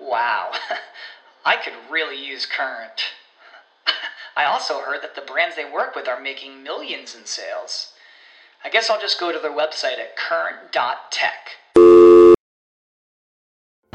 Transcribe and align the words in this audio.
Wow, 0.00 0.52
I 1.44 1.56
could 1.56 1.74
really 1.90 2.24
use 2.24 2.46
Current. 2.46 3.02
I 4.36 4.44
also 4.44 4.80
heard 4.80 5.02
that 5.02 5.14
the 5.14 5.20
brands 5.20 5.56
they 5.56 5.70
work 5.70 5.94
with 5.94 6.08
are 6.08 6.20
making 6.20 6.62
millions 6.62 7.14
in 7.14 7.26
sales. 7.26 7.92
I 8.64 8.70
guess 8.70 8.90
I'll 8.90 9.00
just 9.00 9.20
go 9.20 9.32
to 9.32 9.38
their 9.38 9.50
website 9.50 9.98
at 9.98 10.16
current.tech. 10.16 11.50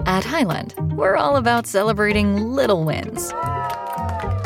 At 0.06 0.24
Highland, 0.24 0.76
we're 0.96 1.16
all 1.16 1.38
about 1.38 1.68
celebrating 1.68 2.38
little 2.38 2.84
wins 2.84 3.32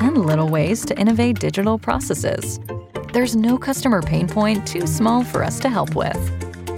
and 0.02 0.26
little 0.26 0.50
ways 0.50 0.86
to 0.86 0.98
innovate 0.98 1.40
digital 1.40 1.78
processes. 1.78 2.60
There's 3.14 3.36
no 3.36 3.58
customer 3.58 4.02
pain 4.02 4.28
point 4.28 4.66
too 4.66 4.88
small 4.88 5.24
for 5.24 5.44
us 5.44 5.60
to 5.62 5.70
help 5.70 5.96
with. 5.96 6.49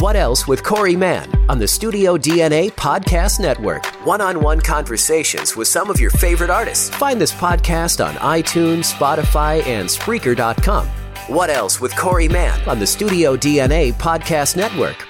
What 0.00 0.14
Else 0.14 0.46
with 0.46 0.62
Corey 0.62 0.94
Mann 0.94 1.28
on 1.48 1.58
the 1.58 1.66
Studio 1.66 2.16
DNA 2.16 2.70
Podcast 2.70 3.40
Network. 3.40 3.84
One 4.06 4.20
on 4.20 4.40
one 4.40 4.60
conversations 4.60 5.56
with 5.56 5.66
some 5.66 5.90
of 5.90 5.98
your 5.98 6.10
favorite 6.10 6.50
artists. 6.50 6.88
Find 6.90 7.20
this 7.20 7.32
podcast 7.32 8.04
on 8.04 8.14
iTunes, 8.16 8.92
Spotify, 8.94 9.60
and 9.66 9.88
Spreaker.com. 9.88 10.86
What 11.26 11.50
Else 11.50 11.80
with 11.80 11.96
Corey 11.96 12.28
Mann 12.28 12.60
on 12.68 12.78
the 12.78 12.86
Studio 12.86 13.36
DNA 13.36 13.92
Podcast 13.94 14.56
Network. 14.56 15.04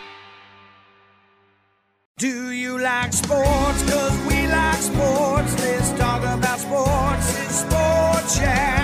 Do 2.16 2.50
you 2.50 2.78
like 2.80 3.12
sports? 3.12 3.90
Cause 3.90 4.18
we 4.26 4.46
like 4.46 4.76
sports. 4.80 5.60
Let's 5.60 5.92
talk 5.98 6.22
about 6.22 6.58
sports. 6.60 7.38
It's 7.38 7.56
Sports 7.60 8.40
Yak. 8.40 8.77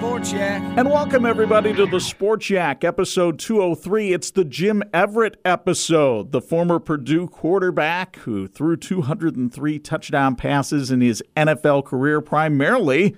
Sports 0.00 0.32
Yak. 0.32 0.62
And 0.78 0.88
welcome 0.88 1.26
everybody 1.26 1.74
to 1.74 1.84
the 1.84 2.00
Sports 2.00 2.48
Yak, 2.48 2.84
episode 2.84 3.38
203. 3.38 4.14
It's 4.14 4.30
the 4.30 4.46
Jim 4.46 4.82
Everett 4.94 5.38
episode, 5.44 6.32
the 6.32 6.40
former 6.40 6.78
Purdue 6.78 7.26
quarterback 7.28 8.16
who 8.16 8.48
threw 8.48 8.78
203 8.78 9.78
touchdown 9.78 10.36
passes 10.36 10.90
in 10.90 11.02
his 11.02 11.22
NFL 11.36 11.84
career, 11.84 12.22
primarily 12.22 13.14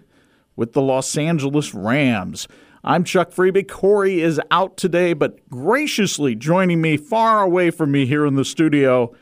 with 0.56 0.72
the 0.72 0.82
Los 0.82 1.16
Angeles 1.16 1.72
Rams. 1.72 2.48
I'm 2.82 3.04
Chuck 3.04 3.30
Freeby. 3.30 3.68
Corey 3.68 4.20
is 4.20 4.40
out 4.50 4.76
today, 4.76 5.12
but 5.12 5.48
graciously 5.48 6.34
joining 6.34 6.80
me 6.80 6.96
far 6.96 7.44
away 7.44 7.70
from 7.70 7.92
me 7.92 8.06
here 8.06 8.26
in 8.26 8.34
the 8.34 8.44
studio 8.44 9.14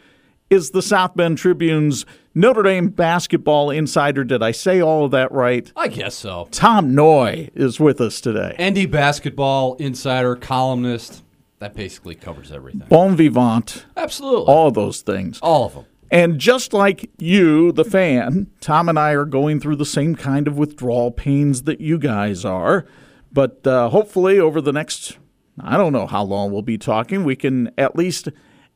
is 0.51 0.73
the 0.73 0.83
South 0.83 1.15
Bend 1.15 1.39
Tribune's 1.39 2.05
Notre 2.35 2.65
Dame 2.65 2.89
basketball 2.89 3.71
insider. 3.71 4.25
Did 4.25 4.43
I 4.43 4.51
say 4.51 4.81
all 4.83 5.05
of 5.05 5.13
that 5.13 5.31
right? 5.31 5.73
I 5.77 5.87
guess 5.89 6.17
so. 6.17 6.49
Tom 6.51 6.93
Noie 6.93 7.51
is 7.55 7.79
with 7.79 8.01
us 8.01 8.21
today. 8.21 8.57
ND 8.61 8.91
basketball 8.91 9.75
insider, 9.77 10.35
columnist. 10.35 11.23
That 11.61 11.75
basically 11.75 12.17
covers 12.17 12.51
everything. 12.51 12.83
Bon 12.89 13.15
vivant, 13.17 13.87
Absolutely. 13.97 14.47
all 14.53 14.69
of 14.69 14.75
those 14.75 15.03
things. 15.03 15.39
All 15.41 15.67
of 15.67 15.75
them. 15.75 15.85
And 16.11 16.41
just 16.41 16.73
like 16.73 17.09
you, 17.19 17.71
the 17.71 17.85
fan, 17.85 18.51
Tom 18.61 18.89
and 18.89 18.99
I 18.99 19.13
are 19.13 19.25
going 19.25 19.61
through 19.61 19.77
the 19.77 19.87
same 19.87 20.17
kind 20.17 20.49
of 20.49 20.59
withdrawal 20.59 21.13
pains 21.13 21.63
that 21.63 21.81
you 21.81 21.99
guys 21.99 22.45
are. 22.45 22.85
But 23.33 23.65
uh, 23.65 23.91
hopefully, 23.91 24.41
over 24.41 24.61
the 24.61 24.73
next, 24.73 25.19
I 25.61 25.77
don't 25.77 25.93
know 25.93 26.09
how 26.09 26.25
long 26.25 26.51
we'll 26.51 26.63
be 26.63 26.79
talking, 26.79 27.23
we 27.23 27.37
can 27.37 27.71
at 27.79 27.95
least 27.95 28.29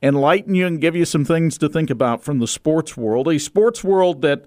enlighten 0.05 0.55
you 0.55 0.67
and 0.67 0.81
give 0.81 0.95
you 0.95 1.07
some 1.07 1.25
things 1.25 1.57
to 1.59 1.69
think 1.69 1.89
about 1.89 2.23
from 2.23 2.39
the 2.39 2.47
sports 2.47 2.97
world. 2.97 3.27
A 3.27 3.39
sports 3.39 3.83
world 3.83 4.21
that 4.23 4.45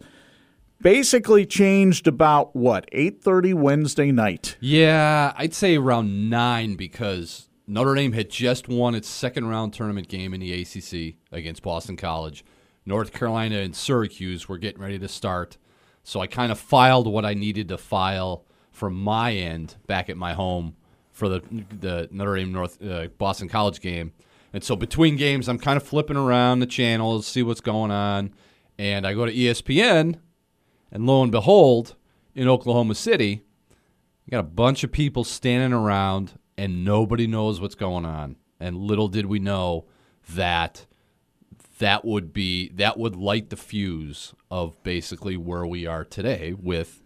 basically 0.79 1.45
changed 1.45 2.07
about 2.07 2.55
what 2.55 2.87
8:30 2.91 3.53
Wednesday 3.55 4.11
night. 4.11 4.55
Yeah, 4.59 5.33
I'd 5.35 5.55
say 5.55 5.75
around 5.75 6.29
nine 6.29 6.75
because 6.75 7.49
Notre 7.65 7.95
Dame 7.95 8.13
had 8.13 8.29
just 8.29 8.69
won 8.69 8.93
its 8.93 9.09
second 9.09 9.47
round 9.47 9.73
tournament 9.73 10.07
game 10.07 10.33
in 10.33 10.39
the 10.39 10.53
ACC 10.53 11.15
against 11.31 11.63
Boston 11.63 11.97
College. 11.97 12.45
North 12.85 13.11
Carolina 13.11 13.57
and 13.57 13.75
Syracuse 13.75 14.47
were 14.47 14.57
getting 14.57 14.81
ready 14.81 14.99
to 14.99 15.07
start. 15.07 15.57
So 16.03 16.21
I 16.21 16.27
kind 16.27 16.51
of 16.51 16.59
filed 16.59 17.07
what 17.07 17.25
I 17.25 17.33
needed 17.33 17.67
to 17.69 17.77
file 17.77 18.45
from 18.71 18.93
my 18.93 19.33
end 19.33 19.75
back 19.87 20.07
at 20.09 20.15
my 20.15 20.33
home 20.33 20.75
for 21.11 21.27
the 21.27 21.41
the 21.79 22.07
Notre 22.11 22.35
Dame 22.35 22.51
North 22.53 22.81
uh, 22.81 23.07
Boston 23.17 23.49
College 23.49 23.81
game. 23.81 24.13
And 24.57 24.63
so 24.63 24.75
between 24.75 25.17
games, 25.17 25.47
I'm 25.47 25.59
kind 25.59 25.77
of 25.77 25.83
flipping 25.83 26.17
around 26.17 26.61
the 26.61 26.65
channels, 26.65 27.27
see 27.27 27.43
what's 27.43 27.61
going 27.61 27.91
on, 27.91 28.33
and 28.79 29.05
I 29.05 29.13
go 29.13 29.23
to 29.23 29.31
ESPN, 29.31 30.15
and 30.91 31.05
lo 31.05 31.21
and 31.21 31.31
behold, 31.31 31.93
in 32.33 32.47
Oklahoma 32.47 32.95
City, 32.95 33.43
you 34.25 34.31
got 34.31 34.39
a 34.39 34.41
bunch 34.41 34.83
of 34.83 34.91
people 34.91 35.23
standing 35.23 35.73
around, 35.73 36.39
and 36.57 36.83
nobody 36.83 37.27
knows 37.27 37.61
what's 37.61 37.75
going 37.75 38.03
on. 38.03 38.35
And 38.59 38.77
little 38.77 39.07
did 39.07 39.27
we 39.27 39.37
know 39.37 39.85
that 40.27 40.87
that 41.77 42.03
would 42.03 42.33
be 42.33 42.69
that 42.69 42.97
would 42.97 43.15
light 43.15 43.51
the 43.51 43.57
fuse 43.57 44.33
of 44.49 44.81
basically 44.81 45.37
where 45.37 45.67
we 45.67 45.85
are 45.85 46.03
today 46.03 46.55
with 46.59 47.03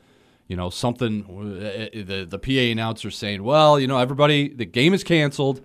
you 0.47 0.55
know 0.55 0.69
something 0.69 1.25
uh, 1.25 1.89
the 1.93 2.23
the 2.23 2.39
PA 2.39 2.71
announcer 2.71 3.11
saying 3.11 3.43
well 3.43 3.77
you 3.77 3.87
know 3.87 3.97
everybody 3.97 4.47
the 4.47 4.63
game 4.63 4.93
is 4.93 5.03
canceled 5.03 5.61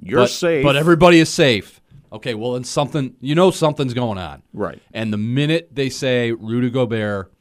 You're 0.00 0.20
but, 0.20 0.30
safe. 0.30 0.62
but 0.62 0.76
everybody 0.76 1.18
is 1.18 1.28
safe 1.28 1.80
okay 2.12 2.34
well 2.34 2.52
then 2.52 2.64
something 2.64 3.14
you 3.20 3.34
know 3.34 3.50
something's 3.50 3.92
going 3.94 4.16
on 4.18 4.42
Right. 4.52 4.80
and 4.92 5.12
the 5.12 5.18
minute 5.18 5.68
they 5.72 5.90
say 5.90 6.32
Rudy 6.32 6.70
Gobert 6.70 7.32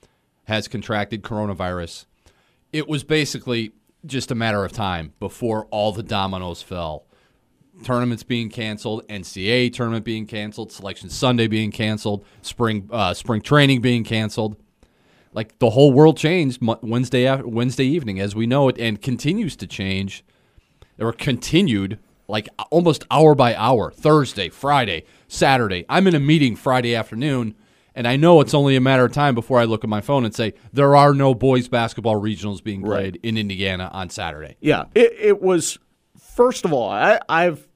has 0.45 0.67
contracted 0.67 1.21
coronavirus 1.23 2.05
it 2.73 2.87
was 2.87 3.03
basically 3.03 3.71
just 4.05 4.29
a 4.31 4.35
matter 4.35 4.65
of 4.65 4.71
time 4.71 5.13
before 5.19 5.65
all 5.67 5.91
the 5.91 6.03
dominoes 6.03 6.61
fell 6.61 7.05
tournaments 7.83 8.23
being 8.23 8.49
canceled, 8.49 9.07
NCAA 9.07 9.71
tournament 9.71 10.03
being 10.03 10.25
canceled, 10.25 10.71
Selection 10.71 11.09
Sunday 11.11 11.45
being 11.47 11.71
canceled, 11.71 12.25
spring 12.41 12.89
uh, 12.91 13.13
spring 13.13 13.39
training 13.41 13.81
being 13.81 14.03
canceled. 14.03 14.55
Like 15.31 15.59
the 15.59 15.69
whole 15.69 15.91
world 15.91 16.17
changed 16.17 16.59
Wednesday 16.81 17.25
af- 17.25 17.43
Wednesday 17.45 17.85
evening, 17.85 18.19
as 18.19 18.35
we 18.35 18.47
know 18.47 18.67
it, 18.67 18.79
and 18.79 18.99
continues 18.99 19.55
to 19.57 19.67
change, 19.67 20.23
or 20.99 21.13
continued 21.13 21.99
like 22.27 22.49
almost 22.71 23.05
hour 23.09 23.35
by 23.35 23.55
hour. 23.55 23.91
Thursday, 23.91 24.49
Friday, 24.49 25.03
Saturday. 25.27 25.85
I'm 25.89 26.07
in 26.07 26.15
a 26.15 26.19
meeting 26.19 26.55
Friday 26.55 26.95
afternoon, 26.95 27.55
and 27.95 28.07
I 28.07 28.15
know 28.15 28.41
it's 28.41 28.53
only 28.53 28.75
a 28.75 28.81
matter 28.81 29.05
of 29.05 29.13
time 29.13 29.35
before 29.35 29.59
I 29.59 29.65
look 29.65 29.83
at 29.83 29.89
my 29.89 30.01
phone 30.01 30.25
and 30.25 30.33
say 30.33 30.53
there 30.73 30.95
are 30.95 31.13
no 31.13 31.33
boys 31.33 31.67
basketball 31.67 32.21
regionals 32.21 32.63
being 32.63 32.83
played 32.83 33.19
in 33.23 33.37
Indiana 33.37 33.89
on 33.93 34.09
Saturday. 34.09 34.57
Yeah, 34.59 34.85
it, 34.93 35.13
it 35.17 35.41
was. 35.41 35.79
First 36.19 36.65
of 36.65 36.73
all, 36.73 36.89
I, 36.89 37.19
I've 37.27 37.67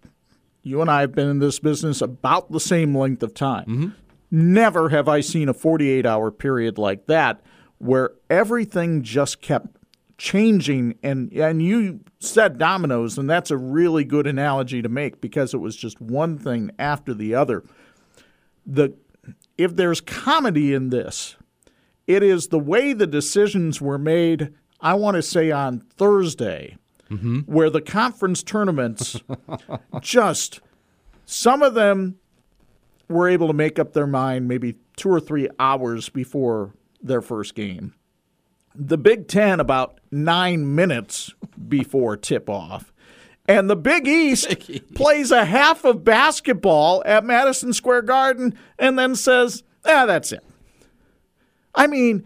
you 0.63 0.81
and 0.81 0.89
I 0.89 1.01
have 1.01 1.13
been 1.13 1.29
in 1.29 1.39
this 1.39 1.59
business 1.59 2.01
about 2.01 2.51
the 2.51 2.59
same 2.59 2.95
length 2.95 3.23
of 3.23 3.33
time. 3.33 3.65
Mm-hmm. 3.65 3.89
Never 4.29 4.89
have 4.89 5.07
I 5.07 5.21
seen 5.21 5.49
a 5.49 5.53
48 5.53 6.05
hour 6.05 6.31
period 6.31 6.77
like 6.77 7.07
that 7.07 7.41
where 7.79 8.11
everything 8.29 9.01
just 9.01 9.41
kept 9.41 9.75
changing 10.21 10.93
and 11.01 11.33
and 11.33 11.63
you 11.63 11.99
said 12.19 12.59
dominoes 12.59 13.17
and 13.17 13.27
that's 13.27 13.49
a 13.49 13.57
really 13.57 14.03
good 14.03 14.27
analogy 14.27 14.79
to 14.79 14.87
make 14.87 15.19
because 15.19 15.51
it 15.51 15.57
was 15.57 15.75
just 15.75 15.99
one 15.99 16.37
thing 16.37 16.69
after 16.77 17.11
the 17.11 17.33
other. 17.33 17.63
The 18.63 18.93
if 19.57 19.75
there's 19.75 19.99
comedy 19.99 20.75
in 20.75 20.91
this, 20.91 21.37
it 22.05 22.21
is 22.21 22.49
the 22.49 22.59
way 22.59 22.93
the 22.93 23.07
decisions 23.07 23.81
were 23.81 23.97
made, 23.97 24.53
I 24.79 24.93
want 24.93 25.15
to 25.15 25.23
say 25.23 25.49
on 25.49 25.79
Thursday, 25.79 26.77
mm-hmm. 27.09 27.39
where 27.39 27.71
the 27.71 27.81
conference 27.81 28.43
tournaments 28.43 29.19
just, 30.01 30.61
some 31.25 31.63
of 31.63 31.73
them 31.73 32.19
were 33.09 33.27
able 33.27 33.47
to 33.47 33.53
make 33.53 33.79
up 33.79 33.93
their 33.93 34.07
mind 34.07 34.47
maybe 34.47 34.75
two 34.97 35.09
or 35.09 35.19
three 35.19 35.49
hours 35.57 36.09
before 36.09 36.75
their 37.01 37.23
first 37.23 37.55
game. 37.55 37.95
The 38.75 38.97
Big 38.97 39.27
Ten 39.27 39.59
about 39.59 39.99
nine 40.11 40.75
minutes 40.75 41.33
before 41.67 42.17
tip 42.17 42.49
off. 42.49 42.93
And 43.47 43.69
the 43.69 43.75
Big 43.75 44.07
East 44.07 44.55
plays 44.93 45.31
a 45.31 45.45
half 45.45 45.83
of 45.83 46.03
basketball 46.03 47.03
at 47.05 47.25
Madison 47.25 47.73
Square 47.73 48.03
Garden 48.03 48.57
and 48.77 48.97
then 48.97 49.15
says, 49.15 49.63
ah, 49.83 50.05
that's 50.05 50.31
it. 50.31 50.43
I 51.73 51.87
mean, 51.87 52.23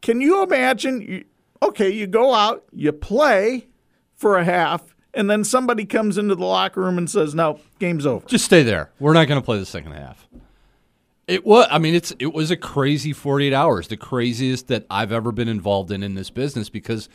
can 0.00 0.20
you 0.20 0.42
imagine? 0.42 1.24
Okay, 1.62 1.90
you 1.90 2.06
go 2.06 2.32
out, 2.32 2.64
you 2.72 2.92
play 2.92 3.66
for 4.14 4.38
a 4.38 4.44
half, 4.44 4.94
and 5.12 5.28
then 5.28 5.44
somebody 5.44 5.84
comes 5.84 6.18
into 6.18 6.34
the 6.34 6.44
locker 6.44 6.80
room 6.80 6.98
and 6.98 7.10
says, 7.10 7.34
no, 7.34 7.60
game's 7.78 8.06
over. 8.06 8.26
Just 8.26 8.44
stay 8.44 8.62
there. 8.62 8.90
We're 9.00 9.12
not 9.12 9.28
going 9.28 9.40
to 9.40 9.44
play 9.44 9.58
the 9.58 9.66
second 9.66 9.92
half. 9.92 10.28
It 11.26 11.46
was. 11.46 11.66
I 11.70 11.78
mean, 11.78 11.94
it's 11.94 12.12
it 12.18 12.34
was 12.34 12.50
a 12.50 12.56
crazy 12.56 13.12
48 13.12 13.52
hours, 13.52 13.88
the 13.88 13.96
craziest 13.96 14.68
that 14.68 14.86
I've 14.90 15.12
ever 15.12 15.32
been 15.32 15.48
involved 15.48 15.90
in 15.90 16.02
in 16.02 16.14
this 16.14 16.30
business 16.30 16.68
because 16.68 17.08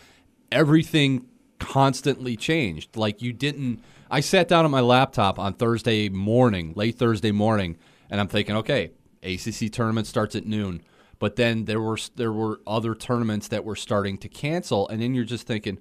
everything 0.51 1.27
constantly 1.59 2.35
changed. 2.35 2.97
Like 2.97 3.21
you 3.21 3.33
didn't. 3.33 3.83
I 4.09 4.21
sat 4.21 4.47
down 4.47 4.65
at 4.65 4.71
my 4.71 4.79
laptop 4.79 5.37
on 5.37 5.53
Thursday 5.53 6.09
morning, 6.09 6.73
late 6.75 6.97
Thursday 6.97 7.31
morning, 7.31 7.77
and 8.09 8.19
I'm 8.19 8.27
thinking, 8.27 8.55
okay, 8.57 8.91
ACC 9.21 9.71
tournament 9.71 10.07
starts 10.07 10.35
at 10.35 10.45
noon. 10.45 10.81
But 11.19 11.35
then 11.35 11.65
there 11.65 11.81
were 11.81 11.99
there 12.15 12.31
were 12.31 12.61
other 12.65 12.95
tournaments 12.95 13.49
that 13.49 13.63
were 13.63 13.75
starting 13.75 14.17
to 14.19 14.29
cancel, 14.29 14.87
and 14.87 15.01
then 15.01 15.13
you're 15.13 15.25
just 15.25 15.45
thinking, 15.45 15.79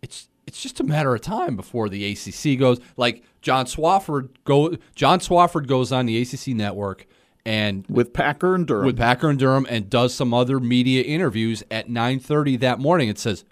it's 0.00 0.28
it's 0.46 0.62
just 0.62 0.78
a 0.78 0.84
matter 0.84 1.14
of 1.14 1.22
time 1.22 1.56
before 1.56 1.88
the 1.88 2.12
ACC 2.12 2.58
goes. 2.58 2.78
Like 2.96 3.24
John 3.40 3.66
Swofford 3.66 4.28
go 4.44 4.76
John 4.94 5.18
Swofford 5.18 5.66
goes 5.66 5.90
on 5.90 6.06
the 6.06 6.20
ACC 6.22 6.48
network 6.48 7.06
and 7.46 7.84
with 7.88 8.12
Packer 8.12 8.54
and 8.54 8.66
Durham. 8.66 8.86
with 8.86 8.96
Packer 8.96 9.28
and 9.28 9.38
Durham 9.38 9.66
and 9.68 9.90
does 9.90 10.14
some 10.14 10.32
other 10.32 10.60
media 10.60 11.02
interviews 11.02 11.62
at 11.70 11.88
9:30 11.88 12.58
that 12.60 12.78
morning. 12.78 13.08
It 13.08 13.18
says 13.18 13.44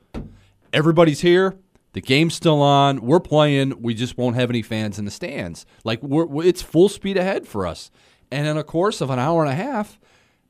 everybody's 0.72 1.20
here. 1.20 1.56
The 1.92 2.00
game's 2.00 2.34
still 2.34 2.62
on. 2.62 3.02
We're 3.02 3.20
playing. 3.20 3.82
We 3.82 3.94
just 3.94 4.16
won't 4.16 4.36
have 4.36 4.48
any 4.48 4.62
fans 4.62 4.98
in 4.98 5.04
the 5.04 5.10
stands. 5.10 5.66
Like 5.84 6.02
we're, 6.02 6.44
it's 6.44 6.62
full 6.62 6.88
speed 6.88 7.18
ahead 7.18 7.46
for 7.46 7.66
us. 7.66 7.90
And 8.30 8.46
in 8.46 8.56
a 8.56 8.64
course 8.64 9.02
of 9.02 9.10
an 9.10 9.18
hour 9.18 9.42
and 9.42 9.52
a 9.52 9.54
half, 9.54 10.00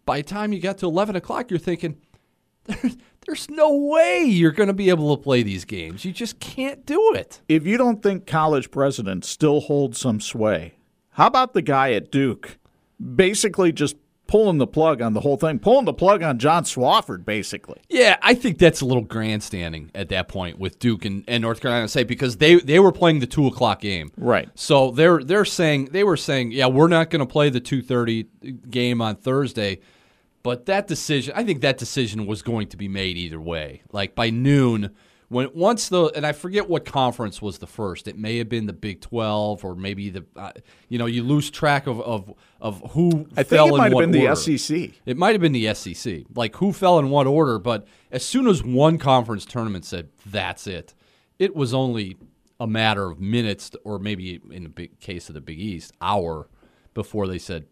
by 0.06 0.18
the 0.18 0.22
time 0.22 0.52
you 0.52 0.60
got 0.60 0.78
to 0.78 0.86
11 0.86 1.16
o'clock, 1.16 1.50
you're 1.50 1.58
thinking, 1.58 1.98
there's, 2.64 2.96
there's 3.26 3.50
no 3.50 3.74
way 3.74 4.22
you're 4.22 4.52
going 4.52 4.68
to 4.68 4.72
be 4.72 4.88
able 4.88 5.16
to 5.16 5.20
play 5.20 5.42
these 5.42 5.64
games. 5.64 6.04
You 6.04 6.12
just 6.12 6.38
can't 6.38 6.86
do 6.86 7.12
it. 7.14 7.40
if 7.48 7.66
you 7.66 7.76
don't 7.76 8.02
think 8.02 8.24
college 8.24 8.70
presidents 8.70 9.28
still 9.28 9.62
hold 9.62 9.96
some 9.96 10.20
sway, 10.20 10.74
how 11.10 11.26
about 11.26 11.54
the 11.54 11.62
guy 11.62 11.92
at 11.92 12.12
Duke 12.12 12.56
basically 13.02 13.72
just 13.72 13.96
pulling 14.26 14.56
the 14.56 14.66
plug 14.66 15.02
on 15.02 15.12
the 15.12 15.20
whole 15.20 15.37
thing, 15.37 15.58
pulling 15.58 15.84
the 15.84 15.93
plug 15.93 16.22
on 16.22 16.38
John 16.38 16.64
Swofford, 16.64 17.25
basically? 17.25 17.78
Yeah, 17.90 18.16
I 18.22 18.34
think 18.34 18.56
that's 18.56 18.81
a 18.81 18.87
little 18.87 19.02
grandstanding 19.02 19.90
at 19.94 20.08
that 20.08 20.28
point 20.28 20.58
with 20.58 20.78
Duke 20.78 21.04
and, 21.04 21.22
and 21.28 21.43
North 21.43 21.60
Carolina 21.60 21.87
State 21.88 22.08
because 22.08 22.38
they 22.38 22.54
they 22.54 22.78
were 22.78 22.93
playing 22.93 23.20
the 23.20 23.26
two 23.26 23.46
o'clock 23.46 23.81
game, 23.81 24.10
Right. 24.16 24.49
So 24.54 24.90
they're 24.90 25.22
they're 25.22 25.44
saying 25.44 25.87
they 25.93 26.04
were 26.04 26.16
saying, 26.16 26.52
yeah, 26.52 26.66
we're 26.66 26.88
not 26.88 27.10
going 27.10 27.20
to 27.20 27.26
play 27.26 27.50
the 27.50 27.60
two 27.60 27.82
thirty 27.82 28.26
game 28.70 29.02
on 29.02 29.16
Thursday, 29.16 29.81
but 30.43 30.66
that 30.66 30.87
decision, 30.87 31.34
I 31.37 31.44
think 31.44 31.60
that 31.60 31.76
decision 31.76 32.26
was 32.26 32.40
going 32.40 32.69
to 32.69 32.76
be 32.76 32.88
made 32.88 33.19
either 33.19 33.40
way. 33.40 33.82
Like 33.93 34.14
by 34.14 34.31
noon, 34.31 34.94
when 35.32 35.49
once 35.55 35.88
the 35.88 36.12
and 36.14 36.26
I 36.26 36.32
forget 36.32 36.69
what 36.69 36.84
conference 36.84 37.40
was 37.40 37.58
the 37.58 37.67
first. 37.67 38.06
It 38.06 38.19
may 38.19 38.37
have 38.38 38.49
been 38.49 38.67
the 38.67 38.73
Big 38.73 39.00
Twelve 39.00 39.64
or 39.64 39.75
maybe 39.75 40.11
the, 40.11 40.25
uh, 40.37 40.52
you 40.88 40.99
know, 40.99 41.06
you 41.06 41.23
lose 41.23 41.50
track 41.50 41.87
of 41.87 42.00
of 42.00 42.32
of 42.61 42.82
who 42.93 43.26
I 43.37 43.43
fell 43.43 43.67
think 43.67 43.73
it 43.73 43.75
in 43.75 43.79
might 43.79 43.93
have 43.93 44.00
been 44.00 44.11
the 44.11 44.29
order. 44.29 44.58
SEC. 44.58 44.90
It 45.06 45.17
might 45.17 45.32
have 45.32 45.40
been 45.40 45.52
the 45.52 45.75
SEC. 45.75 46.25
Like 46.34 46.56
who 46.56 46.73
fell 46.73 46.99
in 46.99 47.08
what 47.08 47.26
order, 47.26 47.58
but 47.58 47.87
as 48.11 48.25
soon 48.25 48.46
as 48.46 48.62
one 48.62 48.99
conference 48.99 49.46
tournament 49.46 49.84
said 49.87 50.11
that's 50.26 50.67
it, 50.67 50.94
it 51.38 51.56
was 51.56 51.73
only 51.73 52.19
a 52.61 52.67
matter 52.67 53.11
of 53.11 53.19
minutes 53.19 53.73
or 53.85 53.99
maybe 53.99 54.40
in 54.50 54.62
the 54.64 54.69
big 54.69 55.00
case 55.00 55.28
of 55.28 55.35
the 55.35 55.40
Big 55.40 55.58
East, 55.58 55.93
hour 56.00 56.49
before 56.94 57.26
they 57.26 57.38
said, 57.38 57.67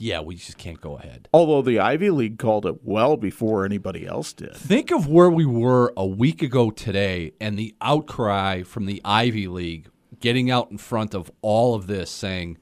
"Yeah, 0.00 0.20
we 0.20 0.34
just 0.34 0.58
can't 0.58 0.80
go 0.80 0.96
ahead." 0.98 1.28
Although 1.32 1.62
the 1.62 1.78
Ivy 1.78 2.10
League 2.10 2.38
called 2.38 2.66
it 2.66 2.82
well 2.82 3.16
before 3.16 3.64
anybody 3.64 4.06
else 4.06 4.32
did. 4.32 4.56
Think 4.56 4.90
of 4.90 5.06
where 5.06 5.30
we 5.30 5.44
were 5.44 5.92
a 5.96 6.06
week 6.06 6.42
ago 6.42 6.70
today 6.70 7.32
and 7.40 7.58
the 7.58 7.74
outcry 7.80 8.62
from 8.62 8.86
the 8.86 9.00
Ivy 9.04 9.46
League 9.46 9.88
getting 10.20 10.50
out 10.50 10.70
in 10.70 10.78
front 10.78 11.14
of 11.14 11.30
all 11.42 11.74
of 11.74 11.86
this 11.86 12.10
saying, 12.10 12.58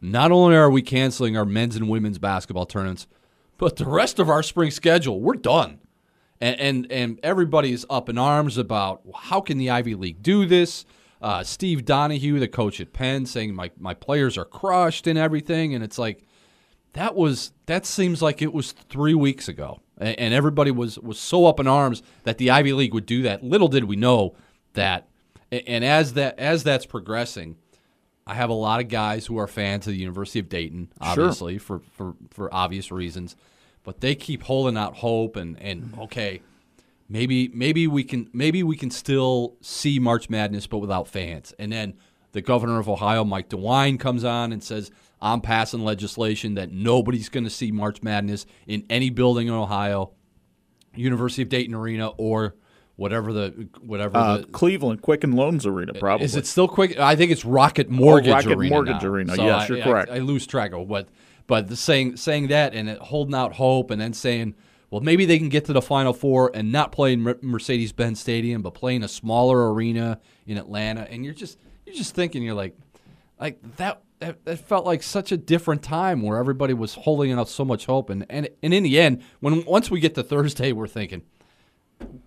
not 0.00 0.32
only 0.32 0.56
are 0.56 0.70
we 0.70 0.82
canceling 0.82 1.36
our 1.36 1.44
men's 1.44 1.76
and 1.76 1.88
women's 1.88 2.18
basketball 2.18 2.66
tournaments, 2.66 3.06
but 3.58 3.76
the 3.76 3.86
rest 3.86 4.18
of 4.18 4.28
our 4.28 4.42
spring 4.42 4.70
schedule, 4.70 5.20
we're 5.20 5.34
done. 5.34 5.80
And 6.40 6.60
and, 6.60 6.92
and 6.92 7.20
everybody's 7.22 7.84
up 7.88 8.08
in 8.08 8.18
arms 8.18 8.58
about 8.58 9.02
how 9.14 9.40
can 9.40 9.58
the 9.58 9.70
Ivy 9.70 9.94
League 9.94 10.22
do 10.22 10.46
this? 10.46 10.84
Uh, 11.22 11.42
Steve 11.42 11.86
Donahue, 11.86 12.38
the 12.38 12.48
coach 12.48 12.80
at 12.80 12.92
Penn, 12.92 13.24
saying 13.24 13.54
my, 13.54 13.70
my 13.78 13.94
players 13.94 14.36
are 14.36 14.44
crushed 14.44 15.06
and 15.06 15.18
everything. 15.18 15.74
And 15.74 15.82
it's 15.82 15.98
like, 15.98 16.22
that 16.94 17.14
was 17.14 17.52
that 17.66 17.86
seems 17.86 18.22
like 18.22 18.40
it 18.40 18.52
was 18.52 18.72
three 18.72 19.14
weeks 19.14 19.48
ago, 19.48 19.80
and 19.98 20.32
everybody 20.32 20.70
was 20.70 20.98
was 20.98 21.18
so 21.18 21.46
up 21.46 21.60
in 21.60 21.66
arms 21.66 22.02
that 22.22 22.38
the 22.38 22.50
Ivy 22.50 22.72
League 22.72 22.94
would 22.94 23.06
do 23.06 23.22
that. 23.22 23.44
Little 23.44 23.68
did 23.68 23.84
we 23.84 23.96
know 23.96 24.34
that, 24.72 25.08
and 25.52 25.84
as 25.84 26.14
that 26.14 26.38
as 26.38 26.62
that's 26.64 26.86
progressing, 26.86 27.56
I 28.26 28.34
have 28.34 28.48
a 28.48 28.54
lot 28.54 28.80
of 28.80 28.88
guys 28.88 29.26
who 29.26 29.38
are 29.38 29.46
fans 29.46 29.86
of 29.86 29.92
the 29.92 29.98
University 29.98 30.38
of 30.38 30.48
Dayton, 30.48 30.88
obviously 31.00 31.58
for 31.58 31.80
for 31.92 32.14
for 32.30 32.52
obvious 32.54 32.90
reasons, 32.90 33.36
but 33.82 34.00
they 34.00 34.14
keep 34.14 34.44
holding 34.44 34.76
out 34.76 34.96
hope 34.96 35.36
and 35.36 35.60
and 35.60 35.84
mm. 35.84 35.98
okay, 36.04 36.42
maybe 37.08 37.48
maybe 37.48 37.86
we 37.86 38.04
can 38.04 38.30
maybe 38.32 38.62
we 38.62 38.76
can 38.76 38.90
still 38.90 39.56
see 39.60 39.98
March 39.98 40.30
Madness 40.30 40.66
but 40.66 40.78
without 40.78 41.08
fans. 41.08 41.52
And 41.58 41.72
then 41.72 41.94
the 42.32 42.42
governor 42.42 42.78
of 42.78 42.88
Ohio, 42.88 43.24
Mike 43.24 43.48
DeWine, 43.48 43.98
comes 43.98 44.24
on 44.24 44.52
and 44.52 44.62
says, 44.62 44.90
"I'm 45.24 45.40
passing 45.40 45.82
legislation 45.84 46.54
that 46.54 46.70
nobody's 46.70 47.28
going 47.28 47.44
to 47.44 47.50
see 47.50 47.72
March 47.72 48.02
Madness 48.02 48.46
in 48.66 48.84
any 48.88 49.10
building 49.10 49.48
in 49.48 49.54
Ohio, 49.54 50.12
University 50.94 51.42
of 51.42 51.48
Dayton 51.48 51.74
Arena 51.74 52.08
or 52.16 52.54
whatever 52.96 53.32
the 53.32 53.68
whatever 53.80 54.16
Uh, 54.16 54.36
the." 54.38 54.44
Cleveland 54.44 55.02
Quicken 55.02 55.32
Loans 55.32 55.66
Arena, 55.66 55.94
probably. 55.94 56.24
Is 56.24 56.36
it 56.36 56.46
still 56.46 56.68
quick? 56.68 56.98
I 56.98 57.16
think 57.16 57.32
it's 57.32 57.44
Rocket 57.44 57.88
Mortgage 57.90 58.28
Arena? 58.28 58.36
Rocket 58.36 58.52
Arena. 58.58 58.74
Mortgage 58.74 59.02
now. 59.02 59.08
Arena. 59.08 59.36
So 59.36 59.44
Yes, 59.44 59.62
I- 59.62 59.66
you're 59.74 59.78
I- 59.82 59.84
correct. 59.84 60.10
I, 60.12 60.18
lose 60.18 60.46
track 60.46 60.72
of 60.72 60.88
what, 60.88 61.08
but 61.46 61.68
the 61.68 61.76
saying 61.76 62.16
saying 62.16 62.48
that 62.48 62.74
and 62.74 62.88
it, 62.88 62.98
holding 62.98 63.34
out 63.34 63.54
hope, 63.54 63.90
and 63.90 64.00
then 64.00 64.12
saying, 64.12 64.54
well, 64.90 65.00
maybe 65.00 65.24
they 65.24 65.38
can 65.38 65.48
get 65.48 65.64
to 65.64 65.72
the 65.72 65.82
Final 65.82 66.12
Four 66.12 66.52
and 66.54 66.70
not 66.70 66.92
play 66.92 67.14
in 67.14 67.34
Mercedes 67.42 67.90
Benz 67.92 68.20
Stadium, 68.20 68.62
but 68.62 68.74
play 68.74 68.94
in 68.94 69.02
a 69.02 69.08
smaller 69.08 69.72
arena 69.72 70.20
in 70.46 70.56
Atlanta, 70.56 71.10
and 71.10 71.24
you're 71.24 71.34
just 71.34 71.58
you're 71.84 71.96
just 71.96 72.14
thinking, 72.14 72.42
you're 72.44 72.54
like, 72.54 72.76
like 73.40 73.58
that. 73.78 74.02
That 74.44 74.58
felt 74.58 74.86
like 74.86 75.02
such 75.02 75.32
a 75.32 75.36
different 75.36 75.82
time 75.82 76.22
where 76.22 76.38
everybody 76.38 76.74
was 76.74 76.94
holding 76.94 77.32
out 77.32 77.48
so 77.48 77.64
much 77.64 77.86
hope, 77.86 78.10
and, 78.10 78.24
and 78.30 78.48
and 78.62 78.72
in 78.72 78.82
the 78.82 78.98
end, 78.98 79.22
when 79.40 79.64
once 79.64 79.90
we 79.90 80.00
get 80.00 80.14
to 80.14 80.22
Thursday, 80.22 80.72
we're 80.72 80.88
thinking, 80.88 81.22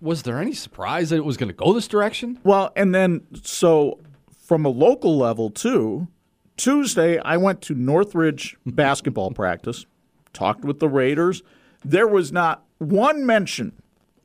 was 0.00 0.22
there 0.22 0.38
any 0.38 0.52
surprise 0.52 1.10
that 1.10 1.16
it 1.16 1.24
was 1.24 1.36
going 1.36 1.48
to 1.48 1.54
go 1.54 1.72
this 1.72 1.88
direction? 1.88 2.38
Well, 2.44 2.72
and 2.76 2.94
then 2.94 3.26
so 3.42 4.00
from 4.44 4.64
a 4.64 4.68
local 4.68 5.18
level 5.18 5.50
too, 5.50 6.08
Tuesday 6.56 7.18
I 7.18 7.36
went 7.36 7.62
to 7.62 7.74
Northridge 7.74 8.56
basketball 8.66 9.30
practice, 9.32 9.86
talked 10.32 10.64
with 10.64 10.78
the 10.80 10.88
Raiders. 10.88 11.42
There 11.84 12.08
was 12.08 12.32
not 12.32 12.64
one 12.78 13.24
mention 13.26 13.72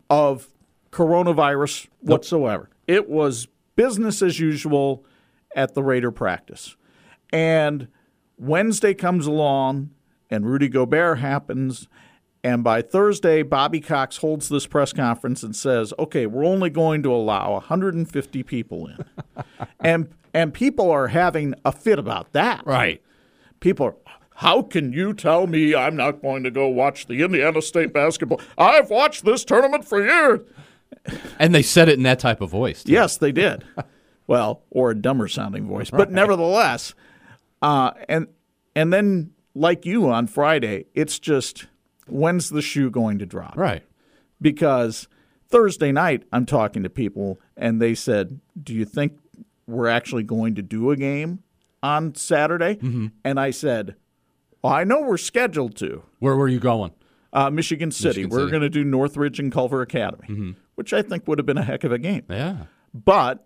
of 0.10 0.48
coronavirus 0.92 1.88
whatsoever. 2.02 2.70
It 2.88 3.10
was 3.10 3.48
business 3.76 4.22
as 4.22 4.40
usual 4.40 5.06
at 5.56 5.74
the 5.74 5.84
Raider 5.84 6.12
practice. 6.12 6.76
And 7.34 7.88
Wednesday 8.38 8.94
comes 8.94 9.26
along 9.26 9.90
and 10.30 10.46
Rudy 10.46 10.70
Gobert 10.70 11.20
happens. 11.20 11.88
And 12.44 12.64
by 12.64 12.82
Thursday, 12.82 13.42
Bobby 13.42 13.82
Cox 13.82 14.18
holds 14.18 14.50
this 14.50 14.68
press 14.68 14.94
conference 14.94 15.44
and 15.44 15.56
says, 15.56 15.94
okay, 15.98 16.28
we're 16.28 16.46
only 16.46 16.70
going 16.70 17.02
to 17.04 17.14
allow 17.14 17.54
150 17.54 18.44
people 18.44 18.88
in. 18.88 19.06
and, 19.80 20.10
and 20.34 20.54
people 20.54 20.92
are 20.92 21.08
having 21.08 21.56
a 21.66 21.72
fit 21.72 21.98
about 21.98 22.34
that. 22.34 22.66
Right. 22.66 23.02
People 23.60 23.86
are, 23.88 23.96
how 24.36 24.62
can 24.62 24.94
you 24.94 25.14
tell 25.14 25.48
me 25.48 25.74
I'm 25.74 25.96
not 25.96 26.22
going 26.22 26.44
to 26.44 26.52
go 26.52 26.68
watch 26.68 27.08
the 27.08 27.24
Indiana 27.24 27.62
State 27.62 27.94
basketball? 27.94 28.42
I've 28.58 28.90
watched 28.90 29.26
this 29.26 29.46
tournament 29.46 29.86
for 29.86 30.04
years. 30.04 30.42
And 31.40 31.56
they 31.56 31.64
said 31.64 31.90
it 31.90 31.94
in 31.98 32.04
that 32.04 32.20
type 32.20 32.42
of 32.42 32.50
voice. 32.50 32.84
too. 32.84 32.92
Yes, 32.92 33.18
they 33.18 33.32
did. 33.32 33.64
well, 34.28 34.64
or 34.70 34.92
a 34.92 34.96
dumber 34.96 35.28
sounding 35.28 35.68
voice, 35.68 35.90
but 35.90 36.12
nevertheless. 36.12 36.94
Uh, 37.64 37.92
and 38.10 38.28
and 38.76 38.92
then, 38.92 39.32
like 39.56 39.86
you 39.86 40.10
on 40.10 40.28
Friday, 40.28 40.86
it's 40.94 41.18
just 41.18 41.68
when's 42.08 42.50
the 42.50 42.62
shoe 42.62 42.92
going 42.92 43.20
to 43.20 43.26
drop? 43.26 43.56
Right. 43.56 43.84
Because 44.42 45.08
Thursday 45.48 45.94
night, 45.94 46.24
I'm 46.34 46.46
talking 46.46 46.84
to 46.84 46.90
people, 46.90 47.40
and 47.56 47.82
they 47.82 47.96
said, 47.96 48.42
"Do 48.62 48.74
you 48.74 48.84
think 48.84 49.18
we're 49.66 49.88
actually 49.88 50.24
going 50.24 50.56
to 50.56 50.62
do 50.62 50.92
a 50.92 50.98
game 50.98 51.40
on 51.82 52.16
Saturday?" 52.16 52.78
And 53.24 53.40
I 53.40 53.52
said, 53.52 53.96
well, 54.62 54.74
"I 54.74 54.84
know 54.84 55.02
we're 55.02 55.18
scheduled 55.18 55.78
to." 55.78 56.04
Where 56.20 56.36
were 56.36 56.50
you 56.50 56.60
going? 56.60 56.92
Uh, 57.32 57.50
Michigan 57.50 57.92
City. 57.92 58.24
Michigan 58.24 58.30
we're 58.38 58.50
going 58.50 58.62
to 58.62 58.70
do 58.70 58.84
Northridge 58.84 59.40
and 59.40 59.52
Culver 59.54 59.82
Academy, 59.82 60.56
which 60.76 60.92
I 60.92 61.02
think 61.02 61.28
would 61.30 61.40
have 61.40 61.46
been 61.46 61.58
a 61.58 61.64
heck 61.64 61.86
of 61.86 61.94
a 61.94 61.98
game. 61.98 62.26
Yeah. 62.30 62.66
But 62.94 63.46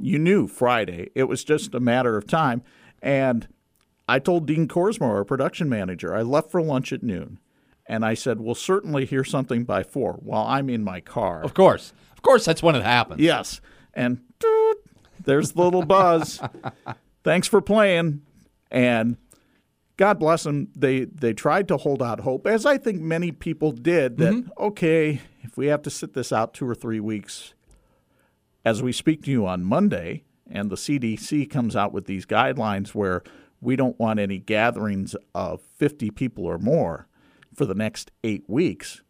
You 0.00 0.18
knew 0.18 0.46
Friday. 0.46 1.10
It 1.14 1.24
was 1.24 1.44
just 1.44 1.74
a 1.74 1.80
matter 1.80 2.16
of 2.16 2.26
time. 2.26 2.62
And 3.00 3.48
I 4.08 4.18
told 4.18 4.46
Dean 4.46 4.68
Korsmo, 4.68 5.02
our 5.02 5.24
production 5.24 5.68
manager, 5.68 6.14
I 6.14 6.22
left 6.22 6.50
for 6.50 6.62
lunch 6.62 6.92
at 6.92 7.02
noon. 7.02 7.38
And 7.86 8.04
I 8.04 8.14
said, 8.14 8.40
We'll 8.40 8.54
certainly 8.54 9.04
hear 9.04 9.24
something 9.24 9.64
by 9.64 9.82
four 9.82 10.14
while 10.22 10.46
I'm 10.46 10.70
in 10.70 10.84
my 10.84 11.00
car. 11.00 11.42
Of 11.42 11.54
course. 11.54 11.92
Of 12.12 12.22
course, 12.22 12.44
that's 12.44 12.62
when 12.62 12.74
it 12.76 12.84
happens. 12.84 13.20
Yes. 13.20 13.60
And 13.92 14.20
doot, 14.38 14.78
there's 15.24 15.52
the 15.52 15.62
little 15.62 15.84
buzz. 15.84 16.40
Thanks 17.24 17.48
for 17.48 17.60
playing. 17.60 18.22
And 18.70 19.16
God 19.96 20.18
bless 20.18 20.44
them. 20.44 20.68
They 20.74 21.04
they 21.04 21.32
tried 21.32 21.68
to 21.68 21.76
hold 21.76 22.02
out 22.02 22.20
hope, 22.20 22.46
as 22.46 22.64
I 22.64 22.78
think 22.78 23.00
many 23.00 23.30
people 23.30 23.72
did. 23.72 24.16
That 24.18 24.32
mm-hmm. 24.32 24.50
okay, 24.64 25.20
if 25.42 25.56
we 25.56 25.66
have 25.66 25.82
to 25.82 25.90
sit 25.90 26.14
this 26.14 26.32
out 26.32 26.54
two 26.54 26.68
or 26.68 26.74
three 26.74 27.00
weeks, 27.00 27.54
as 28.64 28.82
we 28.82 28.92
speak 28.92 29.22
to 29.24 29.30
you 29.30 29.46
on 29.46 29.64
Monday, 29.64 30.24
and 30.50 30.70
the 30.70 30.76
CDC 30.76 31.48
comes 31.50 31.74
out 31.74 31.92
with 31.92 32.06
these 32.06 32.26
guidelines 32.26 32.94
where 32.94 33.22
we 33.60 33.76
don't 33.76 33.98
want 33.98 34.20
any 34.20 34.38
gatherings 34.38 35.14
of 35.34 35.62
50 35.62 36.10
people 36.10 36.44
or 36.44 36.58
more 36.58 37.06
for 37.54 37.64
the 37.64 37.74
next 37.74 38.10
eight 38.24 38.44
weeks. 38.48 39.02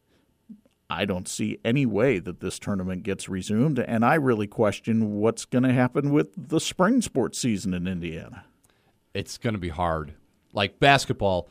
I 0.90 1.06
don't 1.06 1.26
see 1.26 1.58
any 1.64 1.86
way 1.86 2.18
that 2.18 2.40
this 2.40 2.58
tournament 2.58 3.02
gets 3.02 3.28
resumed, 3.28 3.78
and 3.78 4.04
I 4.04 4.14
really 4.14 4.46
question 4.46 5.14
what's 5.14 5.46
going 5.46 5.62
to 5.62 5.72
happen 5.72 6.12
with 6.12 6.32
the 6.36 6.60
spring 6.60 7.00
sports 7.00 7.38
season 7.38 7.72
in 7.72 7.86
Indiana. 7.86 8.44
It's 9.14 9.38
going 9.38 9.54
to 9.54 9.60
be 9.60 9.70
hard. 9.70 10.14
Like 10.52 10.78
basketball, 10.78 11.48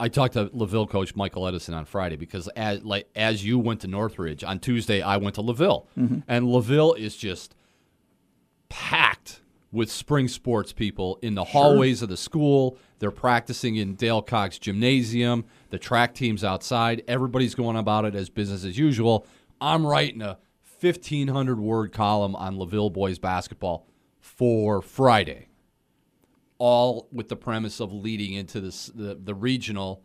I 0.00 0.08
talked 0.08 0.32
to 0.32 0.46
Laville 0.46 0.88
coach 0.88 1.14
Michael 1.14 1.46
Edison 1.46 1.74
on 1.74 1.84
Friday 1.84 2.16
because 2.16 2.48
as 2.56 2.82
like 2.82 3.08
as 3.14 3.44
you 3.44 3.58
went 3.58 3.82
to 3.82 3.86
Northridge 3.86 4.42
on 4.42 4.58
Tuesday, 4.58 5.02
I 5.02 5.18
went 5.18 5.34
to 5.34 5.42
Laville, 5.42 5.86
mm-hmm. 5.96 6.20
and 6.26 6.46
Laville 6.46 6.98
is 6.98 7.16
just 7.16 7.54
packed 8.70 9.42
with 9.70 9.90
spring 9.90 10.26
sports 10.26 10.72
people 10.72 11.18
in 11.22 11.34
the 11.34 11.44
hallways 11.44 12.02
of 12.02 12.08
the 12.08 12.16
school. 12.16 12.78
They're 12.98 13.10
practicing 13.10 13.76
in 13.76 13.94
Dale 13.94 14.22
Cox 14.22 14.58
Gymnasium. 14.58 15.44
The 15.68 15.78
track 15.78 16.14
team's 16.14 16.42
outside. 16.42 17.02
Everybody's 17.06 17.54
going 17.54 17.76
about 17.76 18.06
it 18.06 18.14
as 18.14 18.30
business 18.30 18.64
as 18.64 18.78
usual. 18.78 19.26
I'm 19.60 19.86
writing 19.86 20.22
a 20.22 20.38
1,500 20.80 21.60
word 21.60 21.92
column 21.92 22.34
on 22.34 22.56
Laville 22.56 22.92
boys 22.92 23.18
basketball 23.18 23.86
for 24.18 24.80
Friday, 24.80 25.48
all 26.60 27.08
with 27.10 27.28
the 27.28 27.36
premise 27.36 27.80
of 27.80 27.90
leading 27.90 28.34
into 28.34 28.60
this, 28.60 28.86
the, 28.94 29.18
the 29.20 29.34
regional 29.34 30.04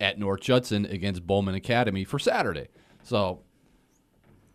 at 0.00 0.18
North 0.18 0.40
Judson 0.40 0.84
against 0.84 1.24
Bowman 1.24 1.54
Academy 1.54 2.04
for 2.04 2.18
Saturday. 2.18 2.66
So 3.04 3.42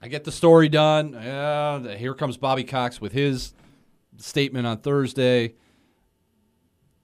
I 0.01 0.09
get 0.09 0.25
the 0.25 0.31
story 0.31 0.67
done. 0.67 1.13
Yeah, 1.13 1.95
here 1.95 2.13
comes 2.13 2.35
Bobby 2.37 2.65
Cox 2.65 2.99
with 2.99 3.13
his 3.13 3.53
statement 4.17 4.67
on 4.67 4.79
Thursday. 4.79 5.55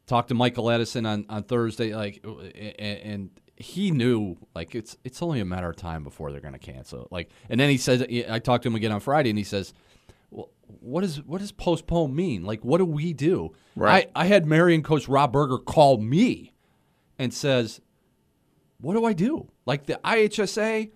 Talked 0.07 0.27
to 0.27 0.33
Michael 0.33 0.69
Edison 0.69 1.05
on, 1.05 1.25
on 1.29 1.43
Thursday, 1.43 1.95
like, 1.95 2.23
and, 2.25 2.99
and 2.99 3.29
he 3.55 3.91
knew 3.91 4.35
like 4.53 4.75
it's 4.75 4.97
it's 5.05 5.21
only 5.21 5.39
a 5.39 5.45
matter 5.45 5.69
of 5.69 5.77
time 5.77 6.03
before 6.03 6.33
they're 6.33 6.41
going 6.41 6.53
to 6.53 6.59
cancel. 6.59 7.07
Like, 7.11 7.29
and 7.49 7.57
then 7.57 7.69
he 7.69 7.77
says, 7.77 8.05
I 8.29 8.39
talked 8.39 8.63
to 8.63 8.67
him 8.67 8.75
again 8.75 8.91
on 8.91 8.99
Friday, 8.99 9.29
and 9.29 9.39
he 9.39 9.45
says, 9.45 9.73
"Well, 9.73 9.92
what 10.79 11.03
is 11.03 11.21
what 11.23 11.39
does 11.39 11.51
postpone 11.51 12.15
mean? 12.15 12.43
Like, 12.43 12.63
what 12.63 12.77
do 12.79 12.85
we 12.85 13.13
do?" 13.13 13.53
Right. 13.75 14.09
I, 14.15 14.23
I 14.23 14.25
had 14.25 14.45
Marion 14.45 14.83
coach 14.83 15.07
Rob 15.07 15.33
Berger 15.33 15.57
call 15.57 15.97
me 15.97 16.53
and 17.17 17.33
says, 17.33 17.81
"What 18.79 18.93
do 18.93 19.05
I 19.05 19.13
do? 19.13 19.51
Like 19.65 19.85
the 19.85 19.99
IHSA 20.03 20.91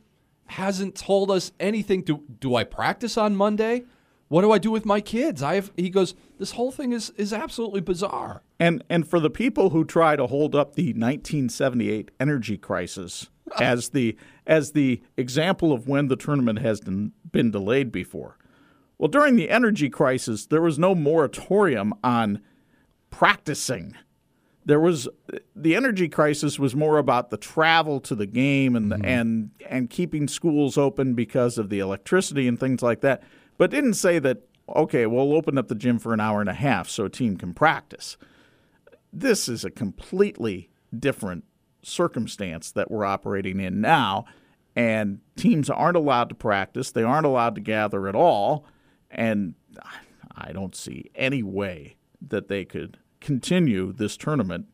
hasn't 0.48 0.96
told 0.96 1.32
us 1.32 1.52
anything. 1.60 2.02
Do 2.02 2.24
do 2.40 2.56
I 2.56 2.64
practice 2.64 3.18
on 3.18 3.36
Monday? 3.36 3.84
What 4.30 4.42
do 4.42 4.52
I 4.52 4.58
do 4.58 4.72
with 4.72 4.86
my 4.86 5.02
kids? 5.02 5.42
I 5.44 5.56
have." 5.56 5.72
He 5.78 5.90
goes, 5.90 6.16
"This 6.38 6.52
whole 6.52 6.72
thing 6.72 6.92
is 6.92 7.12
is 7.12 7.34
absolutely 7.34 7.82
bizarre." 7.82 8.44
And 8.60 8.84
and 8.90 9.08
for 9.08 9.20
the 9.20 9.30
people 9.30 9.70
who 9.70 9.86
try 9.86 10.16
to 10.16 10.28
hold 10.28 10.56
up 10.56 10.76
the 10.76 10.88
1978 10.88 12.12
energy 12.20 12.58
crisis 12.58 13.30
as 13.60 13.90
the 13.90 14.18
as 14.46 14.72
the 14.72 15.02
example 15.16 15.74
of 15.74 15.88
when 15.88 16.08
the 16.08 16.16
tournament 16.16 16.60
has 16.60 16.82
been, 16.82 17.12
been 17.32 17.52
delayed 17.52 17.92
before. 17.92 18.38
Well, 18.98 19.08
during 19.08 19.36
the 19.36 19.50
energy 19.50 19.90
crisis, 19.90 20.46
there 20.46 20.62
was 20.62 20.80
no 20.80 20.96
moratorium 20.96 21.94
on 22.04 22.42
practicing. 23.10 23.96
There 24.66 24.80
was 24.80 25.08
the 25.56 25.76
energy 25.76 26.10
crisis 26.10 26.60
was 26.60 26.76
more 26.76 26.98
about 26.98 27.30
the 27.30 27.38
travel 27.38 28.00
to 28.02 28.16
the 28.16 28.26
game 28.26 28.76
and 28.76 28.92
mm-hmm. 28.92 29.06
and 29.06 29.52
and 29.70 29.90
keeping 29.90 30.28
schools 30.28 30.78
open 30.78 31.14
because 31.14 31.58
of 31.58 31.70
the 31.70 31.80
electricity 31.80 32.48
and 32.48 32.60
things 32.60 32.82
like 32.82 33.02
that. 33.02 33.24
But 33.58 33.72
didn't 33.72 33.94
say 33.94 34.20
that 34.20 34.44
okay, 34.76 35.06
we'll 35.06 35.34
open 35.34 35.58
up 35.58 35.70
the 35.70 35.76
gym 35.76 36.00
for 36.00 36.14
an 36.14 36.20
hour 36.20 36.42
and 36.42 36.50
a 36.50 36.54
half 36.54 36.90
so 36.90 37.06
a 37.06 37.10
team 37.10 37.38
can 37.38 37.54
practice 37.54 38.18
this 39.20 39.48
is 39.50 39.66
a 39.66 39.72
completely 39.72 40.70
different 40.98 41.44
circumstance 41.82 42.72
that 42.72 42.92
we're 42.92 43.06
operating 43.06 43.60
in 43.60 43.82
now. 43.82 44.26
And 44.76 45.22
teams 45.36 45.70
aren't 45.70 45.98
allowed 45.98 46.30
to 46.30 46.36
practice, 46.36 46.92
they 46.92 47.04
aren't 47.04 47.26
allowed 47.26 47.56
to 47.56 47.62
gather 47.62 48.08
at 48.08 48.16
all. 48.16 48.66
And 49.18 49.56
I 50.36 50.52
don't 50.54 50.76
see 50.76 51.10
any 51.16 51.42
way 51.44 51.96
that 52.22 52.48
they 52.48 52.64
could 52.66 52.98
continue 53.20 53.92
this 53.92 54.16
tournament 54.16 54.68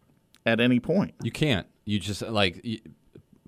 at 0.46 0.60
any 0.60 0.80
point. 0.80 1.14
You 1.24 1.32
can't. 1.32 1.66
You 1.86 2.00
just 2.00 2.22
like 2.22 2.66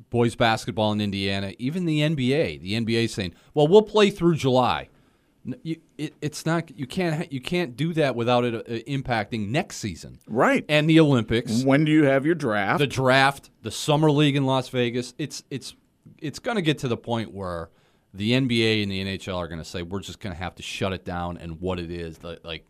boys 0.10 0.36
basketball 0.36 0.92
in 0.94 1.02
Indiana, 1.02 1.54
even 1.60 1.86
the 1.86 2.00
NBA. 2.00 2.62
The 2.62 2.74
NBA 2.74 3.10
saying, 3.10 3.34
"Well, 3.54 3.68
we'll 3.68 3.82
play 3.82 4.10
through 4.10 4.36
July." 4.36 4.90
You, 5.62 5.76
it, 5.98 6.16
it's 6.22 6.46
not. 6.46 6.76
You 6.78 6.88
can't. 6.88 7.32
You 7.32 7.40
can't 7.42 7.76
do 7.78 7.94
that 7.94 8.16
without 8.16 8.44
it 8.46 8.56
uh, 8.56 8.62
impacting 8.90 9.50
next 9.50 9.78
season 9.78 10.18
Right. 10.28 10.66
and 10.68 10.90
the 10.90 11.00
Olympics, 11.00 11.64
when 11.64 11.86
do 11.86 11.92
you 11.92 12.06
have 12.06 12.26
your 12.26 12.34
draft? 12.36 12.80
the 12.80 12.88
draft, 12.88 13.52
the 13.62 13.70
summer 13.72 14.10
league 14.10 14.36
in 14.36 14.46
Las 14.46 14.70
Vegas. 14.70 15.14
It's 15.18 15.44
it's 15.52 15.76
it's 16.20 16.40
going 16.40 16.56
to 16.56 16.62
get 16.64 16.80
to 16.80 16.88
the 16.88 16.98
point 16.98 17.32
where 17.34 17.70
the 18.16 18.32
NBA 18.32 18.82
and 18.84 18.92
the 18.92 19.04
NHL 19.04 19.38
are 19.38 19.48
going 19.48 19.60
to 19.60 19.66
say 19.66 19.82
we're 19.82 20.00
just 20.00 20.20
going 20.20 20.34
to 20.34 20.40
have 20.42 20.56
to 20.56 20.64
shut 20.64 20.94
it 20.94 21.04
down 21.06 21.38
and 21.38 21.60
what 21.62 21.80
it 21.80 21.92
is 21.92 22.24
like, 22.24 22.40
like 22.44 22.66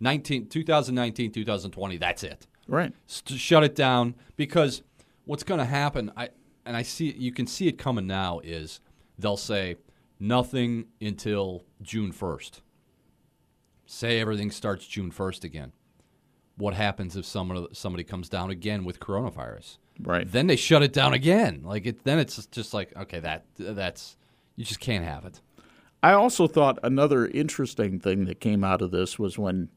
19 0.00 0.48
2019 0.48 1.32
2020 1.32 1.96
that's 1.96 2.22
it 2.24 2.46
right. 2.68 2.92
s- 3.08 3.22
to 3.22 3.38
shut 3.38 3.64
it 3.64 3.74
down 3.74 4.14
because 4.36 4.82
what's 5.24 5.42
going 5.44 5.58
to 5.58 5.64
happen 5.64 6.10
I 6.16 6.28
and 6.66 6.76
I 6.76 6.82
see 6.82 7.12
you 7.12 7.32
can 7.32 7.46
see 7.46 7.68
it 7.68 7.78
coming 7.78 8.06
now 8.06 8.40
is 8.44 8.80
they'll 9.18 9.36
say 9.36 9.76
nothing 10.20 10.86
until 11.00 11.64
June 11.82 12.12
1st. 12.12 12.60
Say 13.86 14.20
everything 14.20 14.50
starts 14.50 14.86
June 14.86 15.10
1st 15.10 15.44
again. 15.44 15.72
What 16.56 16.74
happens 16.74 17.16
if 17.16 17.24
someone 17.24 17.66
somebody 17.74 18.04
comes 18.04 18.28
down 18.28 18.50
again 18.50 18.84
with 18.84 19.00
coronavirus? 19.00 19.78
Right. 20.00 20.30
Then 20.30 20.46
they 20.46 20.56
shut 20.56 20.82
it 20.82 20.92
down 20.92 21.12
again. 21.14 21.62
Like 21.64 21.86
it 21.86 22.04
then 22.04 22.18
it's 22.18 22.46
just 22.46 22.72
like 22.74 22.96
okay 22.96 23.20
that 23.20 23.44
that's 23.58 24.16
you 24.62 24.66
just 24.66 24.78
can't 24.78 25.04
have 25.04 25.24
it. 25.24 25.40
I 26.04 26.12
also 26.12 26.46
thought 26.46 26.78
another 26.84 27.26
interesting 27.26 27.98
thing 27.98 28.26
that 28.26 28.38
came 28.38 28.62
out 28.62 28.80
of 28.80 28.92
this 28.92 29.18
was 29.18 29.36
when, 29.36 29.70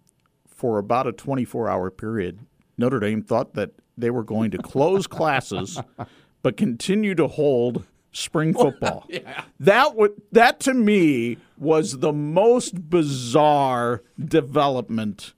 for 0.47 0.77
about 0.77 1.07
a 1.07 1.11
24 1.11 1.67
hour 1.67 1.89
period, 1.89 2.45
Notre 2.77 2.99
Dame 2.99 3.23
thought 3.23 3.55
that 3.55 3.71
they 3.97 4.11
were 4.11 4.23
going 4.23 4.51
to 4.51 4.59
close 4.59 5.07
classes 5.07 5.81
but 6.43 6.55
continue 6.55 7.15
to 7.15 7.27
hold 7.27 7.83
spring 8.11 8.53
football. 8.53 9.07
That 9.59 9.95
would 9.95 10.11
that 10.33 10.59
to 10.61 10.73
me 10.75 11.37
was 11.57 11.99
the 11.99 12.13
most 12.13 12.87
bizarre 12.89 14.03
development 14.19 15.33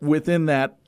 within 0.00 0.46
that 0.46 0.78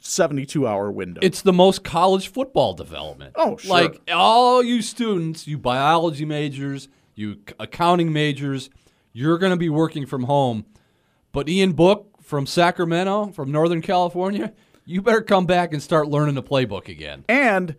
72 0.00 0.66
hour 0.66 0.90
window. 0.90 1.20
It's 1.22 1.42
the 1.42 1.52
most 1.52 1.84
college 1.84 2.28
football 2.28 2.74
development. 2.74 3.34
Oh, 3.36 3.56
sure. 3.56 3.70
Like 3.70 4.00
all 4.12 4.62
you 4.62 4.82
students, 4.82 5.46
you 5.46 5.58
biology 5.58 6.24
majors, 6.24 6.88
you 7.16 7.40
accounting 7.58 8.12
majors, 8.12 8.70
you're 9.12 9.38
going 9.38 9.50
to 9.50 9.56
be 9.56 9.68
working 9.68 10.06
from 10.06 10.24
home. 10.24 10.66
But 11.32 11.48
Ian 11.48 11.72
Book 11.72 12.22
from 12.22 12.46
Sacramento, 12.46 13.32
from 13.32 13.50
Northern 13.50 13.82
California, 13.82 14.52
you 14.84 15.02
better 15.02 15.22
come 15.22 15.46
back 15.46 15.72
and 15.72 15.82
start 15.82 16.08
learning 16.08 16.36
the 16.36 16.42
playbook 16.42 16.88
again. 16.88 17.24
and 17.28 17.76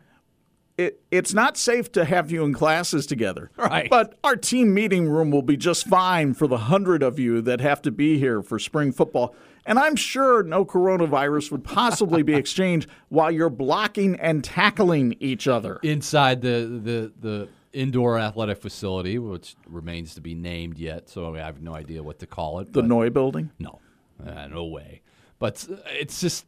it, 0.77 1.01
it's 1.09 1.33
not 1.33 1.57
safe 1.57 1.91
to 1.93 2.05
have 2.05 2.29
you 2.29 2.43
in 2.43 2.53
classes 2.53 3.07
together. 3.07 3.49
Right. 3.57 3.89
But 3.89 4.17
our 4.23 4.35
team 4.35 4.73
meeting 4.73 5.09
room 5.09 5.31
will 5.31 5.41
be 5.41 5.57
just 5.57 5.87
fine 5.87 6.33
for 6.35 6.47
the 6.47 6.57
hundred 6.57 7.03
of 7.03 7.19
you 7.19 7.41
that 7.41 7.59
have 7.59 7.81
to 7.81 7.91
be 7.91 8.19
here 8.19 8.41
for 8.41 8.59
spring 8.59 8.91
football. 8.91 9.35
And 9.65 9.77
I'm 9.77 9.95
sure 9.95 10.43
no 10.43 10.63
coronavirus 10.63 11.51
would 11.51 11.63
possibly 11.63 12.21
be 12.21 12.33
exchanged 12.35 12.87
while 13.09 13.31
you're 13.31 13.49
blocking 13.49 14.15
and 14.19 14.43
tackling 14.43 15.15
each 15.19 15.47
other. 15.47 15.79
Inside 15.83 16.41
the, 16.41 16.79
the, 16.83 17.11
the 17.19 17.49
indoor 17.77 18.17
athletic 18.17 18.61
facility, 18.61 19.19
which 19.19 19.55
remains 19.67 20.15
to 20.15 20.21
be 20.21 20.33
named 20.33 20.77
yet, 20.79 21.09
so 21.09 21.35
I 21.35 21.39
have 21.39 21.61
no 21.61 21.75
idea 21.75 22.01
what 22.01 22.19
to 22.19 22.27
call 22.27 22.59
it. 22.59 22.73
The 22.73 22.81
Noie 22.81 23.13
building? 23.13 23.51
No, 23.59 23.79
uh, 24.25 24.47
no 24.47 24.65
way. 24.65 25.01
But 25.39 25.67
it's 25.91 26.19
just, 26.19 26.45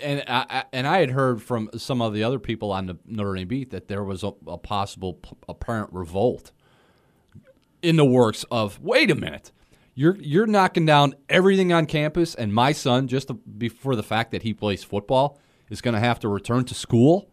and 0.00 0.24
I, 0.26 0.46
I 0.48 0.64
and 0.72 0.86
I 0.86 1.00
had 1.00 1.10
heard 1.10 1.42
from 1.42 1.68
some 1.76 2.00
of 2.00 2.14
the 2.14 2.24
other 2.24 2.38
people 2.38 2.72
on 2.72 2.86
the 2.86 2.96
Notre 3.04 3.34
Dame 3.34 3.48
beat 3.48 3.70
that 3.70 3.88
there 3.88 4.02
was 4.02 4.22
a, 4.22 4.32
a 4.46 4.56
possible 4.56 5.14
p- 5.14 5.30
apparent 5.48 5.92
revolt 5.92 6.52
in 7.82 7.96
the 7.96 8.06
works 8.06 8.44
of. 8.50 8.80
Wait 8.80 9.10
a 9.10 9.14
minute, 9.14 9.52
You're 9.94 10.16
you're 10.18 10.46
knocking 10.46 10.86
down 10.86 11.14
everything 11.28 11.72
on 11.72 11.86
campus, 11.86 12.34
and 12.34 12.52
my 12.52 12.72
son, 12.72 13.06
just 13.06 13.30
before 13.58 13.94
the 13.94 14.02
fact 14.02 14.32
that 14.32 14.42
he 14.42 14.54
plays 14.54 14.82
football, 14.82 15.38
is 15.70 15.80
going 15.80 15.94
to 15.94 16.00
have 16.00 16.18
to 16.20 16.28
return 16.28 16.64
to 16.64 16.74
school 16.74 17.30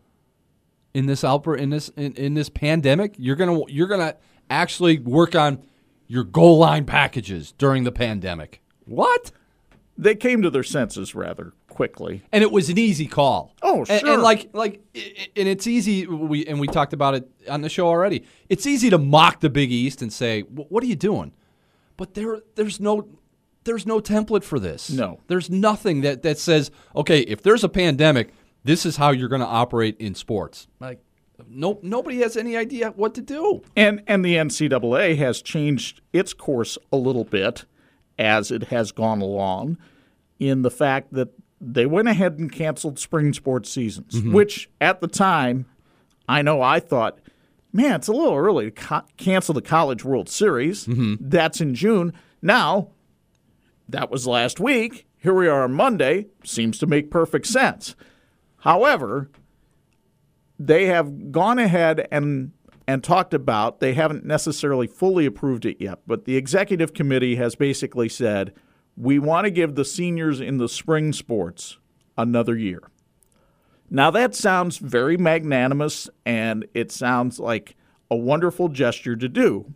in 0.94 1.06
this 1.06 1.24
outbreak 1.24 1.62
in 1.62 1.70
this 1.70 1.90
in, 1.90 2.14
in 2.14 2.34
this 2.34 2.50
pandemic. 2.50 3.16
You're 3.18 3.36
gonna 3.36 3.62
you're 3.68 3.88
gonna 3.88 4.16
actually 4.50 5.00
work 5.00 5.36
on 5.36 5.64
your 6.08 6.24
goal 6.24 6.58
line 6.58 6.86
packages 6.86 7.54
during 7.58 7.84
the 7.84 7.92
pandemic. 7.92 8.62
What? 8.86 9.32
They 9.98 10.16
came 10.16 10.42
to 10.42 10.50
their 10.50 10.64
senses 10.64 11.14
rather 11.16 11.54
quickly. 11.70 12.24
and 12.32 12.44
it 12.44 12.52
was 12.52 12.70
an 12.70 12.78
easy 12.78 13.06
call. 13.08 13.54
Oh, 13.62 13.86
And- 13.90 14.00
sure. 14.02 14.14
And, 14.14 14.22
like, 14.22 14.50
like, 14.54 14.82
i- 14.96 15.28
and 15.38 15.48
it's 15.48 15.68
easy. 15.68 16.06
We 16.08 16.46
and 16.46 16.60
we 16.60 16.68
talked 16.68 16.92
about 16.94 17.16
it 17.16 17.30
on 17.50 17.62
the 17.62 17.70
show 17.70 17.88
already. 17.88 18.24
It's 18.50 18.66
easy 18.66 18.90
to 18.90 18.98
mock 18.98 19.40
the 19.40 19.50
Big 19.50 19.72
East 19.72 20.02
and 20.02 20.12
say, 20.12 20.42
"What 20.42 20.84
are 20.84 20.88
you 20.88 20.96
doing?" 20.96 21.32
But 21.98 22.14
there, 22.16 22.40
there's 22.56 22.80
no, 22.80 23.08
there's 23.64 23.86
no 23.86 24.00
template 24.00 24.44
for 24.44 24.60
this. 24.60 24.90
No. 24.90 25.20
there's 25.28 25.50
nothing 25.50 26.02
that 26.02 26.24
that 26.24 26.38
says, 26.40 26.72
"Okay, 26.96 27.20
if 27.22 27.42
there's 27.44 27.64
a 27.64 27.70
pandemic, 27.70 28.34
this 28.64 28.86
is 28.86 28.98
how 28.98 29.12
you're 29.12 29.30
going 29.30 29.42
to 29.42 29.48
operate 29.48 29.98
in 30.00 30.16
sports." 30.16 30.68
Like, 30.80 31.00
no, 31.50 31.80
nobody 31.82 32.20
has 32.20 32.38
any 32.38 32.56
idea 32.58 32.92
what 32.92 33.14
to 33.16 33.22
do. 33.22 33.62
And 33.76 34.04
and 34.08 34.24
the 34.24 34.36
NCAA 34.36 35.18
has 35.18 35.42
changed 35.42 36.02
its 36.14 36.34
course 36.34 36.78
a 36.92 36.98
little 36.98 37.26
bit 37.26 37.66
as 38.18 38.52
it 38.52 38.64
has 38.66 38.92
gone 38.92 39.22
along 39.22 39.78
in 40.40 40.62
the 40.62 40.72
fact 40.72 41.14
that 41.14 41.30
they 41.60 41.86
went 41.86 42.08
ahead 42.08 42.40
and 42.40 42.52
canceled 42.52 43.00
spring 43.00 43.34
sports 43.34 43.70
seasons, 43.70 44.16
mm-hmm. 44.16 44.34
which 44.34 44.70
at 44.80 45.02
the 45.02 45.08
time 45.08 45.66
I 46.28 46.42
know 46.42 46.62
I 46.62 46.80
thought, 46.80 47.20
man, 47.72 47.96
it's 47.96 48.08
a 48.08 48.14
little 48.14 48.36
early 48.36 48.66
to 48.66 48.72
co- 48.72 49.04
cancel 49.18 49.54
the 49.54 49.62
College 49.62 50.04
World 50.04 50.30
Series. 50.30 50.88
Mm-hmm. 50.88 51.16
That's 51.20 51.62
in 51.62 51.76
June. 51.76 52.14
Now, 52.42 52.90
that 53.88 54.10
was 54.10 54.26
last 54.26 54.60
week. 54.60 55.06
Here 55.18 55.34
we 55.34 55.48
are 55.48 55.64
on 55.64 55.74
Monday. 55.74 56.28
Seems 56.44 56.80
to 56.80 56.88
make 56.88 57.12
perfect 57.12 57.46
sense. 57.46 57.96
However, 58.62 59.30
they 60.60 60.86
have 60.86 61.32
gone 61.32 61.60
ahead 61.60 62.08
and 62.12 62.52
and 62.88 63.04
talked 63.04 63.34
about 63.34 63.80
they 63.80 63.94
haven't 63.94 64.26
necessarily 64.26 64.88
fully 64.88 65.26
approved 65.26 65.66
it 65.66 65.78
yet 65.80 66.00
but 66.08 66.26
the 66.26 66.36
executive 66.36 66.94
committee 66.94 67.36
has 67.36 67.56
basically 67.56 68.10
said 68.10 68.54
we 68.98 69.18
want 69.18 69.46
to 69.46 69.52
give 69.52 69.76
the 69.76 69.86
seniors 69.86 70.40
in 70.40 70.58
the 70.58 70.68
spring 70.68 71.14
sports 71.14 71.78
another 72.18 72.58
year. 72.58 72.82
Now 73.90 74.12
that 74.12 74.36
sounds 74.36 74.78
very 74.78 75.18
magnanimous 75.18 76.10
and 76.26 76.68
it 76.74 76.92
sounds 76.92 77.40
like 77.40 77.76
a 78.10 78.16
wonderful 78.16 78.68
gesture 78.68 79.16
to 79.16 79.30
do. 79.30 79.74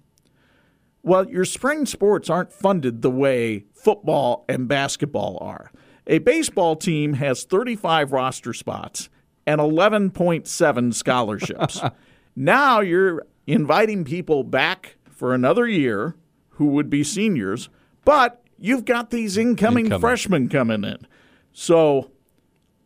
Well 1.01 1.27
your 1.27 1.45
spring 1.45 1.85
sports 1.85 2.29
aren't 2.29 2.53
funded 2.53 3.01
the 3.01 3.11
way 3.11 3.65
football 3.73 4.45
and 4.47 4.67
basketball 4.67 5.39
are 5.41 5.71
a 6.07 6.19
baseball 6.19 6.75
team 6.75 7.13
has 7.13 7.43
35 7.43 8.11
roster 8.11 8.53
spots 8.53 9.09
and 9.47 9.59
11.7 9.61 10.93
scholarships. 10.93 11.81
now 12.35 12.79
you're 12.79 13.25
inviting 13.47 14.03
people 14.03 14.43
back 14.43 14.97
for 15.09 15.33
another 15.33 15.67
year 15.67 16.15
who 16.49 16.67
would 16.67 16.89
be 16.89 17.03
seniors, 17.03 17.69
but 18.05 18.41
you've 18.57 18.85
got 18.85 19.09
these 19.09 19.37
incoming, 19.37 19.85
Incoming. 19.85 20.01
freshmen 20.01 20.49
coming 20.49 20.83
in. 20.83 21.05
So 21.53 22.11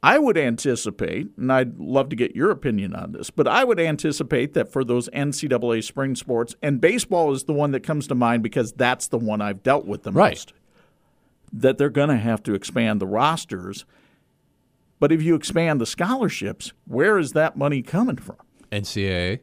I 0.02 0.18
would 0.18 0.38
anticipate, 0.38 1.28
and 1.38 1.52
I'd 1.52 1.78
love 1.78 2.10
to 2.10 2.16
get 2.16 2.36
your 2.36 2.52
opinion 2.52 2.94
on 2.96 3.12
this, 3.12 3.30
but 3.30 3.48
I 3.48 3.64
would 3.64 3.80
anticipate 3.80 4.54
that 4.54 4.72
for 4.72 4.84
those 4.84 5.10
NCAA 5.10 5.84
spring 5.84 6.16
sports, 6.16 6.56
and 6.64 6.80
baseball 6.80 7.32
is 7.34 7.44
the 7.44 7.54
one 7.54 7.72
that 7.72 7.82
comes 7.84 8.08
to 8.08 8.16
mind 8.16 8.44
because 8.44 8.72
that's 8.74 9.08
the 9.08 9.18
one 9.18 9.42
I've 9.42 9.62
dealt 9.64 9.86
with 9.86 10.04
the 10.04 10.12
Right. 10.12 10.32
most, 10.32 10.54
that 11.52 11.78
they're 11.78 11.90
going 11.90 12.10
to 12.10 12.18
have 12.18 12.44
to 12.44 12.54
expand 12.54 13.00
the 13.02 13.08
rosters. 13.08 13.86
But 15.00 15.12
if 15.12 15.22
you 15.22 15.36
expand 15.36 15.80
the 15.80 15.86
scholarships, 15.86 16.74
where 16.86 17.18
is 17.18 17.32
that 17.34 17.58
money 17.58 17.82
coming 17.82 18.18
from? 18.18 18.38
NCAA, 18.72 19.40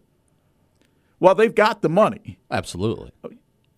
Well, 1.18 1.34
they've 1.34 1.54
got 1.54 1.82
the 1.82 1.88
money. 1.88 2.38
absolutely. 2.50 3.12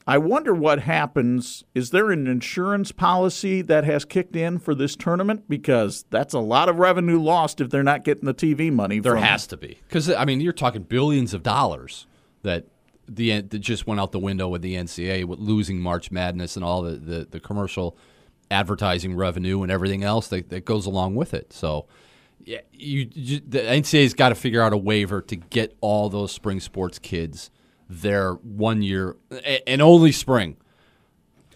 I 0.07 0.17
wonder 0.17 0.55
what 0.55 0.81
happens. 0.81 1.65
Is 1.75 1.91
there 1.91 2.11
an 2.11 2.27
insurance 2.27 2.93
policy 2.93 3.61
that 3.61 3.85
has 3.85 4.07
kicked 4.07 4.35
in 4.35 4.59
for 4.59 4.75
this 4.75 4.97
tournament? 4.97 5.45
Because 5.51 6.07
that's 6.09 6.33
a 6.33 6.39
lot 6.39 6.71
of 6.71 6.77
revenue 6.77 7.21
lost 7.21 7.61
if 7.61 7.69
they're 7.69 7.83
not 7.83 8.05
getting 8.05 8.25
the 8.25 8.33
TV 8.33 8.73
money. 8.73 9.01
There 9.01 9.17
has 9.17 9.47
to 9.49 9.59
be 9.59 9.79
because 9.87 10.09
I 10.11 10.25
mean 10.25 10.41
you're 10.41 10.55
talking 10.55 10.83
billions 10.83 11.35
of 11.35 11.43
dollars 11.43 12.07
that 12.43 12.65
the 13.07 13.43
that 13.43 13.59
just 13.59 13.87
went 13.87 14.01
out 14.01 14.13
the 14.13 14.19
window 14.19 14.49
with 14.49 14.63
the 14.63 14.77
NCAA 14.77 15.27
with 15.27 15.41
losing 15.41 15.79
March 15.79 16.11
Madness 16.11 16.57
and 16.57 16.65
all 16.65 16.81
the, 16.81 16.93
the, 16.93 17.29
the 17.31 17.39
commercial 17.41 17.95
advertising 18.51 19.15
revenue 19.15 19.63
and 19.63 19.71
everything 19.71 20.03
else 20.05 20.29
that, 20.29 20.49
that 20.51 20.65
goes 20.65 20.87
along 20.87 21.15
with 21.15 21.35
it. 21.35 21.53
So 21.53 21.87
yeah, 22.45 22.61
you, 22.73 23.09
you 23.13 23.41
the 23.47 23.59
NCAA's 23.59 24.15
got 24.15 24.31
to 24.31 24.35
figure 24.35 24.63
out 24.63 24.73
a 24.73 24.77
waiver 24.77 25.21
to 25.23 25.37
get 25.37 25.77
all 25.81 26.09
those 26.09 26.33
spring 26.33 26.61
sports 26.61 26.99
kids 26.99 27.51
their 27.91 28.35
one 28.35 28.83
year 28.83 29.17
and 29.67 29.81
only 29.83 30.13
spring. 30.13 30.57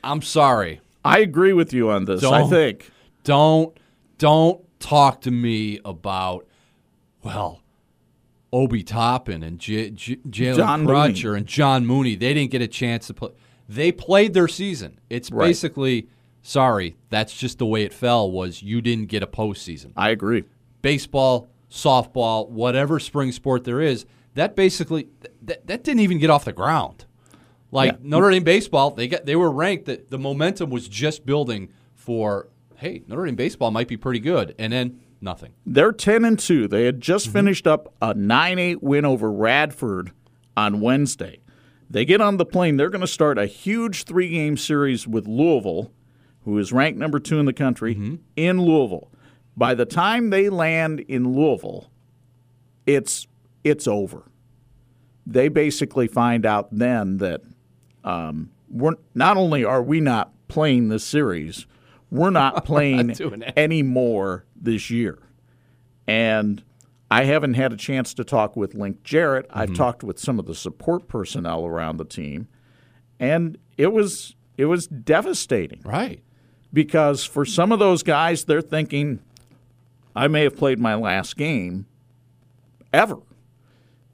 I'm 0.04 0.22
sorry. 0.22 0.80
I 1.04 1.18
agree 1.20 1.52
with 1.52 1.72
you 1.72 1.90
on 1.90 2.04
this. 2.04 2.22
I 2.24 2.40
Don't. 2.40 2.50
think. 2.50 2.90
Don't 3.24 3.76
don't 4.18 4.60
talk 4.80 5.20
to 5.22 5.30
me 5.30 5.80
about 5.84 6.46
well, 7.22 7.60
Obi 8.52 8.82
Toppin 8.82 9.42
and 9.42 9.58
J- 9.58 9.90
J- 9.90 10.16
Jalen 10.16 10.56
John 10.56 10.82
Mooney. 10.84 11.38
And 11.38 11.46
John 11.46 11.86
Mooney. 11.86 12.16
They 12.16 12.34
didn't 12.34 12.50
get 12.50 12.62
a 12.62 12.68
chance 12.68 13.06
to 13.06 13.14
play. 13.14 13.30
They 13.68 13.92
played 13.92 14.34
their 14.34 14.48
season. 14.48 14.98
It's 15.08 15.30
Right. 15.30 15.46
basically 15.48 16.08
sorry. 16.42 16.96
That's 17.10 17.36
just 17.36 17.58
the 17.58 17.66
way 17.66 17.82
it 17.84 17.92
fell. 17.94 18.30
Was 18.30 18.62
you 18.62 18.80
didn't 18.82 19.06
get 19.06 19.22
a 19.22 19.26
postseason. 19.26 19.92
I 19.96 20.10
agree. 20.10 20.44
Baseball, 20.82 21.48
softball, 21.70 22.48
whatever 22.48 22.98
spring 23.00 23.32
sport 23.32 23.64
there 23.64 23.80
is, 23.80 24.04
that 24.34 24.56
basically 24.56 25.08
that, 25.42 25.66
that 25.66 25.84
didn't 25.84 26.00
even 26.00 26.18
get 26.18 26.30
off 26.30 26.44
the 26.44 26.52
ground. 26.52 27.04
Like 27.70 27.92
Yeah. 27.92 27.98
Notre 28.02 28.30
Dame 28.30 28.44
baseball, 28.44 28.90
they 28.90 29.08
got 29.08 29.24
they 29.26 29.36
were 29.36 29.50
ranked 29.50 29.86
that 29.86 30.10
the 30.10 30.18
momentum 30.18 30.70
was 30.70 30.88
just 30.88 31.24
building 31.24 31.70
for 31.94 32.48
hey, 32.76 33.02
Notre 33.06 33.24
Dame 33.26 33.36
baseball 33.36 33.70
might 33.70 33.88
be 33.88 33.96
pretty 33.96 34.18
good, 34.20 34.54
and 34.58 34.72
then 34.72 35.00
nothing. 35.20 35.52
They're 35.64 35.92
ten 35.92 36.24
and 36.24 36.38
two. 36.38 36.66
They 36.68 36.84
had 36.84 37.00
just 37.00 37.26
Mm-hmm. 37.26 37.32
finished 37.32 37.66
up 37.66 37.94
a 38.02 38.12
nine 38.14 38.58
eight 38.58 38.82
win 38.82 39.04
over 39.04 39.30
Radford 39.32 40.12
on 40.56 40.80
Wednesday. 40.80 41.38
They 41.88 42.04
get 42.04 42.20
on 42.22 42.38
the 42.38 42.44
plane. 42.46 42.76
They're 42.78 42.88
going 42.90 43.02
to 43.02 43.06
start 43.06 43.38
a 43.38 43.44
huge 43.46 44.04
three 44.04 44.30
game 44.30 44.56
series 44.56 45.06
with 45.06 45.26
Louisville, 45.28 45.92
who 46.44 46.58
is 46.58 46.72
ranked 46.72 46.98
number 46.98 47.18
two 47.18 47.38
in 47.38 47.46
the 47.46 47.52
country, 47.52 47.94
Mm-hmm. 47.94 48.14
in 48.36 48.60
Louisville. 48.60 49.10
By 49.56 49.74
the 49.74 49.84
time 49.84 50.30
they 50.30 50.48
land 50.48 51.00
in 51.00 51.32
Louisville, 51.34 51.90
it's 52.86 53.26
it's 53.64 53.86
over. 53.86 54.24
They 55.26 55.48
basically 55.48 56.08
find 56.08 56.44
out 56.44 56.68
then 56.72 57.18
that 57.18 57.42
um, 58.02 58.50
we're 58.68 58.94
not 59.14 59.36
only 59.36 59.64
are 59.64 59.82
we 59.82 60.00
not 60.00 60.32
playing 60.48 60.88
this 60.88 61.04
series, 61.04 61.66
we're 62.10 62.30
not 62.30 62.64
playing 62.64 63.14
anymore 63.56 64.44
this 64.56 64.90
year. 64.90 65.18
And 66.06 66.62
I 67.10 67.24
haven't 67.24 67.54
had 67.54 67.72
a 67.72 67.76
chance 67.76 68.14
to 68.14 68.24
talk 68.24 68.56
with 68.56 68.74
Link 68.74 69.02
Jarrett. 69.04 69.46
I've 69.50 69.74
talked 69.74 70.02
with 70.02 70.18
some 70.18 70.38
of 70.38 70.46
the 70.46 70.54
support 70.54 71.06
personnel 71.08 71.66
around 71.66 71.98
the 71.98 72.04
team, 72.04 72.48
and 73.20 73.58
it 73.76 73.92
was 73.92 74.34
it 74.56 74.64
was 74.64 74.86
devastating 74.86 75.80
Right. 75.84 76.22
Because 76.72 77.24
for 77.24 77.44
some 77.44 77.72
of 77.72 77.78
those 77.78 78.02
guys, 78.02 78.44
they're 78.44 78.62
thinking, 78.62 79.20
I 80.14 80.28
may 80.28 80.44
have 80.44 80.56
played 80.56 80.78
my 80.78 80.94
last 80.94 81.36
game 81.36 81.86
ever. 82.92 83.18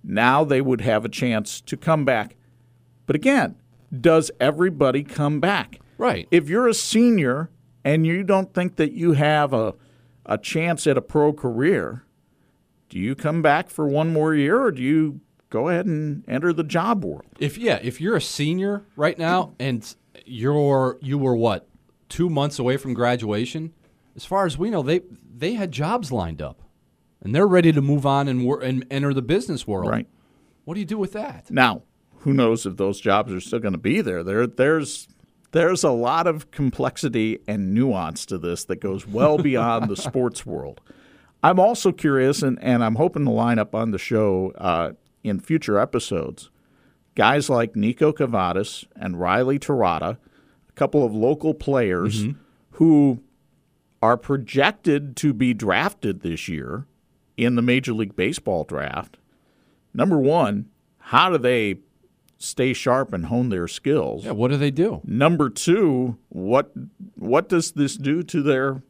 Now 0.02 0.44
they 0.44 0.60
would 0.60 0.80
have 0.80 1.04
a 1.04 1.08
chance 1.08 1.60
to 1.62 1.76
come 1.76 2.04
back. 2.04 2.36
But 3.06 3.16
again, 3.16 3.56
does 3.98 4.30
everybody 4.40 5.02
come 5.02 5.40
back? 5.40 5.80
Right. 5.96 6.28
If 6.30 6.48
you're 6.48 6.68
a 6.68 6.74
senior 6.74 7.50
and 7.84 8.06
you 8.06 8.22
don't 8.22 8.52
think 8.54 8.76
that 8.76 8.92
you 8.92 9.12
have 9.12 9.52
a, 9.52 9.74
a 10.26 10.38
chance 10.38 10.86
at 10.86 10.96
a 10.96 11.02
pro 11.02 11.32
career, 11.32 12.04
do 12.88 12.98
you 12.98 13.14
come 13.14 13.42
back 13.42 13.70
for 13.70 13.86
one 13.86 14.12
more 14.12 14.34
year 14.34 14.60
or 14.62 14.70
do 14.70 14.82
you 14.82 15.20
go 15.50 15.68
ahead 15.68 15.86
and 15.86 16.24
enter 16.28 16.52
the 16.52 16.64
job 16.64 17.04
world? 17.04 17.26
If 17.38 17.58
yeah, 17.58 17.78
if 17.82 18.00
you're 18.00 18.16
a 18.16 18.20
senior 18.20 18.84
right 18.96 19.18
now 19.18 19.54
and 19.58 19.94
you're 20.24 20.98
you 21.00 21.18
were 21.18 21.36
what 21.36 21.66
two 22.08 22.28
months 22.28 22.58
away 22.58 22.76
from 22.76 22.94
graduation, 22.94 23.72
as 24.16 24.24
far 24.24 24.46
as 24.46 24.58
we 24.58 24.70
know, 24.70 24.82
they 24.82 25.02
they 25.36 25.54
had 25.54 25.72
jobs 25.72 26.10
lined 26.10 26.42
up, 26.42 26.62
and 27.20 27.34
they're 27.34 27.46
ready 27.46 27.72
to 27.72 27.80
move 27.80 28.06
on 28.06 28.28
and 28.28 28.44
wor- 28.44 28.60
and 28.60 28.84
enter 28.90 29.14
the 29.14 29.22
business 29.22 29.66
world. 29.66 29.90
Right. 29.90 30.06
What 30.64 30.74
do 30.74 30.80
you 30.80 30.86
do 30.86 30.98
with 30.98 31.12
that? 31.12 31.50
Now, 31.50 31.82
who 32.18 32.34
knows 32.34 32.66
if 32.66 32.76
those 32.76 33.00
jobs 33.00 33.32
are 33.32 33.40
still 33.40 33.58
going 33.60 33.72
to 33.72 33.78
be 33.78 34.00
there? 34.00 34.22
There, 34.22 34.46
there's 34.46 35.08
there's 35.52 35.84
a 35.84 35.90
lot 35.90 36.26
of 36.26 36.50
complexity 36.50 37.38
and 37.46 37.72
nuance 37.72 38.26
to 38.26 38.38
this 38.38 38.64
that 38.64 38.80
goes 38.80 39.06
well 39.06 39.38
beyond 39.42 39.88
the 39.88 39.96
sports 39.96 40.44
world. 40.44 40.80
I'm 41.42 41.60
also 41.60 41.92
curious, 41.92 42.42
and, 42.42 42.58
and 42.60 42.82
I'm 42.82 42.96
hoping 42.96 43.24
to 43.24 43.30
line 43.30 43.60
up 43.60 43.72
on 43.74 43.92
the 43.92 43.98
show 43.98 44.52
uh, 44.56 44.92
in 45.22 45.38
future 45.38 45.78
episodes 45.78 46.50
guys 47.18 47.50
like 47.50 47.72
Niko 47.72 48.12
Kavadas 48.12 48.86
and 48.94 49.18
Riley 49.18 49.58
Tirotta, 49.58 50.12
a 50.12 50.18
couple 50.78 51.04
of 51.04 51.12
local 51.14 51.54
players 51.54 52.24
Mm-hmm. 52.24 52.38
who 52.72 53.20
are 54.00 54.16
projected 54.16 55.16
to 55.16 55.32
be 55.32 55.52
drafted 55.52 56.20
this 56.20 56.48
year 56.48 56.86
in 57.36 57.56
the 57.56 57.62
Major 57.62 57.92
League 57.92 58.14
Baseball 58.14 58.62
draft. 58.64 59.18
Number 59.92 60.18
one, 60.18 60.68
how 60.98 61.30
do 61.30 61.38
they 61.38 61.80
stay 62.38 62.72
sharp 62.72 63.12
and 63.12 63.26
hone 63.26 63.48
their 63.48 63.66
skills? 63.66 64.24
Yeah, 64.24 64.30
what 64.32 64.50
do 64.52 64.56
they 64.56 64.70
do? 64.70 65.00
Number 65.04 65.50
two, 65.50 66.16
what 66.28 66.70
what 67.16 67.48
does 67.48 67.72
this 67.72 67.96
do 67.96 68.22
to 68.22 68.42
their 68.42 68.82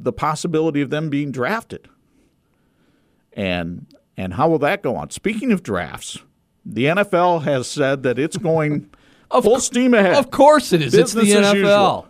the 0.00 0.12
possibility 0.12 0.82
of 0.82 0.90
them 0.90 1.08
being 1.08 1.32
drafted? 1.32 1.88
And 3.32 3.86
and 4.16 4.34
how 4.34 4.48
will 4.48 4.58
that 4.58 4.82
go 4.82 4.96
on? 4.96 5.10
Speaking 5.10 5.52
of 5.52 5.62
drafts, 5.62 6.18
the 6.66 6.84
NFL 6.84 7.42
has 7.44 7.66
said 7.68 8.02
that 8.02 8.18
it's 8.18 8.36
going 8.36 8.90
full 9.30 9.42
cour- 9.42 9.60
steam 9.60 9.94
ahead. 9.94 10.14
Of 10.14 10.30
course 10.30 10.72
it 10.72 10.82
is. 10.82 10.94
it's 10.94 11.12
the 11.12 11.22
Business 11.22 11.46
NFL. 11.48 11.54
usual. 11.54 12.08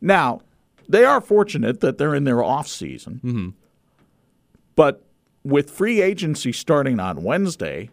Now, 0.00 0.40
they 0.88 1.04
are 1.04 1.20
fortunate 1.20 1.80
that 1.80 1.98
they're 1.98 2.14
in 2.14 2.24
their 2.24 2.42
off 2.42 2.68
season. 2.68 3.20
Mm-hmm. 3.24 3.48
But 4.74 5.04
with 5.44 5.70
free 5.70 6.00
agency 6.00 6.52
starting 6.52 7.00
on 7.00 7.22
Wednesday, 7.22 7.90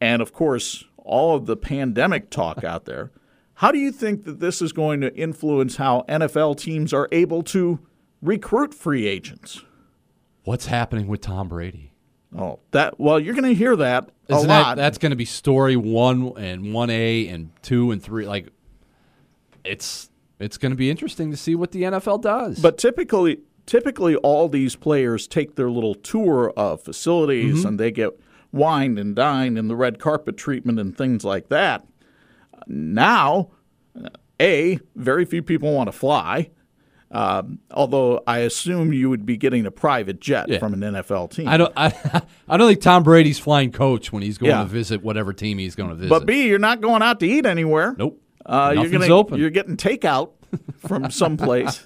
and 0.00 0.20
of 0.22 0.32
course, 0.32 0.84
all 0.96 1.36
of 1.36 1.46
the 1.46 1.56
pandemic 1.56 2.30
talk 2.30 2.64
out 2.64 2.84
there, 2.84 3.10
how 3.54 3.72
do 3.72 3.78
you 3.78 3.90
think 3.90 4.24
that 4.24 4.40
this 4.40 4.60
is 4.60 4.72
going 4.72 5.00
to 5.00 5.14
influence 5.16 5.76
how 5.76 6.04
NFL 6.08 6.58
teams 6.58 6.92
are 6.92 7.08
able 7.12 7.42
to 7.44 7.78
recruit 8.20 8.74
free 8.74 9.06
agents? 9.06 9.62
What's 10.44 10.66
happening 10.66 11.06
with 11.06 11.22
Tom 11.22 11.48
Brady? 11.48 11.92
Oh, 12.34 12.60
that 12.70 12.98
well, 12.98 13.20
you're 13.20 13.34
going 13.34 13.44
to 13.44 13.54
hear 13.54 13.76
that 13.76 14.10
a 14.28 14.34
Isn't 14.36 14.48
that 14.48 14.62
lot. 14.62 14.76
that's 14.76 14.98
going 14.98 15.10
to 15.10 15.16
be 15.16 15.24
story 15.24 15.76
one 15.76 16.32
and 16.36 16.72
one 16.72 16.90
A 16.90 17.28
and 17.28 17.50
two 17.62 17.90
and 17.90 18.02
three? 18.02 18.26
Like, 18.26 18.48
it's 19.64 20.10
it's 20.38 20.58
going 20.58 20.70
to 20.70 20.76
be 20.76 20.90
interesting 20.90 21.30
to 21.30 21.36
see 21.36 21.54
what 21.54 21.72
the 21.72 21.82
NFL 21.84 22.22
does. 22.22 22.58
But 22.58 22.78
typically, 22.78 23.40
typically 23.64 24.16
all 24.16 24.48
these 24.48 24.76
players 24.76 25.26
take 25.26 25.54
their 25.56 25.70
little 25.70 25.94
tour 25.94 26.52
of 26.56 26.82
facilities 26.82 27.58
Mm-hmm. 27.60 27.68
and 27.68 27.80
they 27.80 27.90
get 27.90 28.10
wined 28.52 28.98
and 28.98 29.14
dined 29.14 29.56
and 29.58 29.68
the 29.70 29.76
red 29.76 29.98
carpet 29.98 30.36
treatment 30.36 30.78
and 30.78 30.96
things 30.96 31.24
like 31.24 31.48
that. 31.48 31.86
Now, 32.66 33.50
a 34.40 34.78
very 34.94 35.24
few 35.24 35.42
people 35.42 35.72
want 35.74 35.88
to 35.88 35.92
fly. 35.92 36.50
Um, 37.10 37.60
although 37.70 38.20
I 38.26 38.38
assume 38.38 38.92
you 38.92 39.08
would 39.10 39.24
be 39.24 39.36
getting 39.36 39.64
a 39.64 39.70
private 39.70 40.20
jet 40.20 40.48
Yeah. 40.48 40.58
from 40.58 40.74
an 40.74 40.80
NFL 40.80 41.30
team. 41.30 41.46
I 41.48 41.56
don't 41.56 41.72
I, 41.76 41.86
I 42.48 42.56
don't 42.56 42.68
think 42.68 42.80
Tom 42.80 43.04
Brady's 43.04 43.38
flying 43.38 43.70
coach 43.70 44.12
when 44.12 44.22
he's 44.22 44.38
going 44.38 44.50
Yeah. 44.50 44.62
to 44.62 44.68
visit 44.68 45.02
whatever 45.04 45.32
team 45.32 45.58
he's 45.58 45.76
going 45.76 45.90
to 45.90 45.94
visit. 45.94 46.10
but 46.10 46.26
B, 46.26 46.48
you're 46.48 46.58
not 46.58 46.80
going 46.80 47.02
out 47.02 47.20
to 47.20 47.26
eat 47.26 47.46
anywhere. 47.46 47.94
nope, 47.96 48.20
Uh, 48.44 48.72
you're 48.74 48.84
nothing's 48.84 49.02
gonna, 49.02 49.14
open. 49.14 49.38
You're 49.40 49.50
getting 49.50 49.76
takeout 49.76 50.30
from 50.78 51.10
someplace. 51.12 51.84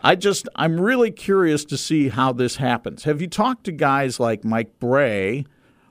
I 0.00 0.14
just, 0.14 0.48
I'm 0.54 0.80
really 0.80 1.10
curious 1.10 1.64
to 1.66 1.76
see 1.78 2.08
how 2.08 2.32
this 2.32 2.56
happens. 2.56 3.04
Have 3.04 3.20
you 3.20 3.28
talked 3.28 3.64
to 3.64 3.72
guys 3.72 4.20
like 4.20 4.44
Mike 4.44 4.78
Brey 4.78 5.46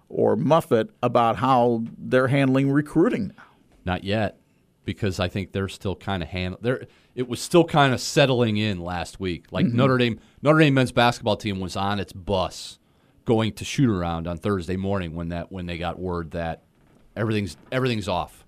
or 0.10 0.36
Muffet 0.36 0.90
about 1.02 1.38
how 1.38 1.84
they're 1.98 2.28
handling 2.28 2.70
recruiting 2.72 3.30
now? 3.38 3.44
Not 3.84 4.04
yet, 4.04 4.38
because 4.86 5.20
I 5.20 5.28
think 5.28 5.52
they're 5.54 5.68
still 5.68 5.96
kind 5.96 6.22
of 6.24 6.30
handling 6.30 6.62
They're 6.62 6.86
it 7.16 7.30
was 7.30 7.42
still 7.42 7.64
kind 7.64 7.94
of 7.94 8.02
settling 8.02 8.58
in 8.58 8.82
last 8.82 9.20
week. 9.20 9.46
Like 9.52 9.66
Mm-hmm. 9.66 9.78
Notre 9.78 9.98
Dame, 9.98 10.20
Notre 10.42 10.60
Dame 10.60 10.74
men's 10.74 10.92
basketball 10.92 11.38
team 11.38 11.60
was 11.60 11.76
on 11.76 12.00
its 12.00 12.14
bus 12.14 12.78
going 13.24 13.54
to 13.54 13.66
shoot 13.66 13.90
around 13.90 14.28
on 14.28 14.38
Thursday 14.38 14.76
morning 14.76 15.16
when 15.16 15.30
that 15.30 15.52
when 15.52 15.66
they 15.66 15.78
got 15.78 15.98
word 15.98 16.32
that 16.32 16.64
everything's 17.16 17.58
everything's 17.72 18.08
off, 18.08 18.46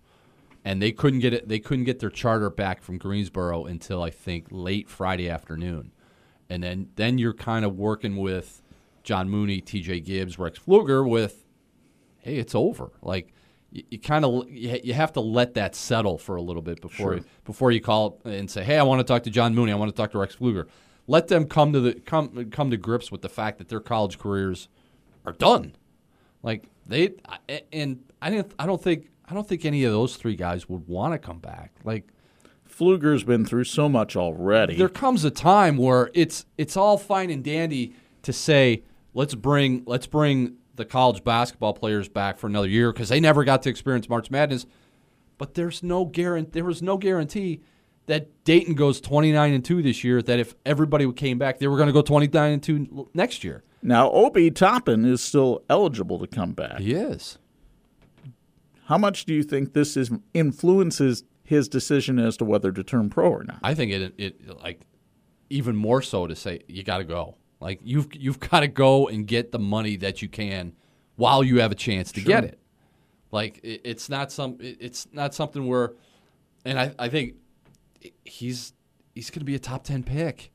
and 0.63 0.82
they 0.82 0.91
couldn't 0.91 1.19
get 1.19 1.34
it. 1.34 1.47
They 1.47 1.60
couldn't 1.60 1.86
get 1.86 1.99
their 1.99 2.10
charter 2.10 2.49
back 2.49 2.82
from 2.84 2.97
Greensboro 2.97 3.65
until 3.65 4.03
I 4.03 4.10
think 4.10 4.47
late 4.51 4.89
Friday 4.89 5.30
afternoon, 5.30 5.91
and 6.49 6.62
then 6.63 6.89
then 6.95 7.17
you're 7.17 7.34
kind 7.34 7.65
of 7.65 7.77
working 7.77 8.17
with 8.17 8.62
John 9.03 9.30
Mooney, 9.30 9.62
T.J. 9.62 10.01
Gibbs, 10.01 10.38
Rex 10.38 10.60
Pflueger 10.60 11.08
with 11.10 11.45
hey, 12.19 12.36
it's 12.36 12.53
over. 12.53 12.91
Like 13.01 13.34
you, 13.71 13.84
you 13.91 13.99
kind 13.99 14.25
of 14.25 14.49
you, 14.49 14.80
you 14.84 14.93
have 14.93 15.13
to 15.13 15.21
let 15.21 15.53
that 15.56 15.75
settle 15.75 16.17
for 16.17 16.36
a 16.36 16.41
little 16.41 16.62
bit 16.62 16.82
before 16.82 17.19
before 17.45 17.71
you 17.71 17.82
call 17.82 18.19
and 18.25 18.49
say, 18.49 18.63
"Hey, 18.63 18.77
I 18.77 18.84
want 18.84 18.99
to 18.99 19.03
talk 19.03 19.23
to 19.23 19.30
John 19.30 19.56
Mooney. 19.56 19.71
I 19.71 19.75
want 19.75 19.91
to 19.91 19.95
talk 19.95 20.12
to 20.12 20.17
Rex 20.17 20.36
Pflueger." 20.36 20.67
Let 21.10 21.30
them 21.30 21.45
come 21.45 21.71
to 21.73 21.80
the 21.80 21.93
come 21.93 22.49
come 22.51 22.69
to 22.71 22.77
grips 22.77 23.12
with 23.12 23.21
the 23.21 23.30
fact 23.30 23.58
that 23.60 23.69
their 23.69 23.80
college 23.80 24.19
careers 24.19 24.67
are 25.25 25.32
done. 25.32 25.75
Like 26.43 26.65
they 26.86 27.13
and 27.71 28.03
I 28.21 28.30
didn't 28.30 28.53
I 28.60 28.65
don't 28.65 28.82
think 28.82 29.10
I 29.25 29.34
don't 29.34 29.47
think 29.47 29.65
any 29.65 29.84
of 29.84 29.91
those 29.91 30.15
three 30.15 30.36
guys 30.36 30.67
would 30.69 30.88
want 30.88 31.13
to 31.13 31.19
come 31.19 31.39
back. 31.39 31.71
Like 31.84 32.10
Pflueger's 32.69 33.23
been 33.23 33.45
through 33.45 33.63
so 33.65 33.89
much 33.89 34.15
already. 34.15 34.75
there 34.75 34.89
comes 34.89 35.23
a 35.23 35.32
time 35.32 35.77
where 35.77 36.10
it's 36.13 36.45
it's 36.58 36.77
all 36.77 36.97
fine 36.97 37.30
and 37.30 37.43
dandy 37.43 37.93
to 38.23 38.34
say 38.34 38.84
let's 39.13 39.36
bring 39.36 39.84
let's 39.86 40.08
bring 40.08 40.58
the 40.78 40.86
college 40.86 41.24
basketball 41.24 41.74
players 41.74 42.08
back 42.08 42.38
for 42.38 42.48
another 42.48 42.68
year 42.68 42.94
because 42.94 43.10
they 43.10 43.20
never 43.20 43.44
got 43.44 43.63
to 43.63 43.70
experience 43.70 44.08
March 44.08 44.32
Madness. 44.32 44.66
But 45.38 45.54
there's 45.54 45.84
no 45.84 46.06
guarantee. 46.06 46.52
There 46.54 46.66
was 46.66 46.82
no 46.82 46.98
guarantee 46.98 47.62
that 48.06 48.44
Dayton 48.44 48.74
goes 48.76 49.02
29 49.02 49.54
and 49.54 49.66
two 49.66 49.82
this 49.82 50.04
year. 50.04 50.22
That 50.22 50.40
if 50.40 50.56
everybody 50.66 51.12
came 51.12 51.38
back, 51.38 51.60
they 51.60 51.68
were 51.68 51.78
going 51.78 51.88
to 51.88 51.94
go 51.94 52.02
29 52.02 52.52
and 52.54 52.63
two 52.63 53.10
next 53.13 53.44
year. 53.44 53.63
now, 53.82 54.10
Obi 54.12 54.50
Toppin 54.50 55.06
is 55.06 55.22
still 55.22 55.63
eligible 55.70 56.18
to 56.20 56.28
come 56.28 56.54
back. 56.54 56.80
He 56.80 56.94
is. 56.94 57.38
How 58.86 58.98
much 58.98 59.26
do 59.26 59.34
you 59.34 59.44
think 59.44 59.74
this 59.74 59.98
is 59.98 60.10
influences 60.34 61.24
his 61.44 61.68
decision 61.68 62.20
as 62.20 62.38
to 62.38 62.46
whether 62.46 62.72
to 62.72 62.84
turn 62.84 63.10
pro 63.10 63.30
or 63.30 63.44
not? 63.44 63.60
I 63.62 63.74
think 63.74 63.92
it 63.92 64.13
it 64.18 64.62
like 64.63 64.82
even 65.50 65.76
more 65.76 66.02
so 66.02 66.28
to 66.28 66.36
say 66.36 66.62
you 66.68 66.84
got 66.84 67.00
to 67.00 67.04
go. 67.04 67.36
Like 67.60 67.80
you've 67.84 68.08
you've 68.13 68.39
got 68.39 68.60
to 68.62 68.67
go 68.67 69.08
and 69.08 69.26
get 69.28 69.52
the 69.52 69.60
money 69.60 69.96
that 69.98 70.22
you 70.22 70.30
can 70.30 70.74
while 71.15 71.43
you 71.43 71.60
have 71.60 71.72
a 71.72 71.76
chance 71.76 72.12
to 72.13 72.22
get 72.22 72.43
it. 72.43 72.60
Like 73.32 73.60
it, 73.63 73.82
it's 73.84 74.10
not 74.10 74.32
some 74.32 74.58
it- 74.60 74.78
it's 74.80 75.08
not 75.12 75.34
something 75.34 75.65
where, 75.67 75.93
and 76.65 76.80
I 76.80 76.93
I 77.00 77.10
think 77.10 77.36
he's 78.24 78.74
he's 79.15 79.30
going 79.30 79.39
to 79.39 79.46
be 79.46 79.56
a 79.56 79.60
top 79.60 79.84
ten 79.84 80.04
pick. 80.04 80.52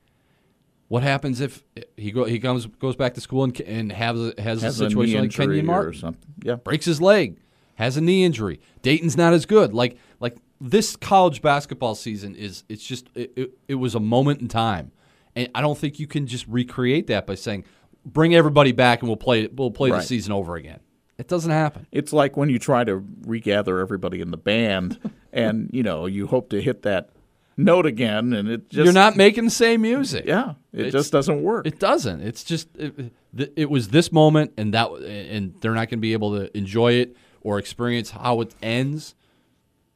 What 0.88 1.02
happens 1.02 1.40
if 1.40 1.64
he 1.96 2.10
go 2.12 2.24
he 2.24 2.38
comes 2.38 2.66
goes 2.66 2.96
back 2.96 3.14
to 3.14 3.20
school 3.20 3.44
and 3.44 3.58
and 3.62 3.90
has 3.92 4.18
a, 4.20 4.34
has, 4.40 4.62
Has 4.62 4.80
a 4.80 4.84
a 4.84 4.88
situation 4.90 5.14
like 5.16 5.24
injury 5.24 5.46
Kenyon 5.60 5.74
or 5.74 5.92
something. 5.92 6.34
Yeah. 6.44 6.56
breaks 6.56 6.84
his 6.84 7.00
leg, 7.00 7.38
has 7.76 7.96
a 7.96 8.00
knee 8.00 8.24
injury. 8.24 8.60
Dayton's 8.82 9.16
not 9.16 9.32
as 9.32 9.46
good. 9.46 9.72
Like 9.72 9.96
like 10.20 10.36
this 10.60 10.94
college 10.94 11.40
basketball 11.42 11.94
season 11.94 12.34
is 12.36 12.64
it's 12.68 12.84
just 12.86 13.08
it, 13.14 13.32
it, 13.36 13.50
it 13.68 13.74
was 13.76 13.94
a 13.94 14.00
moment 14.00 14.40
in 14.42 14.48
time, 14.48 14.92
and 15.34 15.48
I 15.54 15.60
don't 15.60 15.78
think 15.78 15.98
you 15.98 16.06
can 16.06 16.26
just 16.26 16.46
recreate 16.48 17.06
that 17.08 17.26
by 17.26 17.34
saying 17.34 17.64
bring 18.04 18.34
everybody 18.34 18.72
back 18.72 19.00
and 19.00 19.08
we'll 19.08 19.16
play 19.16 19.46
we'll 19.46 19.70
play 19.70 19.90
the 19.90 20.00
season 20.02 20.32
over 20.32 20.56
again. 20.56 20.80
It 21.18 21.28
doesn't 21.28 21.50
happen. 21.50 21.86
It's 21.92 22.12
like 22.12 22.36
when 22.36 22.48
you 22.48 22.58
try 22.58 22.84
to 22.84 23.04
regather 23.26 23.78
everybody 23.78 24.20
in 24.20 24.30
the 24.30 24.36
band, 24.36 24.98
and 25.32 25.70
you 25.72 25.82
know 25.82 26.06
you 26.06 26.26
hope 26.26 26.50
to 26.50 26.60
hit 26.60 26.82
that 26.82 27.10
note 27.56 27.86
again, 27.86 28.32
and 28.32 28.48
it 28.48 28.70
just 28.70 28.84
You're 28.84 28.92
not 28.92 29.16
making 29.16 29.44
the 29.44 29.50
same 29.50 29.82
music. 29.82 30.24
Yeah, 30.26 30.54
it 30.72 30.86
It's- 30.86 30.92
just 30.92 31.12
doesn't 31.12 31.42
work. 31.42 31.66
It 31.66 31.78
doesn't. 31.78 32.22
It's 32.22 32.42
just 32.42 32.68
it, 32.76 33.12
it 33.56 33.70
was 33.70 33.88
this 33.88 34.10
moment, 34.10 34.52
and 34.56 34.74
that 34.74 34.90
and 34.90 35.54
they're 35.60 35.74
not 35.74 35.88
going 35.90 35.98
to 35.98 36.02
be 36.02 36.12
able 36.12 36.36
to 36.38 36.56
enjoy 36.56 36.94
it 36.94 37.16
or 37.42 37.58
experience 37.58 38.10
how 38.10 38.40
it 38.40 38.54
ends. 38.62 39.14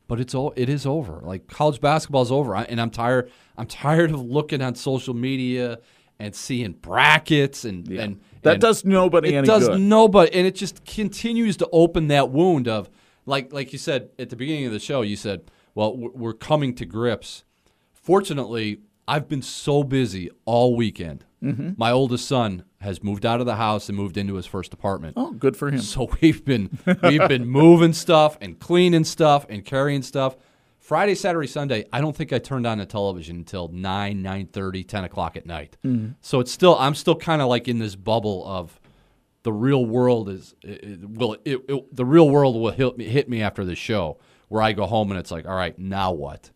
But 0.08 0.20
it's 0.20 0.34
all 0.34 0.52
it 0.56 0.68
is 0.68 0.86
over. 0.86 1.20
Like 1.22 1.48
college 1.48 1.80
basketball 1.80 2.22
is 2.22 2.30
over, 2.30 2.54
I, 2.54 2.62
and 2.64 2.80
I'm 2.80 2.90
tired. 2.90 3.30
I'm 3.56 3.66
tired 3.66 4.10
of 4.10 4.20
looking 4.22 4.62
on 4.62 4.74
social 4.74 5.14
media 5.14 5.80
and 6.18 6.34
seeing 6.34 6.72
brackets 6.72 7.64
and 7.64 7.88
and 7.88 8.20
that 8.42 8.52
and 8.54 8.60
does 8.60 8.84
nobody 8.84 9.34
it 9.34 9.44
does 9.44 9.68
good. 9.68 9.80
nobody, 9.80 10.32
and 10.32 10.46
it 10.46 10.54
just 10.54 10.84
continues 10.84 11.56
to 11.58 11.68
open 11.72 12.08
that 12.08 12.30
wound 12.30 12.68
of 12.68 12.88
like 13.26 13.52
like 13.52 13.72
you 13.72 13.78
said 13.78 14.10
at 14.18 14.30
the 14.30 14.36
beginning 14.36 14.66
of 14.66 14.72
the 14.72 14.78
show. 14.78 15.02
You 15.02 15.16
said, 15.16 15.50
"Well, 15.74 15.96
we're 15.96 16.32
coming 16.32 16.74
to 16.76 16.86
grips." 16.86 17.44
Fortunately, 17.92 18.80
I've 19.08 19.28
been 19.28 19.42
so 19.42 19.82
busy 19.84 20.30
all 20.44 20.74
weekend. 20.76 21.24
Mm-hmm. 21.42 21.70
My 21.76 21.90
oldest 21.92 22.26
son 22.26 22.64
has 22.80 23.02
moved 23.02 23.24
out 23.24 23.40
of 23.40 23.46
the 23.46 23.56
house 23.56 23.88
and 23.88 23.96
moved 23.96 24.16
into 24.16 24.34
his 24.34 24.46
first 24.46 24.72
apartment. 24.74 25.14
oh, 25.16 25.32
good 25.32 25.56
for 25.56 25.68
him. 25.68 25.80
So 25.80 26.08
we've 26.20 26.44
been 26.44 26.78
we've 27.02 27.28
been 27.28 27.46
moving 27.62 27.92
stuff 27.92 28.36
and 28.40 28.58
cleaning 28.58 29.04
stuff 29.04 29.46
and 29.48 29.64
carrying 29.64 30.02
stuff. 30.02 30.36
Friday, 30.78 31.16
Saturday, 31.16 31.48
Sunday, 31.48 31.84
I 31.92 32.00
don't 32.00 32.14
think 32.14 32.32
I 32.32 32.38
turned 32.38 32.64
on 32.64 32.78
the 32.78 32.86
television 32.86 33.36
until 33.38 33.66
9, 33.68 34.22
9.30, 34.22 34.86
10 34.86 35.04
o'clock 35.04 35.36
at 35.36 35.44
night. 35.44 35.76
So 36.20 36.38
it's 36.40 36.52
still 36.52 36.76
I'm 36.78 36.94
still 36.94 37.16
kind 37.16 37.42
of 37.42 37.48
like 37.48 37.66
in 37.68 37.78
this 37.78 37.96
bubble 37.96 38.46
of 38.46 38.78
the 39.42 39.52
real 39.52 39.84
world 39.84 40.28
is 40.28 40.54
it, 40.62 40.84
it- 40.84 41.08
will 41.10 41.34
it, 41.44 41.60
it, 41.68 41.94
the 41.96 42.04
real 42.04 42.28
world 42.30 42.56
will 42.56 42.70
hit 42.72 42.96
me, 42.98 43.04
hit 43.08 43.28
me 43.28 43.42
after 43.42 43.64
the 43.64 43.74
show 43.76 44.18
where 44.48 44.62
I 44.62 44.72
go 44.72 44.86
home 44.86 45.10
and 45.10 45.18
it's 45.20 45.30
like 45.30 45.46
all 45.46 45.54
right 45.56 45.76
now 45.78 46.12
what 46.12 46.50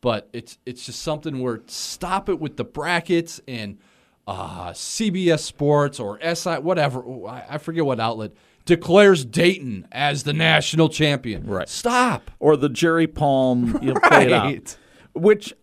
but 0.00 0.28
it's 0.32 0.58
it's 0.66 0.86
just 0.86 1.02
something 1.02 1.40
where 1.40 1.60
stop 1.66 2.28
it 2.28 2.40
with 2.40 2.56
the 2.56 2.64
brackets 2.64 3.40
and 3.48 3.78
uh, 4.26 4.70
CBS 4.70 5.40
Sports 5.40 5.98
or 5.98 6.18
SI 6.34 6.56
whatever 6.56 7.02
I 7.26 7.44
I 7.50 7.58
forget 7.58 7.84
what 7.84 7.98
outlet 8.00 8.32
declares 8.68 9.24
Dayton 9.24 9.88
as 9.90 10.24
the 10.24 10.34
national 10.34 10.90
champion. 10.90 11.46
Right. 11.46 11.68
Stop. 11.68 12.30
or 12.38 12.56
the 12.56 12.68
Jerry 12.68 13.06
Palm 13.06 13.78
you 13.80 13.94
know, 13.94 14.00
play 14.00 14.26
it 14.26 14.32
out, 14.32 14.76
which, 15.14 15.54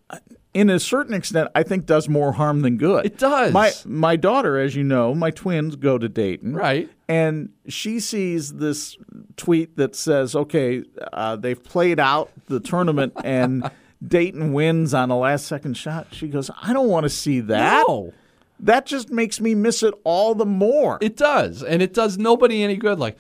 in 0.56 0.72
a 0.72 0.80
certain 0.80 1.14
extent, 1.14 1.50
I 1.54 1.62
think 1.62 1.86
does 1.86 2.10
more 2.10 2.32
harm 2.34 2.62
than 2.64 2.78
good. 2.78 3.06
It 3.06 3.20
does. 3.20 3.54
My 3.54 3.72
my 3.86 4.16
daughter, 4.16 4.58
as 4.60 4.76
you 4.76 4.84
know, 4.84 5.14
my 5.14 5.30
twins 5.30 5.76
go 5.76 5.98
to 6.00 6.10
Dayton, 6.10 6.56
Right. 6.56 6.90
And 7.08 7.50
she 7.68 8.00
sees 8.00 8.54
this 8.56 8.98
tweet 9.38 9.78
that 9.78 9.96
says, 9.96 10.36
"Okay, 10.36 10.84
uh, 11.14 11.36
they've 11.36 11.64
played 11.64 12.00
out 12.00 12.32
the 12.48 12.60
tournament 12.60 13.14
and." 13.24 13.70
Dayton 14.08 14.54
wins 14.54 14.94
on 14.94 15.10
a 15.10 15.18
last 15.18 15.46
second 15.46 15.76
shot. 15.76 16.08
She 16.12 16.28
goes, 16.28 16.52
I 16.62 16.74
don't 16.74 16.90
want 16.90 17.04
to 17.04 17.10
see 17.10 17.40
that. 17.42 17.86
No. 17.88 18.14
That 18.60 18.86
just 18.86 19.10
makes 19.10 19.42
me 19.42 19.54
miss 19.54 19.84
it 19.84 19.94
all 20.04 20.34
the 20.34 20.46
more. 20.46 20.98
It 21.02 21.18
does, 21.18 21.62
and 21.62 21.82
it 21.82 21.94
does 21.94 22.18
nobody 22.18 22.64
any 22.64 22.78
good. 22.78 23.00
Like, 23.00 23.18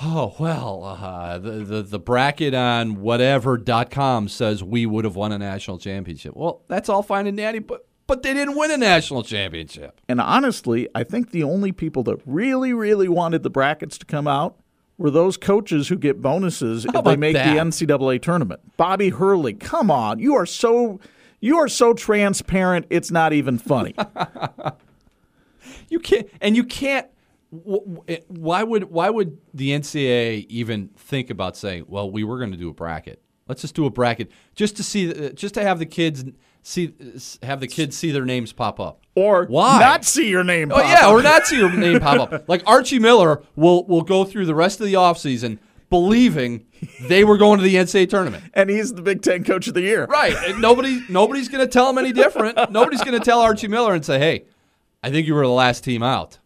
oh 0.00 0.34
well, 0.38 0.82
uh, 0.84 1.38
the, 1.38 1.50
the 1.50 1.82
the 1.82 1.98
bracket 1.98 2.54
on 2.54 3.02
whatever.com 3.02 4.28
says 4.28 4.64
we 4.64 4.86
would 4.86 5.04
have 5.04 5.14
won 5.14 5.30
a 5.30 5.38
national 5.38 5.78
championship. 5.78 6.34
Well, 6.34 6.62
that's 6.68 6.88
all 6.88 7.02
fine 7.02 7.26
and 7.26 7.36
dandy, 7.36 7.58
but 7.58 7.86
but 8.06 8.22
they 8.22 8.32
didn't 8.32 8.56
win 8.56 8.70
a 8.70 8.78
national 8.78 9.22
championship. 9.22 10.00
And 10.08 10.20
honestly, 10.20 10.88
I 10.94 11.04
think 11.04 11.30
the 11.30 11.42
only 11.42 11.72
people 11.72 12.02
that 12.04 12.20
really, 12.24 12.72
really 12.72 13.08
wanted 13.08 13.42
the 13.42 13.50
brackets 13.50 13.98
to 13.98 14.06
come 14.06 14.26
out 14.26 14.58
were 15.02 15.10
those 15.10 15.36
coaches 15.36 15.88
who 15.88 15.96
get 15.96 16.22
bonuses 16.22 16.84
if 16.86 17.04
they 17.04 17.16
make 17.16 17.34
that? 17.34 17.52
the 17.54 17.60
NCAA 17.60 18.22
tournament. 18.22 18.60
Bobby 18.76 19.10
Hurley, 19.10 19.54
come 19.54 19.90
on, 19.90 20.18
you 20.18 20.34
are 20.34 20.46
so 20.46 21.00
you 21.40 21.58
are 21.58 21.68
so 21.68 21.92
transparent. 21.92 22.86
It's 22.90 23.10
not 23.10 23.32
even 23.32 23.58
funny. 23.58 23.94
You 25.88 26.00
can't, 26.00 26.26
and 26.40 26.56
you 26.56 26.64
can't. 26.64 27.06
wh- 27.50 28.10
Why 28.28 28.62
would 28.62 28.84
why 28.84 29.10
would 29.10 29.38
the 29.54 29.70
NCAA 29.70 30.46
even 30.48 30.88
think 30.96 31.30
about 31.30 31.56
saying, 31.56 31.84
"Well, 31.86 32.10
we 32.10 32.24
were 32.24 32.38
going 32.38 32.50
to 32.50 32.56
do 32.56 32.68
a 32.70 32.74
bracket. 32.74 33.22
Let's 33.46 33.60
just 33.60 33.74
do 33.74 33.84
a 33.86 33.90
bracket 33.90 34.30
just 34.54 34.76
to 34.78 34.82
see, 34.82 35.10
uh, 35.12 35.30
just 35.30 35.54
to 35.54 35.62
have 35.62 35.78
the 35.78 35.86
kids 35.86 36.24
see, 36.62 36.94
have 37.42 37.60
the 37.60 37.66
kids 37.68 37.96
see 37.96 38.10
their 38.10 38.24
names 38.24 38.52
pop 38.52 38.80
up." 38.80 38.98
or 39.14 39.44
Why? 39.44 39.78
not 39.78 40.06
see 40.06 40.30
your 40.30 40.42
name. 40.42 40.72
Oh 40.72 40.76
pop 40.76 40.84
yeah, 40.86 41.06
up. 41.06 41.12
or 41.12 41.22
not 41.22 41.46
see 41.46 41.58
your 41.58 41.70
name 41.70 42.00
pop 42.00 42.32
up. 42.32 42.44
Like 42.48 42.62
Archie 42.66 42.98
Miller 42.98 43.42
will 43.56 43.84
will 43.86 44.00
go 44.02 44.24
through 44.24 44.46
the 44.46 44.54
rest 44.54 44.80
of 44.80 44.86
the 44.86 44.94
offseason 44.94 45.58
believing 45.90 46.64
they 47.02 47.22
were 47.22 47.36
going 47.36 47.58
to 47.58 47.62
the 47.62 47.74
NCAA 47.74 48.08
tournament. 48.08 48.42
and 48.54 48.70
he's 48.70 48.94
the 48.94 49.02
Big 49.02 49.20
Ten 49.20 49.44
Coach 49.44 49.68
of 49.68 49.74
the 49.74 49.82
Year. 49.82 50.06
Right. 50.06 50.34
And 50.46 50.62
nobody 50.62 51.02
nobody's 51.10 51.50
going 51.50 51.62
to 51.64 51.70
tell 51.70 51.90
him 51.90 51.98
any 51.98 52.12
different. 52.12 52.56
Nobody's 52.70 53.02
going 53.02 53.18
to 53.18 53.24
tell 53.24 53.40
Archie 53.40 53.68
Miller 53.68 53.92
and 53.92 54.02
say, 54.04 54.18
"Hey, 54.18 54.44
I 55.02 55.10
think 55.10 55.26
you 55.26 55.34
were 55.34 55.42
the 55.42 55.52
last 55.52 55.84
team 55.84 56.02
out." 56.02 56.38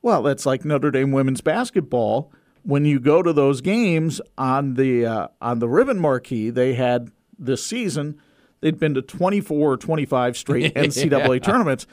Well, 0.00 0.22
that's 0.22 0.46
like 0.46 0.64
Notre 0.64 0.92
Dame 0.92 1.10
women's 1.10 1.40
basketball. 1.40 2.30
When 2.62 2.84
you 2.84 3.00
go 3.00 3.22
to 3.22 3.32
those 3.32 3.60
games 3.60 4.20
on 4.38 4.74
the 4.74 5.04
uh, 5.04 5.28
on 5.40 5.58
the 5.58 5.68
ribbon 5.68 5.98
marquee, 5.98 6.50
they 6.50 6.74
had 6.74 7.10
this 7.36 7.64
season. 7.64 8.20
They'd 8.64 8.78
been 8.78 8.94
to 8.94 9.02
24 9.02 9.72
or 9.72 9.76
25 9.76 10.38
straight 10.38 10.74
NCAA 10.74 11.42
tournaments. 11.42 11.86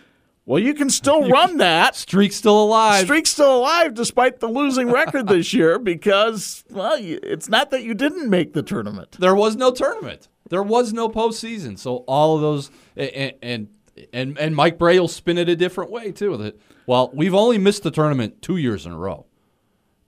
Well, 0.45 0.57
you 0.57 0.73
can 0.73 0.89
still 0.89 1.27
run 1.27 1.57
that. 1.57 1.97
Streak's 1.97 2.37
still 2.37 2.63
alive. 2.63 3.03
Streak's 3.03 3.29
still 3.29 3.57
alive 3.57 3.93
despite 3.93 4.39
the 4.39 4.47
losing 4.47 4.89
record 4.89 5.27
this 5.27 5.53
year 5.53 5.77
because, 5.79 6.63
well, 6.69 6.97
you- 6.97 7.19
it's 7.23 7.49
not 7.49 7.71
that 7.71 7.83
you 7.83 7.93
didn't 7.93 8.29
make 8.29 8.53
the 8.53 8.63
tournament. 8.63 9.17
There 9.19 9.35
was 9.35 9.57
no 9.57 9.71
tournament. 9.71 10.29
There 10.49 10.63
was 10.63 10.93
no 10.93 11.09
postseason. 11.09 11.77
So 11.77 11.97
all 12.07 12.35
of 12.37 12.41
those 12.41 12.71
and 12.95 13.33
and 13.41 13.67
and, 14.13 14.37
and 14.37 14.55
Mike 14.55 14.77
Brey 14.77 14.97
will 14.97 15.09
spin 15.09 15.37
it 15.37 15.49
a 15.49 15.55
different 15.57 15.91
way 15.91 16.13
too. 16.13 16.53
Well, 16.87 17.11
we've 17.13 17.35
only 17.35 17.57
missed 17.57 17.83
the 17.83 17.91
tournament 17.91 18.41
two 18.41 18.55
years 18.55 18.85
in 18.85 18.93
a 18.93 18.97
row 18.97 19.25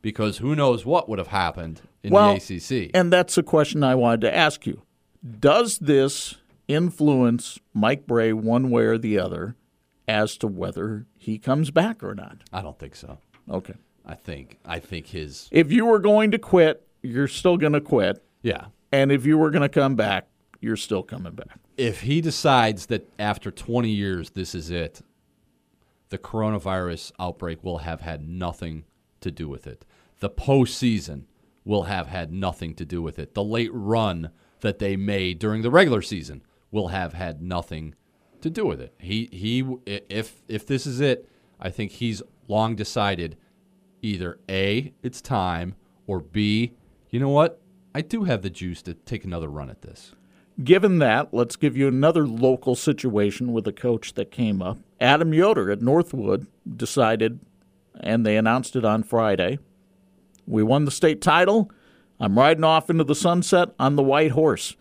because 0.01 0.37
who 0.37 0.55
knows 0.55 0.85
what 0.85 1.09
would 1.09 1.19
have 1.19 1.27
happened 1.27 1.81
in 2.03 2.13
Well, 2.13 2.37
the 2.37 2.55
ACC. 2.85 2.91
And 2.93 3.11
that's 3.11 3.37
a 3.37 3.43
question 3.43 3.83
I 3.83 3.95
wanted 3.95 4.21
to 4.21 4.33
ask 4.33 4.65
you. 4.65 4.81
Does 5.41 5.77
this 5.79 6.35
influence 6.67 7.59
Mike 7.73 8.07
Brey 8.07 8.33
one 8.33 8.69
way 8.69 8.83
or 8.83 8.97
the 8.97 9.19
other 9.19 9.55
as 10.07 10.37
to 10.37 10.47
whether 10.47 11.05
he 11.17 11.37
comes 11.37 11.71
back 11.71 12.03
or 12.03 12.15
not? 12.15 12.37
I 12.51 12.61
don't 12.61 12.77
think 12.79 12.95
so. 12.95 13.19
Okay. 13.49 13.75
I 14.05 14.15
think 14.15 14.59
I 14.65 14.79
think 14.79 15.07
his 15.07 15.47
If 15.51 15.71
you 15.71 15.85
were 15.85 15.99
going 15.99 16.31
to 16.31 16.37
quit, 16.39 16.85
you're 17.01 17.27
still 17.27 17.57
going 17.57 17.73
to 17.73 17.81
quit. 17.81 18.23
yeah. 18.41 18.65
And 18.91 19.11
if 19.11 19.25
you 19.25 19.39
were 19.39 19.49
going 19.49 19.63
to 19.63 19.69
come 19.69 19.95
back, 19.95 20.27
you're 20.61 20.77
still 20.77 21.01
coming 21.01 21.33
back. 21.33 21.57
If 21.77 22.01
he 22.01 22.21
decides 22.21 22.85
that 22.87 23.09
after 23.17 23.49
20 23.49 23.89
years 23.89 24.29
this 24.31 24.53
is 24.53 24.69
it, 24.69 25.01
the 26.09 26.19
coronavirus 26.19 27.11
outbreak 27.19 27.63
will 27.63 27.79
have 27.79 28.01
had 28.01 28.27
nothing 28.27 28.83
to 29.21 29.31
do 29.31 29.49
with 29.49 29.65
it. 29.65 29.83
The 30.19 30.29
postseason 30.29 31.23
will 31.65 31.83
have 31.83 32.05
had 32.07 32.31
nothing 32.31 32.75
to 32.75 32.85
do 32.85 33.01
with 33.01 33.17
it. 33.17 33.33
The 33.33 33.43
late 33.43 33.71
run 33.73 34.29
that 34.59 34.77
they 34.77 34.95
made 34.95 35.39
during 35.39 35.63
the 35.63 35.71
regular 35.71 36.01
season 36.03 36.43
will 36.73 36.89
have 36.89 37.13
had 37.13 37.41
nothing 37.41 37.95
to 38.41 38.49
do 38.49 38.65
with 38.65 38.81
it. 38.81 38.93
He 38.97 39.29
he 39.31 39.65
if 39.85 40.41
if 40.49 40.67
this 40.67 40.85
is 40.85 40.99
it, 40.99 41.29
I 41.61 41.69
think 41.69 41.91
he's 41.91 42.21
long 42.49 42.75
decided 42.75 43.37
either 44.01 44.39
A, 44.49 44.91
it's 45.01 45.21
time, 45.21 45.75
or 46.07 46.19
B, 46.19 46.73
you 47.09 47.19
know 47.19 47.29
what? 47.29 47.61
I 47.95 48.01
do 48.01 48.25
have 48.25 48.41
the 48.41 48.49
juice 48.49 48.81
to 48.81 48.95
take 48.95 49.23
another 49.23 49.47
run 49.47 49.69
at 49.69 49.81
this. 49.81 50.13
Given 50.61 50.99
that, 50.99 51.33
let's 51.33 51.55
give 51.55 51.77
you 51.77 51.87
another 51.87 52.27
local 52.27 52.75
situation 52.75 53.53
with 53.53 53.67
a 53.67 53.71
coach 53.71 54.15
that 54.15 54.29
came 54.29 54.61
up. 54.61 54.77
Adam 54.99 55.33
Yoder 55.33 55.71
at 55.71 55.81
Northwood 55.81 56.47
decided, 56.75 57.39
and 57.99 58.25
they 58.25 58.35
announced 58.35 58.75
it 58.75 58.83
on 58.83 59.03
Friday. 59.03 59.57
We 60.45 60.63
won 60.63 60.85
the 60.85 60.91
state 60.91 61.21
title. 61.21 61.71
I'm 62.19 62.37
riding 62.37 62.63
off 62.63 62.89
into 62.89 63.03
the 63.03 63.15
sunset 63.15 63.69
on 63.79 63.95
the 63.95 64.03
white 64.03 64.31
horse. 64.31 64.75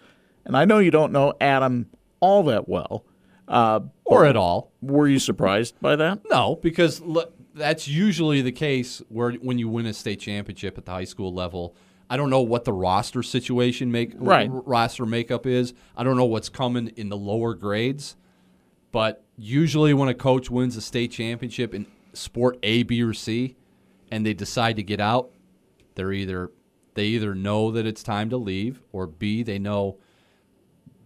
And 0.44 0.56
I 0.56 0.64
know 0.64 0.78
you 0.78 0.90
don't 0.90 1.12
know 1.12 1.34
Adam 1.40 1.86
all 2.20 2.42
that 2.44 2.68
well. 2.68 3.04
Uh, 3.48 3.80
Or 4.04 4.24
at 4.24 4.36
all. 4.36 4.72
were 4.80 5.08
you 5.08 5.18
surprised 5.18 5.74
by 5.80 5.96
that? 5.96 6.20
No, 6.30 6.56
because 6.62 7.02
l- 7.02 7.30
that's 7.54 7.86
usually 7.88 8.40
the 8.40 8.52
case 8.52 9.02
where 9.08 9.32
when 9.32 9.58
you 9.58 9.68
win 9.68 9.86
a 9.86 9.92
state 9.92 10.20
championship 10.20 10.78
at 10.78 10.84
the 10.86 10.92
high 10.92 11.04
school 11.04 11.32
level. 11.34 11.74
I 12.08 12.16
don't 12.16 12.30
know 12.30 12.42
what 12.42 12.64
the 12.64 12.72
roster 12.72 13.22
situation 13.22 13.90
make 13.90 14.12
Right. 14.16 14.48
r- 14.50 14.60
roster 14.66 15.06
makeup 15.06 15.46
is. 15.46 15.72
I 15.96 16.04
don't 16.04 16.16
know 16.16 16.24
what's 16.26 16.48
coming 16.50 16.88
in 16.96 17.08
the 17.08 17.16
lower 17.16 17.54
grades, 17.54 18.16
but 18.90 19.24
usually 19.36 19.94
when 19.94 20.08
a 20.08 20.14
coach 20.14 20.50
wins 20.50 20.76
a 20.76 20.80
state 20.82 21.10
championship 21.10 21.74
in 21.74 21.86
sport 22.12 22.58
A, 22.62 22.82
B, 22.82 23.02
or 23.02 23.14
C, 23.14 23.56
and 24.10 24.26
they 24.26 24.34
decide 24.34 24.76
to 24.76 24.82
get 24.82 25.00
out, 25.00 25.30
they're 25.94 26.12
either 26.12 26.50
they 26.94 27.06
either 27.06 27.34
know 27.34 27.70
that 27.70 27.86
it's 27.86 28.02
time 28.02 28.28
to 28.28 28.36
leave, 28.36 28.82
or 28.92 29.06
B, 29.06 29.42
they 29.42 29.58
know 29.58 29.96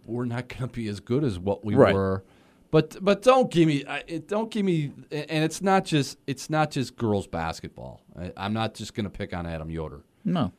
we're 0.07 0.25
not 0.25 0.47
going 0.47 0.61
to 0.61 0.67
be 0.67 0.87
as 0.87 0.99
good 0.99 1.23
as 1.23 1.37
what 1.37 1.63
we 1.65 1.75
Right. 1.75 1.93
were. 1.93 2.23
But 2.69 2.97
but 3.01 3.21
don't 3.21 3.49
give 3.49 3.67
me 3.67 3.85
don't 4.27 4.51
give 4.51 4.65
me 4.65 4.91
and 5.11 5.43
it's 5.43 5.61
not 5.61 5.85
just 5.85 6.17
it's 6.27 6.49
not 6.49 6.69
just 6.71 6.97
girls 6.97 7.25
basketball. 7.25 8.01
I, 8.19 8.33
I'm 8.35 8.51
not 8.53 8.73
just 8.73 8.93
going 8.93 9.05
to 9.05 9.09
pick 9.09 9.33
on 9.33 9.45
Adam 9.45 9.69
Yoder. 9.69 10.03
No. 10.25 10.51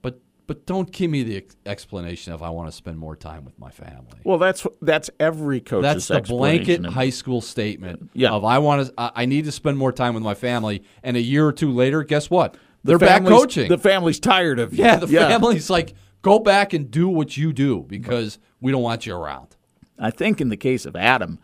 But 0.00 0.20
but 0.46 0.64
don't 0.64 0.88
give 0.92 1.10
me 1.10 1.24
the 1.24 1.44
explanation 1.66 2.32
of 2.32 2.40
I 2.40 2.50
want 2.50 2.68
to 2.70 2.72
spend 2.72 2.98
more 2.98 3.16
time 3.16 3.44
with 3.44 3.58
my 3.58 3.70
family. 3.70 4.20
Well, 4.22 4.38
that's 4.38 4.64
that's 4.80 5.10
every 5.18 5.60
coach's 5.60 6.06
That's 6.06 6.08
the 6.08 6.20
blanket 6.34 6.86
high 6.86 7.10
school 7.10 7.40
statement 7.40 8.10
Yeah. 8.14 8.30
of 8.30 8.44
I 8.44 8.58
want 8.58 8.86
to 8.86 8.92
I 8.96 9.26
need 9.26 9.44
to 9.46 9.52
spend 9.52 9.76
more 9.76 9.90
time 9.92 10.14
with 10.14 10.22
my 10.22 10.34
family 10.34 10.84
and 11.02 11.16
a 11.16 11.20
year 11.20 11.44
or 11.48 11.52
two 11.52 11.72
later 11.72 12.04
guess 12.04 12.30
what? 12.30 12.54
The 12.84 12.96
They're 12.96 12.98
back 13.00 13.24
coaching. 13.24 13.68
The 13.68 13.78
family's 13.78 14.20
tired 14.20 14.60
of 14.60 14.72
you. 14.72 14.84
yeah, 14.84 14.96
the 14.98 15.08
family's 15.08 15.68
like 15.68 15.94
go 16.22 16.38
back 16.38 16.72
and 16.74 16.88
do 16.92 17.08
what 17.08 17.36
you 17.36 17.52
do 17.52 17.84
because 17.88 18.38
we 18.60 18.72
don't 18.72 18.82
want 18.82 19.06
you 19.06 19.14
around. 19.14 19.56
I 19.98 20.10
think 20.10 20.40
in 20.40 20.48
the 20.48 20.56
case 20.56 20.86
of 20.86 20.96
Adam, 20.96 21.38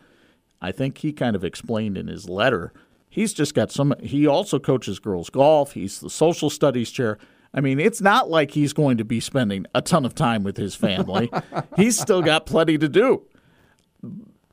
I 0.61 0.71
think 0.71 0.99
he 0.99 1.11
kind 1.11 1.35
of 1.35 1.43
explained 1.43 1.97
in 1.97 2.07
his 2.07 2.29
letter. 2.29 2.71
He's 3.09 3.33
just 3.33 3.53
got 3.53 3.71
some. 3.71 3.93
He 4.01 4.25
also 4.25 4.59
coaches 4.59 4.99
girls 4.99 5.29
golf. 5.29 5.73
He's 5.73 5.99
the 5.99 6.09
social 6.09 6.49
studies 6.49 6.89
chair. 6.89 7.17
I 7.53 7.61
mean, 7.61 7.79
it's 7.79 8.01
not 8.01 8.29
like 8.29 8.51
he's 8.51 8.73
going 8.73 8.97
to 8.97 9.05
be 9.05 9.19
spending 9.19 9.67
a 9.75 9.81
ton 9.81 10.05
of 10.05 10.15
time 10.15 10.43
with 10.43 10.57
his 10.57 10.73
family. 10.73 11.31
he's 11.75 11.99
still 11.99 12.23
got 12.23 12.47
plenty 12.47 12.77
to 12.79 12.89
do. 12.89 13.23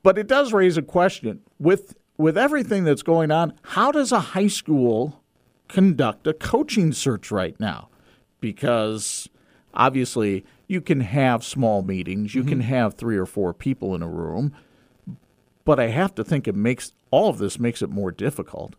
But 0.03 0.17
it 0.17 0.27
does 0.27 0.53
raise 0.53 0.77
a 0.77 0.81
question 0.81 1.41
with 1.59 1.95
with 2.17 2.37
everything 2.37 2.83
that's 2.83 3.03
going 3.03 3.31
on. 3.31 3.53
How 3.63 3.91
does 3.91 4.11
a 4.11 4.19
high 4.19 4.47
school 4.47 5.23
conduct 5.67 6.27
a 6.27 6.33
coaching 6.33 6.91
search 6.91 7.31
right 7.31 7.59
now? 7.59 7.89
Because 8.39 9.27
obviously 9.73 10.45
you 10.71 10.81
can 10.81 11.01
have 11.01 11.43
small 11.43 11.81
meetings, 11.83 12.33
you 12.33 12.43
can 12.43 12.59
mm-hmm. 12.59 12.69
have 12.69 12.95
three 12.95 13.17
or 13.17 13.25
four 13.25 13.53
people 13.53 13.93
in 13.93 14.01
a 14.01 14.07
room, 14.07 14.53
but 15.65 15.79
I 15.79 15.87
have 15.87 16.15
to 16.15 16.23
think 16.23 16.47
it 16.47 16.55
makes 16.55 16.93
all 17.11 17.29
of 17.29 17.37
this 17.37 17.59
makes 17.59 17.81
it 17.81 17.89
more 17.89 18.11
difficult. 18.11 18.75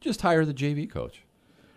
Just 0.00 0.22
hire 0.22 0.44
the 0.44 0.54
JV 0.54 0.88
coach. 0.88 1.24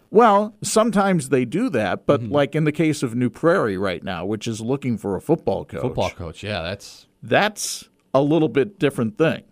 Well, 0.10 0.56
sometimes 0.62 1.30
they 1.30 1.44
do 1.44 1.70
that, 1.72 2.06
but 2.06 2.22
mm-hmm. 2.22 2.32
like 2.32 2.56
in 2.56 2.64
the 2.64 2.72
case 2.72 3.04
of 3.04 3.16
New 3.16 3.30
Prairie 3.30 3.78
right 3.78 4.04
now, 4.04 4.26
which 4.26 4.48
is 4.48 4.62
looking 4.62 4.98
for 4.98 5.16
a 5.16 5.22
football 5.22 5.66
coach, 5.66 5.82
Football 5.82 6.12
coach. 6.12 6.44
Yeah, 6.44 6.62
that's 6.62 7.08
that's 7.24 7.90
a 8.14 8.22
little 8.22 8.48
bit 8.48 8.80
different 8.80 9.18
thing. 9.18 9.44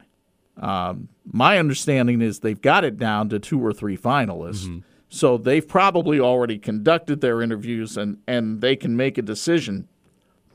Um, 0.57 1.09
my 1.29 1.57
understanding 1.57 2.21
is 2.21 2.39
they've 2.39 2.61
got 2.61 2.85
it 2.85 2.97
down 2.97 3.29
to 3.29 3.39
two 3.39 3.63
or 3.63 3.73
three 3.73 3.97
finalists. 3.97 4.65
Mm-hmm. 4.65 4.79
So 5.09 5.37
they've 5.37 5.67
probably 5.67 6.19
already 6.19 6.57
conducted 6.57 7.21
their 7.21 7.41
interviews 7.41 7.95
and, 7.95 8.17
and 8.27 8.61
they 8.61 8.75
can 8.75 8.97
make 8.97 9.17
a 9.17 9.21
decision. 9.21 9.87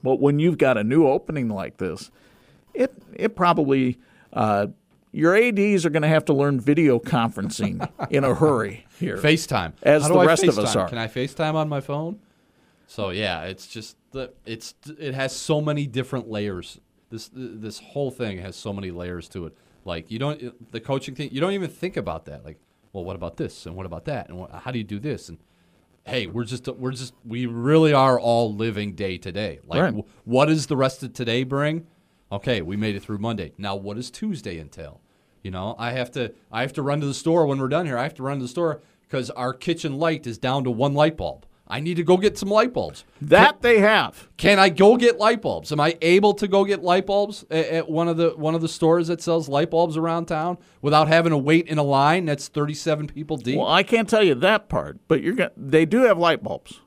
But 0.03 0.21
when 0.21 0.39
you've 0.39 0.59
got 0.59 0.77
a 0.77 0.85
new 0.85 1.07
opening 1.07 1.49
like 1.49 1.77
this, 1.77 2.11
it 2.75 2.93
it 3.15 3.37
probably 3.37 3.99
uh, 4.33 4.69
your 5.13 5.37
ads 5.37 5.85
are 5.85 5.91
going 5.91 6.03
to 6.03 6.09
have 6.09 6.25
to 6.27 6.33
learn 6.33 6.61
video 6.61 6.99
conferencing 6.99 7.89
in 8.11 8.25
a 8.25 8.35
hurry 8.35 8.87
here. 8.99 9.17
FaceTime. 9.17 9.73
As 9.83 10.03
How 10.03 10.09
the 10.09 10.19
I 10.19 10.27
rest 10.27 10.45
of 10.45 10.59
us 10.59 10.77
are. 10.77 10.89
Can 10.89 10.99
I 10.99 11.09
FaceTime 11.09 11.55
on 11.55 11.69
my 11.69 11.81
phone? 11.81 12.21
So 12.87 13.11
yeah, 13.11 13.43
it's 13.43 13.67
just 13.67 13.97
the 14.13 14.33
it's 14.47 14.75
it 14.99 15.15
has 15.15 15.35
so 15.35 15.61
many 15.61 15.87
different 15.87 16.29
layers. 16.29 16.81
This 17.11 17.31
this 17.33 17.79
whole 17.79 18.11
thing 18.11 18.39
has 18.39 18.57
so 18.57 18.73
many 18.73 18.91
layers 18.91 19.29
to 19.31 19.47
it. 19.47 19.57
Like 19.85 20.11
you 20.11 20.19
don't 20.19 20.73
the 20.73 20.81
coaching 20.81 21.15
thing. 21.15 21.31
You 21.33 21.41
don't 21.41 21.53
even 21.53 21.71
think 21.71 21.97
about 21.97 22.25
that. 22.27 22.45
Like, 22.45 22.59
well, 22.93 23.05
what 23.05 23.17
about 23.17 23.37
this 23.37 23.67
and 23.67 23.75
what 23.77 23.87
about 23.87 24.05
that 24.07 24.29
and 24.29 24.39
what, 24.39 24.51
how 24.53 24.71
do 24.71 24.79
you 24.79 24.85
do 24.85 24.99
this 24.99 25.29
and 25.29 25.39
hey, 26.07 26.27
we're 26.27 26.45
just 26.45 26.67
we're 26.69 26.91
just 26.93 27.15
we 27.25 27.47
really 27.47 27.93
are 27.93 28.19
all 28.19 28.53
living 28.55 28.95
day 28.95 29.19
to 29.19 29.31
day. 29.31 29.61
Like, 29.67 29.81
Right. 29.83 29.95
wh- 29.95 30.29
what 30.29 30.47
does 30.47 30.67
the 30.67 30.77
rest 30.77 31.03
of 31.03 31.13
today 31.13 31.45
bring? 31.45 31.87
Okay, 32.33 32.63
we 32.63 32.77
made 32.77 32.97
it 32.97 33.03
through 33.03 33.19
Monday. 33.19 33.53
Now, 33.59 33.77
what 33.77 33.97
does 33.97 34.11
Tuesday 34.11 34.59
entail? 34.59 35.01
You 35.43 35.51
know, 35.51 35.75
I 35.79 35.93
have 35.93 36.11
to 36.13 36.33
I 36.51 36.63
have 36.63 36.73
to 36.75 36.83
run 36.83 37.01
to 37.01 37.07
the 37.07 37.15
store 37.15 37.47
when 37.47 37.59
we're 37.59 37.69
done 37.69 37.87
here. 37.87 37.99
I 37.99 38.03
have 38.05 38.15
to 38.15 38.23
run 38.23 38.39
to 38.39 38.43
the 38.45 38.49
store 38.49 38.81
because 39.03 39.31
our 39.31 39.53
kitchen 39.53 39.99
light 39.99 40.27
is 40.27 40.39
down 40.39 40.65
to 40.65 40.71
one 40.71 40.95
light 40.95 41.17
bulb. 41.17 41.45
I 41.71 41.79
need 41.81 41.97
to 41.99 42.03
go 42.03 42.17
get 42.17 42.37
some 42.37 42.49
light 42.49 42.73
bulbs. 42.73 43.05
That 43.23 43.63
they 43.63 43.79
have. 43.79 44.29
Can 44.37 44.59
I 44.59 44.69
go 44.69 44.97
get 44.97 45.19
light 45.19 45.41
bulbs? 45.41 45.71
Am 45.71 45.79
I 45.79 45.97
able 46.03 46.35
to 46.35 46.49
go 46.49 46.65
get 46.65 46.83
light 46.83 47.07
bulbs 47.07 47.45
at, 47.49 47.67
at 47.67 47.89
one 47.89 48.09
of 48.09 48.17
the 48.17 48.31
one 48.31 48.57
of 48.57 48.61
the 48.61 48.69
stores 48.69 49.07
that 49.07 49.23
sells 49.23 49.49
light 49.49 49.71
bulbs 49.71 49.97
around 49.97 50.27
town 50.27 50.59
without 50.83 51.07
having 51.07 51.31
to 51.31 51.39
wait 51.39 51.69
in 51.69 51.79
a 51.79 51.83
line 51.83 52.25
that's 52.25 52.49
37 52.49 53.07
people 53.07 53.37
deep? 53.37 53.57
Well, 53.57 53.69
I 53.69 53.85
can't 53.85 54.09
tell 54.09 54.25
you 54.25 54.35
that 54.35 54.69
part, 54.69 54.99
but 55.07 55.23
you're 55.23 55.35
going 55.35 55.51
they 55.57 55.87
do 55.87 56.03
have 56.03 56.19
light 56.19 56.43
bulbs. 56.43 56.81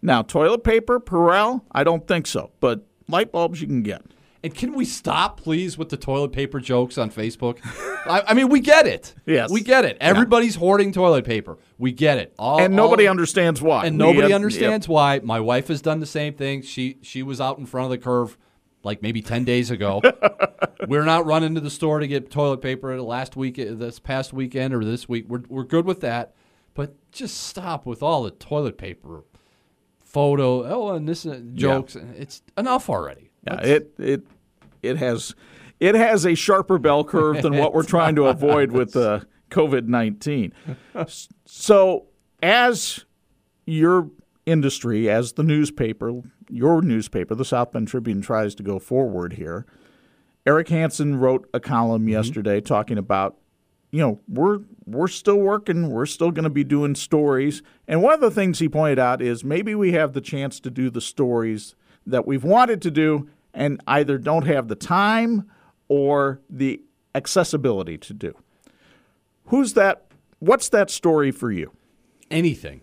Now, 0.00 0.22
toilet 0.22 0.62
paper, 0.62 1.00
Perel, 1.00 1.62
I 1.72 1.82
don't 1.82 2.06
think 2.06 2.28
so, 2.28 2.52
but 2.60 2.86
light 3.08 3.32
bulbs 3.32 3.60
you 3.60 3.66
can 3.66 3.82
get. 3.82 4.02
And 4.46 4.54
can 4.54 4.74
we 4.74 4.84
stop, 4.84 5.40
please, 5.40 5.76
with 5.76 5.88
the 5.88 5.96
toilet 5.96 6.30
paper 6.30 6.60
jokes 6.60 6.98
on 6.98 7.10
Facebook? 7.10 7.58
I, 8.06 8.22
I 8.28 8.34
mean, 8.34 8.48
we 8.48 8.60
get 8.60 8.86
it. 8.86 9.12
Yes. 9.26 9.50
we 9.50 9.60
get 9.60 9.84
it. 9.84 9.96
Everybody's 10.00 10.54
hoarding 10.54 10.92
toilet 10.92 11.24
paper. 11.24 11.58
We 11.78 11.90
get 11.90 12.18
it. 12.18 12.32
All, 12.38 12.60
and 12.60 12.76
nobody 12.76 13.08
all- 13.08 13.10
understands 13.10 13.60
why. 13.60 13.86
And 13.86 13.98
nobody 13.98 14.28
have- 14.28 14.36
understands 14.36 14.86
why. 14.86 15.18
My 15.18 15.40
wife 15.40 15.66
has 15.66 15.82
done 15.82 15.98
the 15.98 16.06
same 16.06 16.34
thing. 16.34 16.62
She 16.62 16.98
she 17.02 17.24
was 17.24 17.40
out 17.40 17.58
in 17.58 17.66
front 17.66 17.86
of 17.86 17.90
the 17.90 17.98
curve 17.98 18.38
like 18.84 19.02
maybe 19.02 19.20
ten 19.20 19.44
days 19.44 19.72
ago. 19.72 20.00
we're 20.86 21.02
not 21.04 21.26
running 21.26 21.56
to 21.56 21.60
the 21.60 21.68
store 21.68 21.98
to 21.98 22.06
get 22.06 22.30
toilet 22.30 22.58
paper 22.62 23.02
last 23.02 23.34
week, 23.34 23.56
this 23.56 23.98
past 23.98 24.32
weekend 24.32 24.74
or 24.74 24.84
this 24.84 25.08
week. 25.08 25.24
We're 25.28 25.42
we're 25.48 25.64
good 25.64 25.86
with 25.86 26.02
that. 26.02 26.36
But 26.74 26.94
just 27.10 27.36
stop 27.48 27.84
with 27.84 28.00
all 28.00 28.22
the 28.22 28.30
toilet 28.30 28.78
paper 28.78 29.24
photo. 30.04 30.64
Oh, 30.72 30.94
and 30.94 31.08
this 31.08 31.26
uh, 31.26 31.40
jokes. 31.54 31.96
It's 31.96 32.42
enough 32.56 32.88
already. 32.88 33.30
Yeah, 33.44 33.60
it 33.60 33.92
it 33.98 34.22
it 34.86 34.96
has 34.98 35.34
it 35.78 35.94
has 35.94 36.24
a 36.24 36.34
sharper 36.34 36.78
bell 36.78 37.04
curve 37.04 37.42
than 37.42 37.56
what 37.56 37.74
we're 37.74 37.82
trying 37.82 38.14
to 38.16 38.24
avoid 38.26 38.72
with 38.72 38.96
uh, 38.96 39.20
COVID 39.50 39.86
nineteen. 39.86 40.52
So, 41.44 42.06
as 42.42 43.04
your 43.66 44.10
industry, 44.46 45.10
as 45.10 45.32
the 45.32 45.42
newspaper, 45.42 46.22
your 46.48 46.80
newspaper, 46.80 47.34
the 47.34 47.44
South 47.44 47.72
Bend 47.72 47.88
Tribune, 47.88 48.22
tries 48.22 48.54
to 48.54 48.62
go 48.62 48.78
forward 48.78 49.34
here, 49.34 49.66
Eric 50.46 50.68
Hansen 50.68 51.18
wrote 51.18 51.48
a 51.52 51.60
column 51.60 52.08
yesterday 52.08 52.60
talking 52.60 52.98
about, 52.98 53.36
you 53.90 54.00
know, 54.00 54.20
we're 54.28 54.60
we're 54.86 55.08
still 55.08 55.38
working, 55.38 55.90
we're 55.90 56.06
still 56.06 56.30
going 56.30 56.44
to 56.44 56.50
be 56.50 56.64
doing 56.64 56.94
stories, 56.94 57.62
and 57.88 58.02
one 58.02 58.14
of 58.14 58.20
the 58.20 58.30
things 58.30 58.60
he 58.60 58.68
pointed 58.68 58.98
out 58.98 59.20
is 59.20 59.44
maybe 59.44 59.74
we 59.74 59.92
have 59.92 60.12
the 60.12 60.20
chance 60.20 60.60
to 60.60 60.70
do 60.70 60.88
the 60.88 61.00
stories 61.00 61.74
that 62.06 62.26
we've 62.26 62.44
wanted 62.44 62.80
to 62.82 62.90
do 62.90 63.28
and 63.56 63.80
either 63.88 64.18
don't 64.18 64.46
have 64.46 64.68
the 64.68 64.76
time 64.76 65.50
or 65.88 66.40
the 66.48 66.80
accessibility 67.14 67.98
to 67.98 68.14
do. 68.14 68.34
Who's 69.46 69.72
that? 69.74 70.04
What's 70.38 70.68
that 70.68 70.90
story 70.90 71.32
for 71.32 71.50
you? 71.50 71.72
anything. 72.28 72.80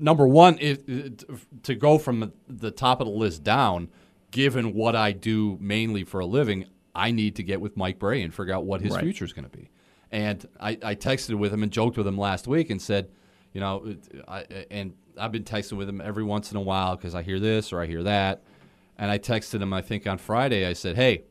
Number 0.00 0.26
one, 0.26 0.58
it, 0.60 0.88
it, 0.88 1.24
to 1.62 1.76
go 1.76 1.96
from 1.96 2.32
the 2.48 2.72
top 2.72 3.00
of 3.00 3.06
the 3.06 3.12
list 3.12 3.44
down, 3.44 3.88
given 4.32 4.74
what 4.74 4.96
I 4.96 5.12
do 5.12 5.56
mainly 5.60 6.02
for 6.02 6.18
a 6.18 6.26
living, 6.26 6.66
I 6.92 7.12
need 7.12 7.36
to 7.36 7.44
get 7.44 7.60
with 7.60 7.76
Mike 7.76 8.00
Brey 8.00 8.20
and 8.22 8.34
figure 8.34 8.52
out 8.52 8.64
what 8.64 8.80
his 8.80 8.94
Right. 8.94 9.02
future 9.02 9.24
is 9.24 9.32
going 9.32 9.48
to 9.48 9.56
be. 9.56 9.70
And 10.10 10.44
I, 10.58 10.70
I 10.82 10.94
texted 10.96 11.36
with 11.38 11.52
him 11.52 11.62
and 11.62 11.70
joked 11.70 11.96
with 11.96 12.06
him 12.06 12.18
last 12.18 12.48
week 12.48 12.68
and 12.70 12.82
said, 12.82 13.10
you 13.52 13.60
know, 13.60 13.94
I, 14.26 14.44
and 14.72 14.94
I've 15.16 15.30
been 15.30 15.44
texting 15.44 15.76
with 15.76 15.88
him 15.88 16.00
every 16.00 16.24
once 16.24 16.50
in 16.50 16.56
a 16.56 16.62
while 16.62 16.96
because 16.96 17.14
I 17.14 17.22
hear 17.22 17.38
this 17.38 17.72
or 17.72 17.80
I 17.80 17.86
hear 17.86 18.02
that. 18.02 18.42
And 18.98 19.10
I 19.10 19.18
texted 19.18 19.62
him, 19.62 19.72
I 19.72 19.80
think 19.80 20.06
on 20.06 20.18
Friday, 20.18 20.66
I 20.66 20.72
said, 20.72 20.96
hey, 20.96 21.22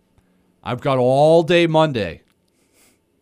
I've 0.64 0.82
got 0.82 0.98
all 0.98 1.44
day 1.44 1.68
Monday 1.68 2.22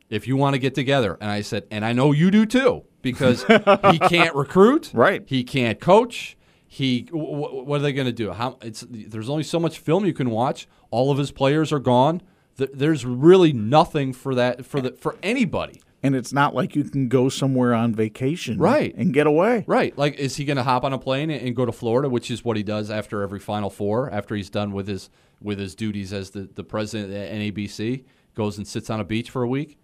if 0.10 0.28
you 0.28 0.38
want 0.38 0.54
to 0.54 0.60
get 0.60 0.76
together. 0.76 1.18
And 1.20 1.30
I 1.32 1.42
said, 1.42 1.66
and 1.72 1.84
I 1.84 1.94
know 1.94 2.12
you 2.12 2.30
do 2.32 2.46
too, 2.46 2.84
because 3.02 3.44
he 3.92 4.00
can't 4.00 4.36
recruit. 4.36 4.92
Right. 4.94 5.24
He 5.26 5.44
can't 5.44 5.80
coach. 5.80 6.38
He, 6.68 7.04
w- 7.04 7.42
w- 7.42 7.64
what 7.64 7.80
are 7.80 7.84
they 7.84 7.94
going 7.94 8.08
to 8.08 8.12
do? 8.14 8.32
How 8.34 8.58
it's 8.62 8.86
there's 8.90 9.30
only 9.30 9.44
so 9.44 9.60
much 9.60 9.80
film 9.80 10.06
you 10.06 10.14
can 10.14 10.30
watch. 10.30 10.68
All 10.92 11.10
of 11.12 11.18
his 11.18 11.32
players 11.32 11.72
are 11.72 11.80
gone. 11.80 12.22
Th- 12.58 12.70
There's 12.74 13.06
really 13.06 13.54
nothing 13.54 14.12
for 14.14 14.36
that 14.36 14.66
for 14.66 14.82
the 14.82 14.92
for 14.92 15.16
anybody. 15.24 15.82
And 16.06 16.16
it's 16.16 16.32
not 16.34 16.54
like 16.54 16.76
you 16.76 16.84
can 16.84 17.08
go 17.10 17.30
somewhere 17.30 17.74
on 17.74 17.94
vacation 17.96 18.58
Right. 18.60 18.94
and 18.96 19.14
get 19.14 19.28
away. 19.28 19.64
Right. 19.68 19.98
Like, 19.98 20.16
is 20.16 20.36
he 20.36 20.46
going 20.46 20.58
to 20.58 20.64
hop 20.64 20.84
on 20.84 20.94
a 20.94 20.98
plane 21.00 21.32
and 21.32 21.56
go 21.56 21.66
to 21.66 21.72
Florida, 21.72 22.10
which 22.10 22.30
is 22.30 22.46
what 22.46 22.58
he 22.58 22.64
does 22.64 22.92
after 22.92 23.22
every 23.24 23.40
Final 23.40 23.70
Four, 23.70 24.10
after 24.12 24.36
he's 24.36 24.50
done 24.50 24.72
with 24.72 24.88
his 24.88 25.10
with 25.42 25.60
his 25.60 25.76
duties 25.76 26.14
as 26.14 26.30
the, 26.30 26.50
the 26.56 26.64
president 26.64 27.12
at 27.14 27.32
NABC, 27.32 28.06
goes 28.36 28.58
and 28.58 28.68
sits 28.68 28.90
on 28.90 29.00
a 29.00 29.04
beach 29.04 29.30
for 29.30 29.44
a 29.44 29.48
week? 29.48 29.78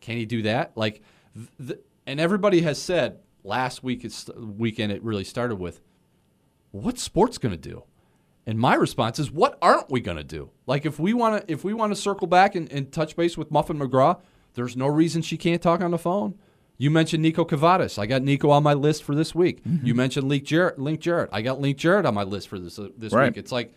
Can 0.00 0.16
he 0.16 0.24
do 0.26 0.42
that? 0.42 0.72
Like, 0.76 1.02
th- 1.66 1.80
and 2.06 2.20
everybody 2.20 2.60
has 2.60 2.80
said 2.80 3.18
last 3.42 3.82
week, 3.82 4.04
it's 4.04 4.28
weekend, 4.36 4.92
it 4.92 5.02
really 5.02 5.24
started 5.24 5.56
with, 5.56 5.80
what's 6.70 7.02
sports 7.02 7.38
going 7.38 7.52
to 7.52 7.60
do? 7.60 7.82
And 8.46 8.58
my 8.58 8.74
response 8.74 9.18
is, 9.18 9.30
what 9.30 9.58
aren't 9.62 9.90
we 9.90 10.00
going 10.00 10.16
to 10.18 10.24
do? 10.24 10.50
Like, 10.66 10.84
if 10.86 10.98
we 11.00 11.12
want 11.14 11.46
to, 11.46 11.52
if 11.52 11.64
we 11.64 11.72
want 11.74 11.90
to 11.94 11.96
circle 12.00 12.26
back 12.26 12.54
and, 12.54 12.70
and 12.70 12.92
touch 12.92 13.16
base 13.16 13.36
with 13.38 13.50
Muffin 13.50 13.78
McGraw, 13.78 14.20
there's 14.54 14.76
no 14.76 14.86
reason 14.86 15.22
she 15.22 15.36
can't 15.36 15.60
talk 15.62 15.80
on 15.80 15.90
the 15.90 15.98
phone. 15.98 16.34
You 16.76 16.90
mentioned 16.90 17.24
Niko 17.24 17.46
Kavadas. 17.48 17.98
I 17.98 18.06
got 18.06 18.22
Niko 18.22 18.50
on 18.50 18.62
my 18.64 18.74
list 18.74 19.04
for 19.04 19.14
this 19.14 19.34
week. 19.34 19.62
You 19.84 19.94
mentioned 19.94 20.28
Link 20.28 20.42
Jarrett. 20.44 20.78
Link 20.78 21.00
Jarrett. 21.00 21.30
I 21.32 21.40
got 21.42 21.60
Link 21.60 21.76
Jarrett 21.78 22.04
on 22.04 22.14
my 22.14 22.24
list 22.24 22.48
for 22.48 22.58
this 22.58 22.78
uh, 22.78 22.88
this 22.98 23.12
Right. 23.12 23.30
week. 23.30 23.36
It's 23.36 23.52
like 23.52 23.72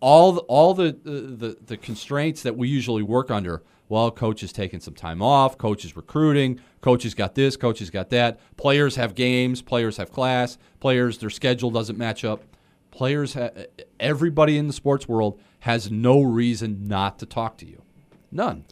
all 0.00 0.32
the, 0.32 0.40
all 0.42 0.72
the, 0.74 0.92
the 1.02 1.10
the 1.10 1.56
the 1.66 1.76
constraints 1.76 2.42
that 2.44 2.56
we 2.56 2.68
usually 2.68 3.02
work 3.02 3.30
under. 3.30 3.62
Well, 3.88 4.12
coach 4.12 4.44
is 4.44 4.52
taking 4.52 4.78
some 4.78 4.94
time 4.94 5.20
off. 5.20 5.58
Coach 5.58 5.84
is 5.84 5.96
recruiting. 5.96 6.60
Coach 6.80 7.02
has 7.02 7.14
got 7.14 7.34
this. 7.34 7.56
Coach 7.56 7.80
has 7.80 7.90
got 7.90 8.10
that. 8.10 8.38
Players 8.56 8.94
have 8.94 9.16
games. 9.16 9.60
Players 9.62 9.96
have 9.96 10.12
class. 10.12 10.56
Players 10.78 11.18
their 11.18 11.30
schedule 11.30 11.72
doesn't 11.72 11.98
match 11.98 12.24
up. 12.24 12.44
Players, 12.92 13.34
ha- 13.34 13.50
everybody 13.98 14.56
in 14.56 14.68
the 14.68 14.72
sports 14.72 15.08
world 15.08 15.40
has 15.60 15.90
no 15.90 16.22
reason 16.22 16.86
not 16.86 17.18
to 17.18 17.26
talk 17.26 17.56
to 17.58 17.66
you. 17.66 17.82
None. 18.30 18.64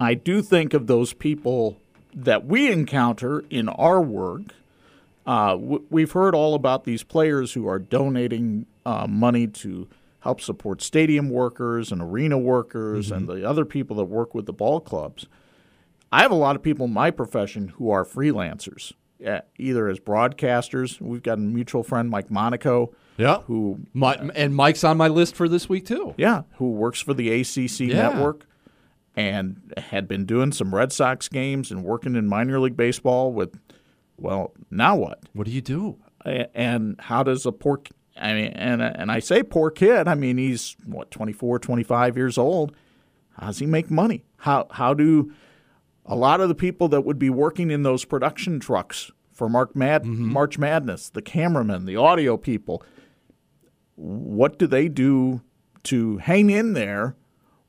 I 0.00 0.14
do 0.14 0.42
think 0.42 0.74
of 0.74 0.86
those 0.86 1.12
people 1.12 1.78
that 2.14 2.46
we 2.46 2.70
encounter 2.70 3.44
in 3.50 3.68
our 3.68 4.00
work. 4.00 4.42
Uh, 5.26 5.52
w- 5.52 5.84
we've 5.90 6.12
heard 6.12 6.34
all 6.34 6.54
about 6.54 6.84
these 6.84 7.02
players 7.02 7.52
who 7.54 7.66
are 7.68 7.78
donating 7.78 8.66
uh, 8.84 9.06
money 9.08 9.46
to 9.46 9.88
help 10.20 10.40
support 10.40 10.82
stadium 10.82 11.30
workers 11.30 11.90
and 11.92 12.00
arena 12.02 12.38
workers 12.38 13.10
and 13.10 13.28
the 13.28 13.48
other 13.48 13.64
people 13.64 13.96
that 13.96 14.04
work 14.04 14.34
with 14.34 14.46
the 14.46 14.52
ball 14.52 14.80
clubs. 14.80 15.26
I 16.12 16.22
have 16.22 16.30
a 16.30 16.34
lot 16.36 16.56
of 16.56 16.62
people 16.62 16.86
in 16.86 16.92
my 16.92 17.10
profession 17.10 17.68
who 17.68 17.90
are 17.90 18.04
freelancers, 18.04 18.92
uh, 19.26 19.40
either 19.58 19.88
as 19.88 19.98
broadcasters. 19.98 21.00
We've 21.00 21.22
got 21.22 21.38
a 21.38 21.40
mutual 21.42 21.82
friend, 21.82 22.08
Mike 22.10 22.30
Monaco, 22.30 22.92
Yeah. 23.18 23.38
who 23.42 23.80
My, 23.92 24.14
and 24.34 24.54
Mike's 24.54 24.84
on 24.84 24.96
my 24.96 25.08
list 25.08 25.34
for 25.36 25.48
this 25.48 25.68
week 25.68 25.86
too. 25.86 26.14
yeah, 26.16 26.42
who 26.58 26.70
works 26.72 27.00
for 27.00 27.14
the 27.14 27.30
ACC 27.30 27.80
Yeah. 27.88 27.94
network 28.10 28.46
and 29.16 29.72
had 29.78 30.06
been 30.06 30.26
doing 30.26 30.52
some 30.52 30.74
Red 30.74 30.92
Sox 30.92 31.28
games 31.28 31.70
and 31.70 31.82
working 31.82 32.14
in 32.14 32.28
minor 32.28 32.60
league 32.60 32.76
baseball 32.76 33.32
with, 33.32 33.58
well, 34.18 34.52
now 34.70 34.94
what? 34.94 35.20
What 35.32 35.46
do 35.46 35.50
you 35.50 35.62
do? 35.62 35.96
And 36.24 36.96
how 37.00 37.22
does 37.22 37.46
a 37.46 37.52
poor, 37.52 37.80
I 38.16 38.34
mean, 38.34 38.48
and, 38.48 38.82
and 38.82 39.10
I 39.10 39.20
say 39.20 39.42
poor 39.42 39.70
kid, 39.70 40.06
I 40.06 40.14
mean, 40.14 40.36
he's 40.36 40.76
what, 40.84 41.10
24, 41.10 41.58
25 41.60 42.16
years 42.16 42.36
old. 42.36 42.76
How 43.38 43.46
does 43.46 43.58
he 43.58 43.66
make 43.66 43.90
money? 43.90 44.24
How, 44.38 44.66
how 44.70 44.92
do 44.92 45.32
a 46.04 46.14
lot 46.16 46.40
of 46.40 46.48
the 46.48 46.54
people 46.54 46.88
that 46.88 47.02
would 47.02 47.18
be 47.18 47.30
working 47.30 47.70
in 47.70 47.82
those 47.84 48.04
production 48.04 48.60
trucks 48.60 49.10
for 49.32 49.48
Mark 49.48 49.74
Mad- 49.74 50.02
mm-hmm. 50.02 50.32
March 50.32 50.58
Madness, 50.58 51.10
the 51.10 51.22
cameramen, 51.22 51.86
the 51.86 51.96
audio 51.96 52.36
people, 52.36 52.82
what 53.94 54.58
do 54.58 54.66
they 54.66 54.88
do 54.88 55.40
to 55.84 56.18
hang 56.18 56.50
in 56.50 56.74
there 56.74 57.16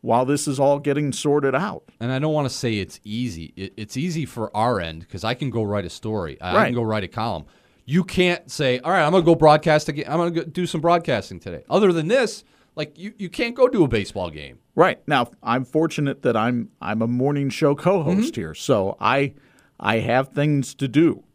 while 0.08 0.24
this 0.24 0.48
is 0.48 0.58
all 0.58 0.80
getting 0.80 1.12
sorted 1.12 1.54
out. 1.54 1.84
And 2.00 2.14
I 2.14 2.20
don't 2.20 2.34
want 2.34 2.48
to 2.48 2.54
say 2.54 2.76
it's 2.76 3.02
easy. 3.04 3.52
It's 3.58 3.98
easy 3.98 4.26
for 4.26 4.56
our 4.56 4.80
end 4.80 5.02
because 5.02 5.26
I 5.26 5.34
can 5.34 5.50
go 5.50 5.64
write 5.64 5.84
a 5.84 5.90
story. 5.90 6.40
I 6.40 6.56
Right. 6.56 6.66
can 6.68 6.76
go 6.76 6.82
write 6.82 7.04
a 7.04 7.10
column. 7.10 7.44
You 7.84 8.06
can't 8.06 8.50
say, 8.50 8.80
"All 8.80 8.92
right, 8.92 9.04
I'm 9.04 9.12
going 9.12 9.24
to 9.24 9.26
go 9.26 9.36
broadcast 9.36 9.90
again. 9.90 10.06
I'm 10.08 10.18
going 10.18 10.34
to 10.34 10.46
do 10.46 10.66
some 10.66 10.80
broadcasting 10.80 11.42
today." 11.42 11.64
Other 11.70 11.92
than 11.92 12.08
this, 12.08 12.46
like 12.76 12.98
you, 12.98 13.12
you 13.18 13.30
can't 13.30 13.54
go 13.54 13.68
do 13.68 13.84
a 13.84 13.88
baseball 13.90 14.30
game. 14.30 14.60
Right. 14.76 15.06
Now, 15.10 15.30
I'm 15.44 15.66
fortunate 15.66 16.22
that 16.22 16.38
I'm 16.38 16.70
I'm 16.82 17.02
a 17.02 17.08
morning 17.08 17.50
show 17.50 17.76
co-host 17.76 18.32
mm-hmm. 18.32 18.42
here, 18.42 18.54
so 18.54 18.96
I 19.02 19.34
I 19.78 20.00
have 20.00 20.30
things 20.30 20.74
to 20.76 20.88
do. 20.88 21.26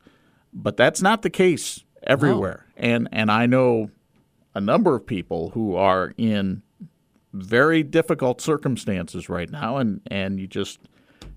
But 0.54 0.78
that's 0.78 1.02
not 1.02 1.20
the 1.20 1.30
case 1.30 1.84
everywhere. 2.06 2.64
And 2.78 3.06
and 3.12 3.30
I 3.30 3.44
know 3.44 3.90
a 4.54 4.62
number 4.62 4.94
of 4.94 5.06
people 5.06 5.50
who 5.50 5.76
are 5.76 6.14
in 6.16 6.62
very 7.32 7.82
difficult 7.82 8.40
circumstances 8.40 9.28
right 9.28 9.50
now 9.50 9.76
and 9.78 10.00
and 10.10 10.38
you 10.38 10.46
just 10.46 10.78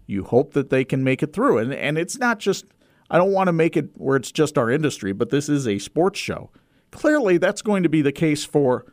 you 0.07 0.23
hope 0.23 0.53
that 0.53 0.69
they 0.69 0.83
can 0.83 1.03
make 1.03 1.23
it 1.23 1.31
through. 1.33 1.57
And 1.57 1.73
and 1.73 1.97
it's 1.97 2.17
not 2.17 2.39
just 2.39 2.65
I 3.09 3.17
don't 3.17 3.31
want 3.31 3.47
to 3.47 3.53
make 3.53 3.77
it 3.77 3.89
where 3.95 4.17
it's 4.17 4.31
just 4.31 4.57
our 4.57 4.69
industry, 4.69 5.13
but 5.13 5.29
this 5.29 5.47
is 5.47 5.67
a 5.67 5.79
sports 5.79 6.19
show. 6.19 6.49
Clearly 6.91 7.37
that's 7.37 7.61
going 7.61 7.83
to 7.83 7.89
be 7.89 8.01
the 8.01 8.11
case 8.11 8.43
for 8.45 8.85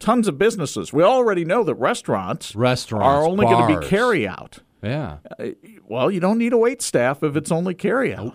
tons 0.00 0.28
of 0.28 0.38
businesses. 0.38 0.92
We 0.92 1.02
already 1.02 1.44
know 1.44 1.62
that 1.64 1.76
restaurants 1.76 2.54
Restaurants, 2.54 3.06
are 3.06 3.24
only 3.24 3.46
going 3.46 3.74
to 3.74 3.80
be 3.80 3.86
carry 3.86 4.26
out. 4.28 4.58
Yeah. 4.82 5.18
Well, 5.86 6.10
you 6.10 6.20
don't 6.20 6.36
need 6.36 6.52
a 6.52 6.58
wait 6.58 6.82
staff 6.82 7.22
if 7.22 7.36
it's 7.36 7.50
only 7.50 7.74
carry 7.74 8.14
out. 8.14 8.34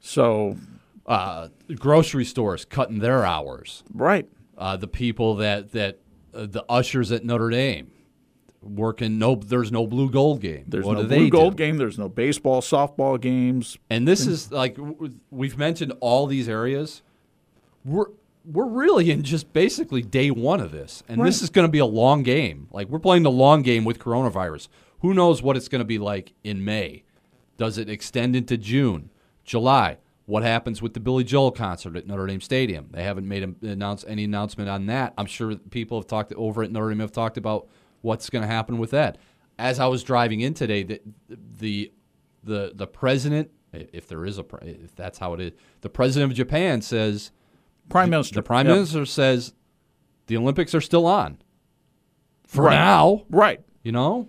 So, 0.00 0.56
Uh, 1.06 1.48
grocery 1.78 2.24
stores 2.24 2.64
cutting 2.64 2.98
their 3.00 3.24
hours. 3.24 3.82
right. 3.92 4.28
Uh, 4.56 4.76
the 4.76 4.86
people 4.86 5.36
that 5.36 5.72
that 5.72 5.98
uh, 6.34 6.46
the 6.46 6.64
ushers 6.68 7.12
at 7.12 7.24
Notre 7.24 7.50
Dame 7.50 7.90
working. 8.62 9.18
No, 9.18 9.34
there's 9.34 9.72
no 9.72 9.86
blue 9.86 10.10
gold 10.10 10.40
game. 10.40 10.64
There's 10.68 10.84
what 10.84 10.98
no 10.98 11.04
blue 11.04 11.30
gold 11.30 11.56
do? 11.56 11.64
game. 11.64 11.76
There's 11.76 11.98
no 11.98 12.08
baseball, 12.08 12.60
softball 12.60 13.20
games. 13.20 13.76
And 13.90 14.06
this 14.06 14.26
is 14.26 14.52
like 14.52 14.76
we've 15.30 15.58
mentioned 15.58 15.92
all 16.00 16.26
these 16.26 16.48
areas. 16.48 17.02
We're 17.84 18.06
we're 18.44 18.66
really 18.66 19.10
in 19.10 19.22
just 19.22 19.52
basically 19.52 20.02
day 20.02 20.30
one 20.30 20.60
of 20.60 20.72
this, 20.72 21.02
and 21.08 21.24
this 21.24 21.42
is 21.42 21.50
going 21.50 21.66
to 21.66 21.72
be 21.72 21.78
a 21.78 21.86
long 21.86 22.22
game. 22.22 22.68
Like 22.70 22.88
we're 22.88 22.98
playing 22.98 23.22
the 23.22 23.30
long 23.30 23.62
game 23.62 23.84
with 23.84 23.98
coronavirus. 23.98 24.68
Who 25.00 25.14
knows 25.14 25.42
what 25.42 25.56
it's 25.56 25.68
going 25.68 25.80
to 25.80 25.86
be 25.86 25.98
like 25.98 26.32
in 26.44 26.64
May? 26.64 27.04
Does 27.56 27.78
it 27.78 27.88
extend 27.88 28.34
into 28.34 28.56
June, 28.56 29.10
July? 29.44 29.98
What 30.26 30.42
happens 30.44 30.80
with 30.80 30.94
the 30.94 31.00
Billy 31.00 31.24
Joel 31.24 31.50
concert 31.50 31.96
at 31.96 32.06
Notre 32.06 32.26
Dame 32.26 32.40
Stadium? 32.40 32.88
They 32.92 33.02
haven't 33.02 33.26
made 33.26 33.42
a, 33.42 33.66
announce 33.66 34.04
any 34.06 34.24
announcement 34.24 34.70
on 34.70 34.86
that. 34.86 35.14
I'm 35.18 35.26
sure 35.26 35.56
people 35.56 35.98
have 35.98 36.06
talked 36.06 36.32
over 36.34 36.62
at 36.62 36.70
Notre 36.70 36.88
Dame 36.90 37.00
have 37.00 37.12
talked 37.12 37.36
about 37.36 37.68
what's 38.02 38.30
going 38.30 38.42
to 38.42 38.48
happen 38.48 38.78
with 38.78 38.90
that. 38.92 39.18
As 39.58 39.80
I 39.80 39.86
was 39.86 40.02
driving 40.02 40.40
in 40.40 40.54
today, 40.54 40.82
the 40.84 41.00
the 41.28 41.92
the 42.44 42.72
the 42.74 42.86
president, 42.86 43.50
if 43.72 44.06
there 44.08 44.24
is 44.24 44.38
a, 44.38 44.44
if 44.62 44.94
that's 44.94 45.18
how 45.18 45.34
it 45.34 45.40
is, 45.40 45.52
the 45.80 45.88
president 45.88 46.30
of 46.30 46.36
Japan 46.36 46.82
says 46.82 47.30
Prime 47.88 48.10
Minister. 48.10 48.36
the 48.36 48.42
prime 48.42 48.66
Yep. 48.66 48.74
minister 48.76 49.04
says 49.04 49.52
the 50.28 50.36
Olympics 50.36 50.74
are 50.74 50.80
still 50.80 51.06
on 51.06 51.38
for 52.46 52.64
Right. 52.64 52.74
now. 52.76 53.24
Right. 53.28 53.60
You 53.82 53.92
know, 53.92 54.28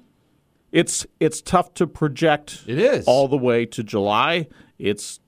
It's 0.72 1.06
it's 1.20 1.42
tough 1.42 1.74
to 1.76 1.86
project 1.88 2.64
it 2.68 2.80
is 2.80 3.06
all 3.08 3.28
the 3.28 3.38
way 3.38 3.66
to 3.68 3.84
July. 3.84 4.48
It's 4.80 5.20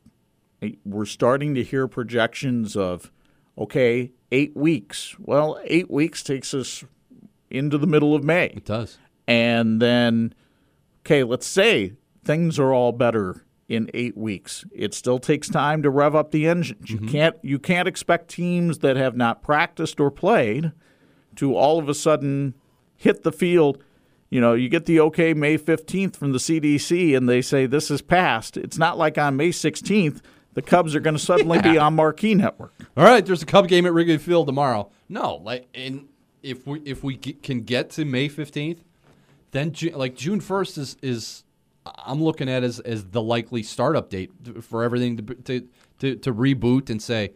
we're 0.85 1.05
starting 1.05 1.55
to 1.55 1.63
hear 1.63 1.87
projections 1.87 2.75
of 2.75 3.11
okay, 3.57 4.11
8 4.31 4.55
weeks. 4.55 5.15
Well, 5.19 5.59
8 5.63 5.89
weeks 5.89 6.23
takes 6.23 6.53
us 6.53 6.83
into 7.49 7.77
the 7.77 7.87
middle 7.87 8.13
of 8.15 8.23
May. 8.23 8.47
It 8.47 8.65
does. 8.65 8.97
and 9.27 9.81
then 9.81 10.33
okay 11.01 11.23
let's 11.23 11.47
say 11.47 11.93
things 12.23 12.59
are 12.59 12.73
all 12.73 12.91
better 12.91 13.45
in 13.67 13.89
eight 13.93 14.15
weeks 14.17 14.65
it 14.71 14.93
still 14.93 15.17
takes 15.19 15.49
time 15.49 15.81
to 15.81 15.89
rev 15.89 16.15
up 16.15 16.31
the 16.31 16.47
engines 16.47 16.89
you 16.89 16.97
mm-hmm. 16.97 17.07
can't 17.07 17.35
you 17.41 17.57
can't 17.57 17.87
expect 17.87 18.29
teams 18.29 18.79
that 18.79 18.95
have 18.95 19.15
not 19.15 19.41
practiced 19.41 19.99
or 19.99 20.11
played 20.11 20.71
to 21.35 21.55
all 21.55 21.79
of 21.79 21.89
a 21.89 21.93
sudden 21.93 22.53
hit 22.95 23.23
the 23.23 23.31
field 23.31 23.81
you 24.29 24.39
know 24.39 24.53
you 24.53 24.69
get 24.69 24.85
the 24.85 24.99
okay 24.99 25.33
may 25.33 25.57
15th 25.57 26.15
from 26.15 26.31
the 26.31 26.37
cdc 26.37 27.17
and 27.17 27.27
they 27.27 27.41
say 27.41 27.65
this 27.65 27.89
is 27.89 28.01
passed 28.01 28.57
it's 28.57 28.77
not 28.77 28.97
like 28.97 29.17
on 29.17 29.35
may 29.35 29.49
16th 29.49 30.21
the 30.55 30.61
cubs 30.61 30.95
are 30.95 30.99
going 30.99 31.15
to 31.15 31.21
suddenly 31.21 31.61
be 31.61 31.77
on 31.77 31.95
marquee 31.95 32.33
network 32.33 32.73
All 32.97 33.03
right, 33.03 33.23
there's 33.23 33.43
a 33.43 33.45
Cub 33.45 33.67
game 33.67 33.85
at 33.85 33.93
Wrigley 33.93 34.17
Field 34.17 34.47
tomorrow. 34.47 34.89
No, 35.07 35.35
like, 35.35 35.67
and 35.75 36.07
if 36.41 36.65
we 36.65 36.79
if 36.81 37.03
we 37.03 37.17
get, 37.17 37.43
can 37.43 37.61
get 37.61 37.91
to 37.91 38.05
May 38.05 38.27
15th, 38.29 38.79
then 39.51 39.71
Ju- 39.71 39.91
like 39.91 40.15
June 40.15 40.39
1st 40.39 40.77
is 40.77 40.97
is 41.01 41.43
I'm 41.85 42.23
looking 42.23 42.49
at 42.49 42.63
as 42.63 42.79
as 42.79 43.05
the 43.05 43.21
likely 43.21 43.63
startup 43.63 44.09
date 44.09 44.31
for 44.61 44.83
everything 44.83 45.17
to 45.17 45.23
to 45.35 45.67
to, 45.99 46.15
to 46.15 46.33
reboot 46.33 46.89
and 46.89 47.01
say, 47.01 47.33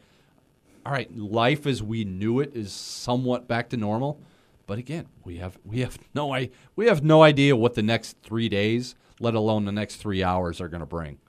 all 0.86 0.91
right, 0.91 1.15
life 1.15 1.67
as 1.67 1.84
we 1.84 2.03
knew 2.03 2.39
it 2.39 2.55
is 2.55 2.72
somewhat 2.72 3.47
back 3.47 3.70
to 3.70 3.78
normal. 3.78 4.20
But 4.65 4.78
again, 4.80 5.07
we 5.24 5.38
have 5.38 5.57
we 5.65 5.80
have 5.80 5.97
no 6.13 6.34
I 6.34 6.51
we 6.76 6.88
have 6.88 7.03
no 7.03 7.24
idea 7.24 7.55
what 7.55 7.74
the 7.74 7.84
next 7.84 8.17
three 8.24 8.49
days, 8.49 8.95
let 9.20 9.36
alone 9.36 9.65
the 9.65 9.72
next 9.72 9.97
three 9.97 10.24
hours, 10.24 10.61
are 10.61 10.67
going 10.67 10.82
to 10.82 10.86
bring. 10.86 11.20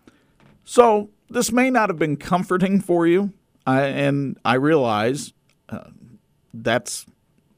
So 0.65 1.11
this 1.31 1.53
may 1.53 1.71
not 1.71 1.89
have 1.89 1.99
been 1.99 2.17
comforting 2.17 2.81
for 2.81 3.07
you, 3.07 3.33
I, 3.67 3.83
and 3.83 4.39
I 4.45 4.55
realize 4.55 5.33
uh, 5.69 5.85
that's 6.53 7.07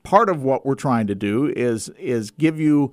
part 0.03 0.29
of 0.29 0.43
what 0.43 0.67
we're 0.67 0.75
trying 0.75 1.07
to 1.07 1.15
do 1.15 1.47
is 1.47 1.89
is 1.91 2.31
give 2.31 2.61
you 2.61 2.93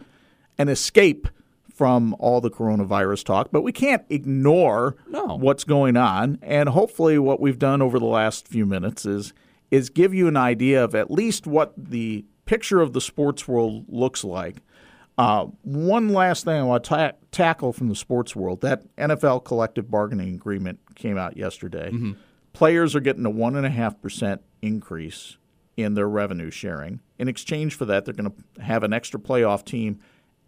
an 0.57 0.69
escape 0.69 1.27
from 1.73 2.13
all 2.19 2.41
the 2.41 2.49
coronavirus 2.51 3.23
talk, 3.23 3.49
but 3.51 3.61
we 3.61 3.71
can't 3.71 4.03
ignore 4.09 4.95
No. 5.09 5.37
what's 5.37 5.63
going 5.63 5.95
on. 5.95 6.37
And 6.41 6.67
hopefully, 6.69 7.17
what 7.17 7.39
we've 7.39 7.57
done 7.59 7.81
over 7.81 7.99
the 7.99 8.05
last 8.05 8.47
few 8.47 8.65
minutes 8.65 9.05
is 9.05 9.33
is 9.71 9.89
give 9.89 10.13
you 10.13 10.27
an 10.27 10.35
idea 10.37 10.83
of 10.83 10.95
at 10.95 11.11
least 11.11 11.45
what 11.47 11.73
the 11.77 12.25
picture 12.45 12.81
of 12.81 12.93
the 12.93 13.01
sports 13.01 13.47
world 13.47 13.85
looks 13.87 14.23
like. 14.23 14.57
Uh, 15.19 15.47
one 15.63 16.07
last 16.13 16.45
thing 16.45 16.61
I 16.61 16.63
want 16.63 16.85
to 16.85 16.89
ta- 16.89 17.11
tackle 17.29 17.73
from 17.73 17.89
the 17.89 17.95
sports 17.95 18.37
world 18.37 18.61
that 18.61 18.83
NFL 18.95 19.43
collective 19.43 19.91
bargaining 19.91 20.33
agreement 20.33 20.79
came 20.95 21.17
out 21.17 21.35
yesterday. 21.35 21.91
Players 22.53 22.95
are 22.95 23.01
getting 23.01 23.25
a 23.25 23.29
1.5% 23.29 24.39
increase 24.61 25.35
in 25.75 25.95
their 25.95 26.07
revenue 26.07 26.49
sharing. 26.49 27.01
In 27.17 27.27
exchange 27.27 27.75
for 27.75 27.83
that, 27.83 28.05
they're 28.05 28.13
going 28.13 28.31
to 28.31 28.61
have 28.61 28.81
an 28.83 28.93
extra 28.93 29.19
playoff 29.19 29.65
team 29.65 29.99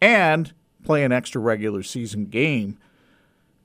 and 0.02 0.54
play 0.86 1.04
an 1.04 1.12
extra 1.12 1.42
regular 1.42 1.84
season 1.84 2.28
game. 2.28 2.80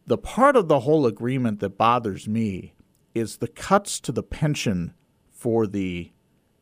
The 0.08 0.18
part 0.18 0.56
of 0.56 0.66
the 0.66 0.80
whole 0.80 1.06
agreement 1.06 1.60
that 1.60 1.78
bothers 1.78 2.26
me 2.26 2.74
is 3.14 3.36
the 3.36 3.46
cuts 3.48 4.00
to 4.00 4.10
the 4.10 4.24
pension 4.24 4.92
for 5.30 5.68
the 5.68 6.10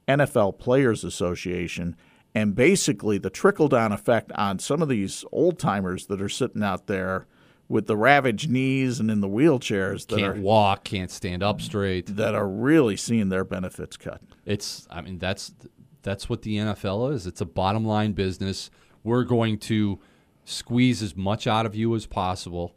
NFL 0.07 0.59
Players 0.59 1.03
Association 1.03 1.97
and 2.35 2.55
basically 2.55 3.19
the 3.19 3.31
trickle 3.31 3.69
down 3.69 3.93
effect 3.93 4.33
on 4.33 4.59
some 4.59 4.83
of 4.83 4.89
these 4.89 5.25
old 5.33 5.59
timers 5.59 6.07
that 6.07 6.21
are 6.21 6.29
sitting 6.29 6.63
out 6.63 6.87
there 6.87 7.27
with 7.69 7.87
the 7.87 7.97
ravaged 7.97 8.51
knees 8.51 9.01
and 9.01 9.11
in 9.11 9.21
the 9.21 9.29
wheelchairs 9.29 10.07
that 10.09 10.19
Can't 10.19 10.39
are 10.39 10.41
walk, 10.41 10.85
can't 10.85 11.11
stand 11.11 11.43
up 11.43 11.61
straight. 11.61 12.17
that 12.17 12.35
are 12.35 12.49
really 12.49 12.97
seeing 12.97 13.29
their 13.31 13.45
benefits 13.45 13.97
cut. 13.97 14.21
It's 14.45 14.87
I 14.91 15.01
mean 15.01 15.19
that's 15.19 15.55
that's 16.03 16.29
what 16.29 16.43
the 16.43 16.57
NFL 16.57 17.13
is. 17.15 17.27
It's 17.27 17.41
a 17.41 17.47
bottom 17.47 17.85
line 17.87 18.13
business. 18.13 18.71
We're 19.03 19.25
going 19.25 19.59
to 19.61 19.99
squeeze 20.45 21.03
as 21.03 21.17
much 21.17 21.47
out 21.47 21.65
of 21.65 21.75
you 21.75 21.95
as 21.95 22.05
possible, 22.05 22.75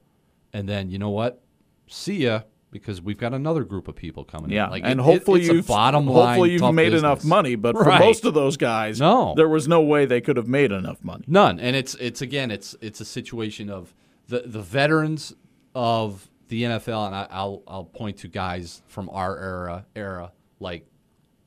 and 0.53 0.69
then 0.69 0.89
you 0.89 0.97
know 0.97 1.09
what? 1.09 1.41
See 1.87 2.23
ya 2.23 2.41
because 2.71 3.01
we've 3.01 3.17
got 3.17 3.33
another 3.33 3.63
group 3.63 3.87
of 3.87 3.95
people 3.95 4.23
coming 4.23 4.51
Yeah, 4.51 4.65
in. 4.65 4.71
Like 4.71 4.83
and 4.85 4.99
it- 4.99 5.03
hopefully 5.03 5.41
it's 5.41 5.49
you've 5.49 5.67
bottom 5.67 6.05
line. 6.05 6.27
hopefully 6.27 6.51
you've 6.51 6.73
made 6.73 6.93
enough 6.93 7.23
money. 7.23 7.55
But 7.55 7.75
for 7.77 7.85
most 7.85 8.25
of 8.25 8.33
those 8.33 8.57
guys, 8.57 8.99
No. 8.99 9.33
there 9.35 9.47
was 9.47 9.67
no 9.67 9.81
way 9.81 10.05
they 10.05 10.21
could 10.21 10.37
have 10.37 10.47
made 10.47 10.71
enough 10.71 11.03
money. 11.03 11.23
None. 11.27 11.59
And 11.59 11.75
it's 11.75 11.95
it's 11.95 12.21
again 12.21 12.51
it's 12.51 12.75
it's 12.81 12.99
a 13.01 13.05
situation 13.05 13.69
of 13.69 13.93
the 14.27 14.43
the 14.45 14.61
veterans 14.61 15.33
of 15.73 16.29
the 16.49 16.63
NFL, 16.63 17.07
and 17.07 17.15
I, 17.15 17.27
I'll 17.29 17.63
I'll 17.67 17.85
point 17.85 18.17
to 18.17 18.27
guys 18.27 18.81
from 18.87 19.09
our 19.11 19.37
era 19.37 19.85
era 19.95 20.31
like 20.59 20.85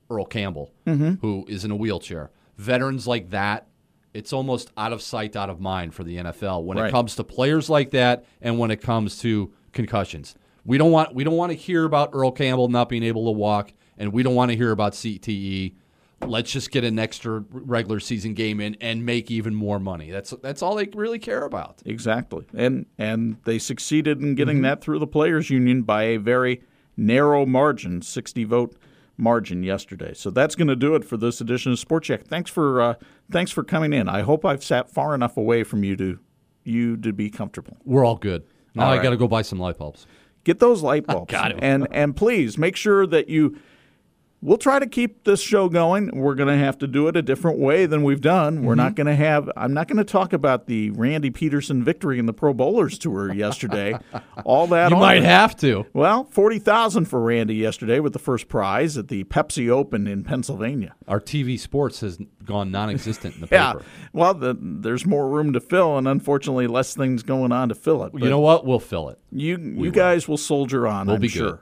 Earl 0.09 0.25
Campbell, 0.25 0.71
mm-hmm. 0.85 1.13
who 1.21 1.45
is 1.47 1.63
in 1.65 1.71
a 1.71 1.75
wheelchair. 1.75 2.31
Veterans 2.57 3.07
like 3.07 3.29
that, 3.31 3.67
it's 4.13 4.31
almost 4.33 4.71
out 4.77 4.93
of 4.93 5.01
sight, 5.01 5.35
out 5.35 5.49
of 5.49 5.59
mind 5.59 5.93
for 5.95 6.03
the 6.03 6.17
NFL 6.17 6.63
when 6.63 6.77
Right. 6.77 6.87
it 6.89 6.91
comes 6.91 7.15
to 7.15 7.23
players 7.23 7.69
like 7.69 7.91
that, 7.91 8.25
and 8.41 8.59
when 8.59 8.69
it 8.71 8.81
comes 8.81 9.17
to 9.19 9.51
concussions. 9.71 10.35
We 10.65 10.77
don't 10.77 10.91
want 10.91 11.13
we 11.15 11.23
don't 11.23 11.35
want 11.37 11.51
to 11.51 11.57
hear 11.57 11.85
about 11.85 12.09
Earl 12.13 12.31
Campbell 12.31 12.67
not 12.69 12.89
being 12.89 13.03
able 13.03 13.25
to 13.25 13.31
walk, 13.31 13.73
and 13.97 14.13
we 14.13 14.23
don't 14.23 14.35
want 14.35 14.51
to 14.51 14.57
hear 14.57 14.71
about 14.71 14.93
CTE. 14.93 15.75
Let's 16.23 16.51
just 16.51 16.69
get 16.69 16.83
an 16.83 16.99
extra 16.99 17.43
regular 17.49 17.99
season 17.99 18.35
game 18.35 18.61
in 18.61 18.77
and 18.79 19.03
make 19.03 19.31
even 19.31 19.55
more 19.55 19.79
money. 19.79 20.11
That's 20.11 20.29
that's 20.43 20.61
all 20.61 20.75
they 20.75 20.87
really 20.93 21.17
care 21.17 21.43
about. 21.45 21.81
Exactly, 21.83 22.45
and 22.53 22.85
and 22.99 23.37
they 23.45 23.57
succeeded 23.57 24.21
in 24.21 24.35
getting 24.35 24.57
Mm-hmm. 24.57 24.63
that 24.63 24.81
through 24.81 24.99
the 24.99 25.07
players' 25.07 25.49
union 25.49 25.81
by 25.81 26.03
a 26.03 26.17
very 26.17 26.61
narrow 26.95 27.45
margin, 27.47 28.03
sixty 28.03 28.43
vote 28.43 28.75
margin 29.17 29.63
yesterday. 29.63 30.13
So 30.13 30.29
that's 30.29 30.53
going 30.55 30.67
to 30.67 30.75
do 30.75 30.93
it 30.93 31.03
for 31.03 31.17
this 31.17 31.41
edition 31.41 31.71
of 31.71 31.79
Sport 31.79 32.03
Check. 32.03 32.25
Thanks 32.27 32.51
for 32.51 32.81
uh, 32.81 32.93
thanks 33.31 33.49
for 33.49 33.63
coming 33.63 33.91
in. 33.91 34.07
I 34.07 34.21
hope 34.21 34.45
I've 34.45 34.63
sat 34.63 34.91
far 34.91 35.15
enough 35.15 35.37
away 35.37 35.63
from 35.63 35.83
you 35.83 35.95
to 35.95 36.19
you 36.63 36.97
to 36.97 37.11
be 37.11 37.31
comfortable. 37.31 37.77
We're 37.83 38.05
all 38.05 38.17
good. 38.17 38.43
Now 38.75 38.83
All 38.85 38.91
I 38.91 38.97
right. 38.97 39.03
got 39.03 39.09
to 39.09 39.17
go 39.17 39.27
buy 39.27 39.41
some 39.41 39.57
light 39.59 39.79
bulbs. 39.79 40.05
Get 40.43 40.59
those 40.59 40.81
light 40.81 41.05
bulbs. 41.07 41.33
And 41.33 41.87
and 41.91 42.15
please 42.15 42.57
make 42.57 42.75
sure 42.75 43.05
that 43.07 43.29
you 43.29 43.57
We'll 44.43 44.57
try 44.57 44.79
to 44.79 44.87
keep 44.87 45.23
this 45.23 45.39
show 45.39 45.69
going. 45.69 46.09
We're 46.19 46.33
going 46.33 46.49
to 46.49 46.57
have 46.57 46.79
to 46.79 46.87
do 46.87 47.07
it 47.07 47.15
a 47.15 47.21
different 47.21 47.59
way 47.59 47.85
than 47.85 48.01
we've 48.01 48.21
done. 48.21 48.63
We're 48.63 48.71
Mm-hmm. 48.73 48.77
not 48.77 48.95
going 48.95 49.05
to 49.07 49.15
have 49.15 49.51
I'm 49.55 49.73
not 49.73 49.87
going 49.87 49.97
to 49.99 50.03
talk 50.03 50.33
about 50.33 50.65
the 50.65 50.89
Randy 50.91 51.29
Pedersen 51.29 51.83
victory 51.83 52.17
in 52.17 52.25
the 52.25 52.33
Pro 52.33 52.51
Bowlers 52.53 52.97
tour 52.97 53.31
yesterday. 53.31 53.95
All 54.43 54.65
that 54.67 54.89
You 54.89 54.97
might 54.97 55.17
it. 55.17 55.23
have 55.25 55.55
to. 55.57 55.85
Well, 55.93 56.23
40,000 56.23 57.05
for 57.05 57.21
Randy 57.21 57.53
yesterday 57.55 57.99
with 57.99 58.13
the 58.13 58.19
first 58.19 58.47
prize 58.47 58.97
at 58.97 59.09
the 59.09 59.23
Pepsi 59.25 59.69
Open 59.69 60.07
in 60.07 60.23
Pennsylvania. 60.23 60.95
Our 61.07 61.19
TV 61.21 61.59
sports 61.59 61.99
has 62.01 62.17
gone 62.43 62.71
non-existent 62.71 63.35
in 63.35 63.41
the 63.41 63.47
Yeah. 63.51 63.73
paper. 63.73 63.85
Well, 64.11 64.33
the, 64.33 64.57
there's 64.59 65.05
more 65.05 65.29
room 65.29 65.53
to 65.53 65.59
fill 65.59 65.99
and 65.99 66.07
unfortunately 66.07 66.65
less 66.65 66.95
things 66.95 67.21
going 67.21 67.51
on 67.51 67.69
to 67.69 67.75
fill 67.75 68.03
it. 68.05 68.13
you 68.15 68.27
know 68.29 68.39
what? 68.39 68.65
We'll 68.65 68.79
fill 68.79 69.09
it. 69.09 69.19
You 69.31 69.57
you 69.59 69.91
guys 69.91 70.27
will 70.27 70.37
soldier 70.37 70.87
on, 70.87 71.05
We'll 71.05 71.15
I'm 71.17 71.21
be 71.21 71.27
sure. 71.27 71.51
good. 71.51 71.59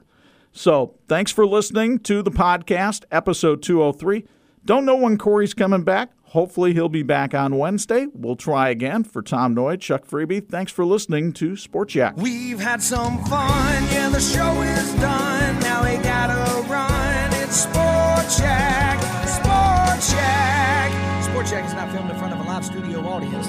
So, 0.51 0.95
thanks 1.07 1.31
for 1.31 1.45
listening 1.45 1.99
to 1.99 2.21
the 2.21 2.31
podcast, 2.31 3.05
episode 3.11 3.61
203. 3.61 4.25
Don't 4.65 4.83
know 4.85 4.95
when 4.95 5.17
Corey's 5.17 5.53
coming 5.53 5.83
back. 5.83 6.11
Hopefully, 6.23 6.73
he'll 6.73 6.89
be 6.89 7.03
back 7.03 7.33
on 7.33 7.57
Wednesday. 7.57 8.07
We'll 8.13 8.35
try 8.35 8.69
again. 8.69 9.03
For 9.03 9.21
Tom 9.21 9.55
Noie, 9.55 9.79
Chuck 9.79 10.05
Freeby, 10.05 10.47
thanks 10.47 10.71
for 10.71 10.85
listening 10.85 11.33
to 11.33 11.55
Sports 11.55 11.95
Yak. 11.95 12.17
We've 12.17 12.59
had 12.59 12.81
some 12.83 13.23
fun, 13.25 13.83
yeah, 13.91 14.09
the 14.09 14.19
show 14.19 14.61
is 14.61 14.93
done. 14.95 15.59
Now 15.61 15.83
we 15.83 15.97
gotta 16.03 16.67
run. 16.67 17.33
It's 17.41 17.61
Sport 17.61 18.25
Check, 18.37 18.99
Sport 19.27 20.01
Check. 20.09 21.23
Sport 21.23 21.45
Check 21.47 21.65
is 21.65 21.73
not 21.73 21.91
filmed 21.91 22.11
in 22.11 22.17
front 22.17 22.33
of 22.33 22.39
a 22.39 22.43
live 22.43 22.65
studio 22.65 22.99
audience. 23.07 23.47